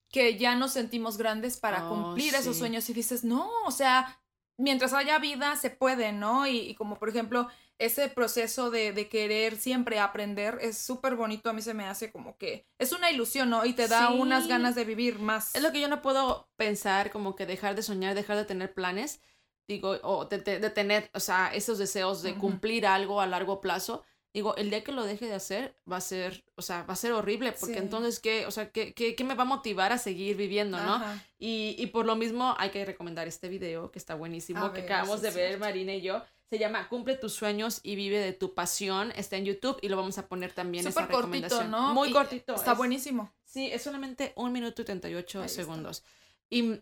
que 0.09 0.37
ya 0.37 0.55
nos 0.55 0.73
sentimos 0.73 1.17
grandes 1.17 1.57
para 1.57 1.85
oh, 1.85 1.89
cumplir 1.89 2.35
esos 2.35 2.57
sueños 2.57 2.89
y 2.89 2.93
dices, 2.93 3.23
no, 3.23 3.49
o 3.65 3.71
sea, 3.71 4.19
mientras 4.57 4.93
haya 4.93 5.19
vida 5.19 5.55
se 5.55 5.69
puede, 5.69 6.11
¿no? 6.11 6.47
Y, 6.47 6.75
como 6.75 6.97
por 6.97 7.09
ejemplo, 7.09 7.47
ese 7.79 8.09
proceso 8.09 8.69
de, 8.69 8.93
de 8.93 9.09
querer 9.09 9.57
siempre 9.57 9.99
aprender 9.99 10.57
es 10.61 10.77
súper 10.77 11.15
bonito, 11.15 11.49
a 11.49 11.53
mí 11.53 11.61
se 11.61 11.73
me 11.73 11.85
hace 11.85 12.11
como 12.11 12.37
que 12.37 12.67
es 12.77 12.91
una 12.91 13.09
ilusión, 13.11 13.49
¿no? 13.49 13.65
Y 13.65 13.73
te 13.73 13.87
da 13.87 14.11
unas 14.11 14.47
ganas 14.47 14.75
de 14.75 14.85
vivir 14.85 15.19
más. 15.19 15.55
Es 15.55 15.63
lo 15.63 15.71
que 15.71 15.81
yo 15.81 15.87
no 15.87 16.01
puedo 16.01 16.49
pensar, 16.57 17.11
como 17.11 17.35
que 17.35 17.45
dejar 17.45 17.75
de 17.75 17.83
soñar, 17.83 18.15
dejar 18.15 18.37
de 18.37 18.45
tener 18.45 18.73
planes, 18.73 19.21
digo, 19.67 19.97
o 20.03 20.25
de, 20.25 20.39
tener, 20.39 21.09
o 21.13 21.19
sea, 21.19 21.53
esos 21.53 21.77
deseos 21.77 22.21
de 22.21 22.35
cumplir 22.35 22.85
algo 22.85 23.21
a 23.21 23.27
largo 23.27 23.61
plazo 23.61 24.03
digo, 24.33 24.55
el 24.55 24.69
día 24.69 24.83
que 24.83 24.91
lo 24.91 25.03
deje 25.03 25.25
de 25.25 25.33
hacer 25.33 25.77
va 25.91 25.97
a 25.97 26.01
ser, 26.01 26.45
o 26.55 26.61
sea, 26.61 26.83
va 26.83 26.93
a 26.93 26.97
ser 26.97 27.11
horrible, 27.11 27.51
porque 27.53 27.77
entonces, 27.77 28.19
¿qué, 28.19 28.45
o 28.45 28.51
sea, 28.51 28.71
¿qué, 28.71 28.93
qué, 28.93 29.15
qué, 29.15 29.23
me 29.23 29.35
va 29.35 29.43
a 29.43 29.45
motivar 29.45 29.91
a 29.91 29.97
seguir 29.97 30.37
viviendo, 30.37 30.79
no? 30.79 31.01
Y, 31.37 31.75
y, 31.77 31.87
por 31.87 32.05
lo 32.05 32.15
mismo 32.15 32.55
hay 32.57 32.69
que 32.69 32.85
recomendar 32.85 33.27
este 33.27 33.49
video 33.49 33.91
que 33.91 33.99
está 33.99 34.15
buenísimo, 34.15 34.71
que 34.71 34.81
acabamos 34.81 35.21
de 35.21 35.31
ver 35.31 35.59
Marina 35.59 35.93
y 35.93 36.01
yo. 36.01 36.23
Se 36.49 36.59
llama 36.59 36.89
Cumple 36.89 37.15
tus 37.15 37.33
sueños 37.33 37.79
y 37.81 37.95
vive 37.95 38.19
de 38.19 38.33
tu 38.33 38.53
pasión. 38.53 39.13
Está 39.15 39.37
en 39.37 39.45
YouTube 39.45 39.79
y 39.81 39.87
lo 39.87 39.95
vamos 39.95 40.17
a 40.17 40.27
poner 40.27 40.51
también 40.51 40.83
Súper 40.83 41.05
esa 41.05 41.13
cortito, 41.13 41.63
¿no? 41.63 41.93
Muy 41.93 42.11
cortito. 42.11 42.53
Está 42.53 42.73
buenísimo. 42.73 43.33
Sí, 43.45 43.67
es 43.71 43.81
solamente 43.81 44.33
un 44.35 44.51
minuto 44.51 44.81
y 44.81 44.85
38 44.85 45.47
segundos. 45.47 46.03
Y 46.49 46.81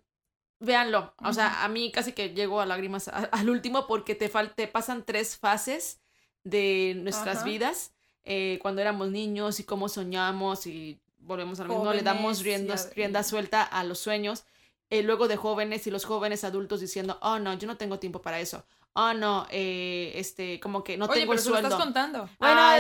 véanlo. 0.60 1.14
O 1.24 1.34
sea, 1.34 1.64
a 1.64 1.68
mí 1.68 1.92
casi 1.92 2.14
que 2.14 2.30
llego 2.30 2.62
a 2.62 2.66
lágrimas 2.66 3.10
al 3.10 3.50
último 3.50 3.86
porque 3.86 4.16
te, 4.16 4.28
te 4.56 4.68
pasan 4.68 5.06
tres 5.06 5.38
fases 5.38 6.02
de 6.44 6.94
nuestras 6.98 7.44
vidas, 7.44 7.92
eh, 8.24 8.60
cuando 8.62 8.82
éramos 8.82 9.10
niños 9.10 9.60
y 9.60 9.64
cómo 9.64 9.90
soñamos 9.90 10.68
y 10.68 11.00
volvemos 11.20 11.60
al 11.60 11.70
mismo, 11.70 11.94
le 11.94 12.02
damos 12.02 12.44
rienda 12.44 13.24
suelta 13.24 13.64
a 13.64 13.84
los 13.84 14.00
sueños. 14.00 14.46
Eh, 14.92 15.04
luego 15.04 15.28
de 15.28 15.36
jóvenes 15.36 15.86
y 15.86 15.92
los 15.92 16.04
jóvenes 16.04 16.44
adultos 16.44 16.82
diciendo, 16.82 17.20
oh 17.22 17.38
no, 17.38 17.54
yo 17.54 17.68
no 17.68 17.78
tengo 17.78 18.00
tiempo 18.00 18.22
para 18.24 18.40
eso. 18.40 18.66
Oh 18.94 19.14
no, 19.14 19.46
eh, 19.52 20.14
este, 20.16 20.60
como 20.60 20.84
que 20.84 20.98
no 20.98 21.08
tengo 21.08 21.34
el 21.34 21.40
sueldo. 21.40 21.62
Lo 21.62 21.68
estás 21.68 21.80
contando. 21.86 22.28
Bueno, 22.40 22.60
ah, 22.60 22.80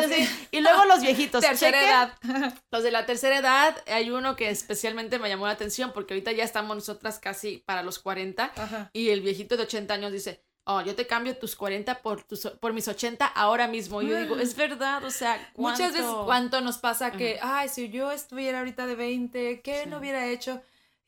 Y 0.50 0.60
luego 0.60 0.86
los 0.86 1.02
viejitos. 1.04 1.41
tercera 1.41 1.80
edad. 1.80 2.13
Los 2.72 2.82
de 2.82 2.89
la 2.89 3.06
tercera 3.06 3.38
edad, 3.38 3.78
hay 3.86 4.10
uno 4.10 4.36
que 4.36 4.50
especialmente 4.50 5.19
me 5.19 5.30
llamó 5.30 5.45
la 5.45 5.54
atención 5.54 5.91
porque 5.93 6.15
ahorita 6.15 6.32
ya 6.32 6.43
estamos 6.43 6.76
nosotras 6.76 7.19
casi 7.19 7.58
para 7.58 7.84
los 7.84 8.00
40 8.00 8.89
y 8.91 9.10
el 9.10 9.22
viejito 9.22 9.56
de 9.56 9.63
80 9.63 9.93
años 9.93 10.12
dice, 10.12 10.41
oh, 10.70 10.82
yo 10.82 10.96
te 10.96 11.08
cambio 11.08 11.36
tus 11.36 11.56
40 11.56 12.02
por, 12.02 12.24
tus, 12.24 12.46
por 12.60 12.74
mis 12.74 12.88
80 12.88 13.26
ahora 13.26 13.68
mismo. 13.68 14.02
Y 14.04 14.08
yo 14.08 14.20
digo, 14.20 14.38
es 14.38 14.56
verdad, 14.56 15.04
o 15.04 15.10
sea, 15.10 15.52
muchas 15.58 15.94
veces 15.94 16.08
cuánto 16.26 16.62
nos 16.62 16.78
pasa 16.78 17.12
que, 17.12 17.40
ay, 17.42 17.70
si 17.70 17.90
yo 17.90 18.12
estuviera 18.12 18.60
ahorita 18.60 18.86
de 18.86 18.96
20, 18.96 19.62
¿qué 19.62 19.88
no 19.88 19.98
hubiera 19.98 20.28
hecho? 20.28 20.62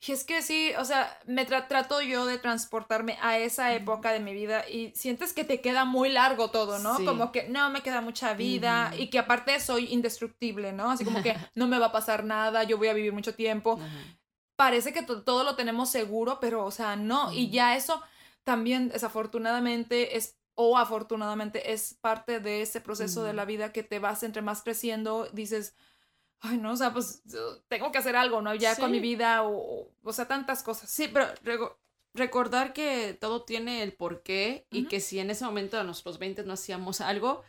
Y 0.04 0.10
es 0.10 0.24
que 0.24 0.42
sí, 0.42 0.72
o 0.80 0.84
sea, 0.84 1.16
me 1.26 1.44
trato 1.44 2.02
yo 2.02 2.26
de 2.26 2.38
transportarme 2.38 3.16
a 3.22 3.38
esa 3.38 3.72
época 3.72 4.10
de 4.10 4.18
mi 4.18 4.34
vida 4.34 4.68
y 4.68 4.90
sientes 4.96 5.32
que 5.32 5.44
te 5.44 5.60
queda 5.60 5.84
muy 5.84 6.08
largo 6.08 6.50
todo, 6.50 6.80
¿no? 6.80 6.96
Como 7.04 7.30
que 7.30 7.48
no 7.48 7.70
me 7.70 7.82
queda 7.82 8.00
mucha 8.00 8.34
vida 8.34 8.92
y 8.98 9.10
que 9.10 9.20
aparte 9.20 9.60
soy 9.60 9.92
indestructible, 9.92 10.72
¿no? 10.72 10.90
Así 10.90 11.04
como 11.04 11.22
que 11.22 11.36
no 11.54 11.68
me 11.68 11.78
va 11.78 11.86
a 11.86 11.92
pasar 11.92 12.24
nada, 12.24 12.64
yo 12.64 12.78
voy 12.78 12.88
a 12.88 12.94
vivir 12.94 13.12
mucho 13.12 13.36
tiempo. 13.36 13.78
Parece 14.56 14.92
que 14.92 15.02
todo 15.02 15.44
lo 15.44 15.54
tenemos 15.54 15.88
seguro, 15.88 16.38
pero, 16.40 16.64
o 16.64 16.72
sea, 16.72 16.96
no. 16.96 17.32
Y 17.32 17.50
ya 17.50 17.76
eso 17.76 18.02
también, 18.44 18.88
desafortunadamente, 18.88 20.16
es 20.16 20.38
o 20.54 20.76
afortunadamente 20.76 21.72
es 21.72 21.94
parte 22.00 22.38
de 22.40 22.62
ese 22.62 22.80
proceso 22.80 23.24
de 23.24 23.32
la 23.32 23.44
vida 23.44 23.72
que 23.72 23.82
te 23.82 23.98
vas 23.98 24.22
entre 24.22 24.42
más 24.42 24.62
creciendo, 24.62 25.26
dices, 25.32 25.74
ay, 26.40 26.58
no, 26.58 26.72
o 26.72 26.76
sea, 26.76 26.92
pues 26.92 27.22
tengo 27.68 27.90
que 27.90 27.98
hacer 27.98 28.16
algo, 28.16 28.42
¿no? 28.42 28.54
Ya 28.54 28.76
con 28.76 28.90
mi 28.90 29.00
vida 29.00 29.44
o, 29.44 29.90
o 30.02 30.12
sea, 30.12 30.28
tantas 30.28 30.62
cosas. 30.62 30.90
Sí, 30.90 31.08
pero 31.08 31.78
recordar 32.14 32.72
que 32.72 33.16
todo 33.18 33.44
tiene 33.44 33.82
el 33.82 33.94
porqué 33.94 34.66
y 34.70 34.86
que 34.86 35.00
si 35.00 35.18
en 35.18 35.30
ese 35.30 35.44
momento 35.44 35.78
a 35.78 35.84
nuestros 35.84 36.18
20 36.18 36.44
no 36.44 36.52
hacíamos 36.52 37.00
algo, 37.00 37.42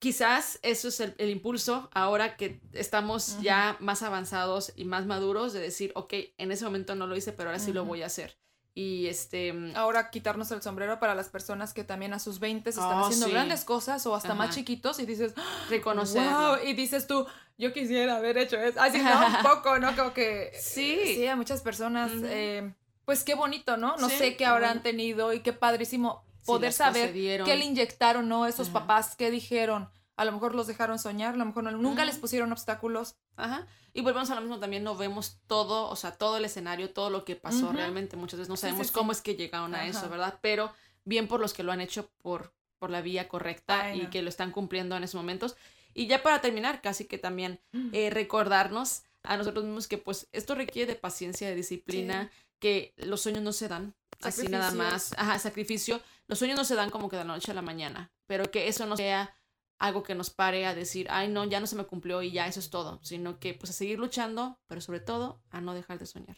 quizás 0.00 0.58
eso 0.62 0.88
es 0.88 1.00
el, 1.00 1.30
impulso 1.30 1.88
ahora 1.92 2.36
que 2.36 2.60
estamos 2.72 3.40
ya 3.40 3.76
más 3.78 4.02
avanzados 4.02 4.72
y 4.74 4.84
más 4.84 5.06
maduros 5.06 5.52
de 5.52 5.60
decir, 5.60 5.92
ok, 5.94 6.14
en 6.38 6.50
ese 6.50 6.64
momento 6.64 6.94
no 6.96 7.06
lo 7.06 7.16
hice, 7.16 7.32
pero 7.32 7.50
ahora 7.50 7.60
sí 7.60 7.72
lo 7.72 7.84
voy 7.84 8.02
a 8.02 8.06
hacer. 8.06 8.36
Y 8.74 9.08
este. 9.08 9.52
Ahora 9.74 10.10
quitarnos 10.10 10.50
el 10.52 10.62
sombrero 10.62 11.00
para 11.00 11.14
las 11.14 11.28
personas 11.28 11.74
que 11.74 11.82
también 11.84 12.12
a 12.12 12.18
sus 12.18 12.38
20 12.38 12.70
están 12.70 12.84
oh, 12.84 13.06
haciendo 13.06 13.28
grandes 13.28 13.64
cosas 13.64 14.06
o 14.06 14.14
hasta 14.14 14.34
más 14.34 14.54
chiquitos 14.54 15.00
y 15.00 15.06
dices, 15.06 15.34
¡Ah! 15.36 15.66
reconocerlo. 15.68 16.62
y 16.62 16.74
dices 16.74 17.06
tú, 17.06 17.26
yo 17.58 17.72
quisiera 17.72 18.16
haber 18.16 18.38
hecho 18.38 18.56
eso. 18.56 18.80
Así, 18.80 18.98
¿no? 19.02 19.26
Un 19.26 19.42
poco, 19.42 19.78
¿no? 19.78 19.94
Como 19.96 20.12
que. 20.12 20.52
Sí. 20.58 21.00
Sí, 21.16 21.26
a 21.26 21.36
muchas 21.36 21.62
personas. 21.62 22.12
Eh, 22.24 22.72
pues 23.04 23.24
qué 23.24 23.34
bonito, 23.34 23.76
¿no? 23.76 23.96
No 23.96 24.08
sé 24.08 24.36
qué 24.36 24.46
habrán 24.46 24.82
tenido 24.82 25.32
y 25.32 25.40
qué 25.40 25.52
padrísimo 25.52 26.24
poder 26.46 26.72
saber 26.72 27.12
qué 27.12 27.56
le 27.56 27.64
inyectaron, 27.64 28.28
¿no? 28.28 28.46
Esos 28.46 28.68
papás, 28.68 29.16
qué 29.16 29.30
dijeron. 29.30 29.90
A 30.16 30.24
lo 30.24 30.32
mejor 30.32 30.54
los 30.54 30.66
dejaron 30.66 30.98
soñar, 30.98 31.34
a 31.34 31.36
lo 31.36 31.44
mejor 31.44 31.64
nunca 31.72 32.04
les 32.04 32.18
pusieron 32.18 32.52
obstáculos. 32.52 33.16
Ajá. 33.36 33.66
Y 33.92 34.02
volvemos 34.02 34.30
a 34.30 34.34
lo 34.34 34.40
mismo, 34.42 34.58
también 34.58 34.84
no 34.84 34.96
vemos 34.96 35.38
todo, 35.46 35.88
o 35.88 35.96
sea, 35.96 36.12
todo 36.12 36.36
el 36.36 36.44
escenario, 36.44 36.92
todo 36.92 37.10
lo 37.10 37.24
que 37.24 37.36
pasó 37.36 37.72
realmente. 37.72 38.16
Muchas 38.16 38.38
veces 38.38 38.48
no 38.48 38.56
sabemos 38.56 38.90
cómo 38.90 39.12
es 39.12 39.22
que 39.22 39.34
llegaron 39.34 39.74
a 39.74 39.86
eso, 39.86 40.08
¿verdad? 40.08 40.38
Pero 40.42 40.72
bien 41.04 41.26
por 41.26 41.40
los 41.40 41.54
que 41.54 41.62
lo 41.62 41.72
han 41.72 41.80
hecho 41.80 42.10
por, 42.22 42.52
por 42.78 42.90
la 42.90 43.00
vía 43.00 43.28
correcta 43.28 43.94
y 43.94 44.06
que 44.06 44.22
lo 44.22 44.28
están 44.28 44.52
cumpliendo 44.52 44.96
en 44.96 45.04
esos 45.04 45.16
momentos. 45.16 45.56
Y 45.94 46.06
ya 46.06 46.22
para 46.22 46.40
terminar, 46.40 46.80
casi 46.82 47.06
que 47.06 47.18
también 47.18 47.60
mm. 47.72 47.90
eh, 47.92 48.10
recordarnos 48.10 49.02
a 49.22 49.36
nosotros 49.36 49.64
mismos 49.64 49.88
que 49.88 49.98
pues 49.98 50.28
esto 50.32 50.54
requiere 50.54 50.92
de 50.92 50.98
paciencia, 50.98 51.48
de 51.48 51.54
disciplina, 51.54 52.30
que 52.58 52.94
los 52.96 53.22
sueños 53.22 53.42
no 53.42 53.52
se 53.52 53.68
dan 53.68 53.94
así 54.22 54.48
nada 54.48 54.70
más. 54.70 55.12
Ajá, 55.16 55.38
sacrificio. 55.38 56.00
Los 56.26 56.38
sueños 56.38 56.56
no 56.56 56.64
se 56.64 56.74
dan 56.74 56.90
como 56.90 57.08
que 57.08 57.16
de 57.16 57.24
la 57.24 57.32
noche 57.34 57.50
a 57.50 57.54
la 57.54 57.62
mañana, 57.62 58.12
pero 58.26 58.50
que 58.50 58.68
eso 58.68 58.86
no 58.86 58.96
sea 58.96 59.34
algo 59.80 60.02
que 60.02 60.14
nos 60.14 60.30
pare 60.30 60.66
a 60.66 60.74
decir, 60.74 61.06
ay 61.10 61.28
no, 61.28 61.44
ya 61.46 61.58
no 61.58 61.66
se 61.66 61.74
me 61.74 61.84
cumplió 61.84 62.22
y 62.22 62.30
ya 62.30 62.46
eso 62.46 62.60
es 62.60 62.68
todo, 62.68 63.00
sino 63.02 63.40
que 63.40 63.54
pues 63.54 63.70
a 63.70 63.72
seguir 63.72 63.98
luchando, 63.98 64.60
pero 64.68 64.80
sobre 64.80 65.00
todo 65.00 65.42
a 65.50 65.60
no 65.62 65.74
dejar 65.74 65.98
de 65.98 66.06
soñar. 66.06 66.36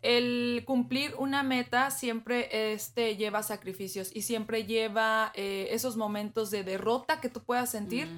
El 0.00 0.64
cumplir 0.66 1.14
una 1.18 1.42
meta 1.42 1.90
siempre 1.90 2.72
este, 2.72 3.16
lleva 3.16 3.42
sacrificios 3.42 4.10
y 4.14 4.22
siempre 4.22 4.64
lleva 4.64 5.32
eh, 5.34 5.68
esos 5.70 5.96
momentos 5.96 6.50
de 6.50 6.64
derrota 6.64 7.20
que 7.20 7.28
tú 7.28 7.44
puedas 7.44 7.70
sentir. 7.70 8.08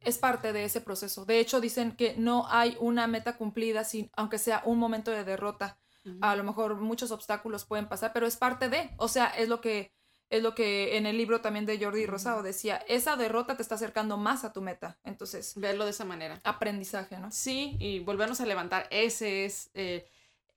Es 0.00 0.16
parte 0.16 0.52
de 0.52 0.64
ese 0.64 0.80
proceso. 0.80 1.24
De 1.24 1.40
hecho, 1.40 1.60
dicen 1.60 1.92
que 1.92 2.14
no 2.16 2.46
hay 2.48 2.76
una 2.80 3.06
meta 3.06 3.36
cumplida 3.36 3.84
sin, 3.84 4.10
aunque 4.16 4.38
sea 4.38 4.62
un 4.64 4.78
momento 4.78 5.10
de 5.10 5.24
derrota. 5.24 5.78
A 6.22 6.36
lo 6.36 6.44
mejor 6.44 6.76
muchos 6.76 7.10
obstáculos 7.10 7.66
pueden 7.66 7.86
pasar, 7.86 8.12
pero 8.14 8.26
es 8.26 8.36
parte 8.36 8.70
de, 8.70 8.94
o 8.96 9.08
sea, 9.08 9.26
es 9.26 9.48
lo 9.48 9.60
que 9.60 9.92
es 10.30 10.42
lo 10.42 10.54
que 10.54 10.96
en 10.96 11.06
el 11.06 11.16
libro 11.16 11.40
también 11.40 11.64
de 11.64 11.82
Jordi 11.82 12.04
Rosado 12.04 12.42
decía, 12.42 12.84
esa 12.88 13.16
derrota 13.16 13.56
te 13.56 13.62
está 13.62 13.76
acercando 13.76 14.16
más 14.18 14.44
a 14.44 14.52
tu 14.52 14.60
meta. 14.60 14.98
Entonces, 15.04 15.54
verlo 15.56 15.84
de 15.84 15.92
esa 15.92 16.04
manera. 16.04 16.40
Aprendizaje, 16.44 17.18
¿no? 17.18 17.30
Sí, 17.30 17.76
y 17.80 18.00
volvernos 18.00 18.40
a 18.40 18.46
levantar. 18.46 18.86
Ese 18.90 19.46
es, 19.46 19.70
eh, 19.72 20.06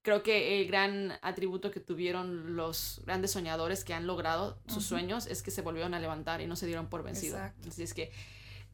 creo 0.01 0.23
que 0.23 0.59
el 0.59 0.67
gran 0.67 1.13
atributo 1.21 1.71
que 1.71 1.79
tuvieron 1.79 2.57
los 2.57 3.01
grandes 3.05 3.31
soñadores 3.31 3.85
que 3.85 3.93
han 3.93 4.07
logrado 4.07 4.59
sus 4.67 4.85
sueños 4.85 5.25
es 5.27 5.41
que 5.41 5.51
se 5.51 5.61
volvieron 5.61 5.93
a 5.93 5.99
levantar 5.99 6.41
y 6.41 6.47
no 6.47 6.57
se 6.57 6.65
dieron 6.65 6.87
por 6.87 7.03
vencido. 7.03 7.39
Así 7.65 7.83
es 7.83 7.93
que 7.93 8.11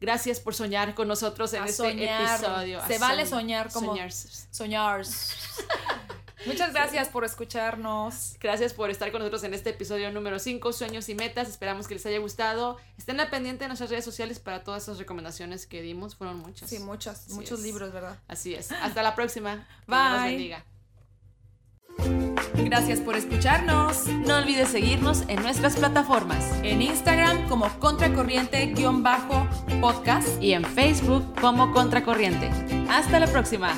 gracias 0.00 0.40
por 0.40 0.56
soñar 0.56 0.96
con 0.96 1.06
nosotros 1.06 1.52
en 1.52 1.64
este 1.64 1.90
episodio. 1.90 2.80
Se 2.88 2.98
vale 2.98 3.24
soñar 3.24 3.70
como 3.72 3.92
soñar. 3.92 4.12
soñar. 4.12 5.02
Muchas 6.46 6.72
gracias 6.72 7.08
por 7.08 7.24
escucharnos. 7.24 8.36
Gracias 8.40 8.74
por 8.74 8.90
estar 8.90 9.10
con 9.10 9.20
nosotros 9.20 9.42
en 9.44 9.54
este 9.54 9.70
episodio 9.70 10.12
número 10.12 10.38
5, 10.38 10.72
Sueños 10.72 11.08
y 11.08 11.14
Metas. 11.14 11.48
Esperamos 11.48 11.88
que 11.88 11.94
les 11.94 12.04
haya 12.06 12.18
gustado. 12.18 12.76
Estén 12.96 13.20
al 13.20 13.30
pendiente 13.30 13.64
de 13.64 13.68
nuestras 13.68 13.90
redes 13.90 14.04
sociales 14.04 14.38
para 14.38 14.64
todas 14.64 14.84
esas 14.84 14.98
recomendaciones 14.98 15.66
que 15.66 15.82
dimos. 15.82 16.16
Fueron 16.16 16.38
muchas. 16.38 16.70
Sí, 16.70 16.78
muchas. 16.78 17.28
muchos 17.30 17.60
libros, 17.60 17.92
¿verdad? 17.92 18.18
Así 18.28 18.54
es. 18.54 18.72
Hasta 18.72 19.02
la 19.02 19.14
próxima. 19.14 19.66
Bye. 19.86 20.56
Gracias 22.54 23.00
por 23.00 23.16
escucharnos. 23.16 24.06
No 24.06 24.36
olvides 24.36 24.68
seguirnos 24.68 25.24
en 25.28 25.42
nuestras 25.42 25.74
plataformas. 25.76 26.44
En 26.62 26.82
Instagram 26.82 27.48
como 27.48 27.66
Contracorriente-podcast 27.78 30.42
y 30.42 30.52
en 30.52 30.62
Facebook 30.64 31.34
como 31.40 31.72
Contracorriente. 31.72 32.50
Hasta 32.88 33.18
la 33.20 33.26
próxima. 33.26 33.74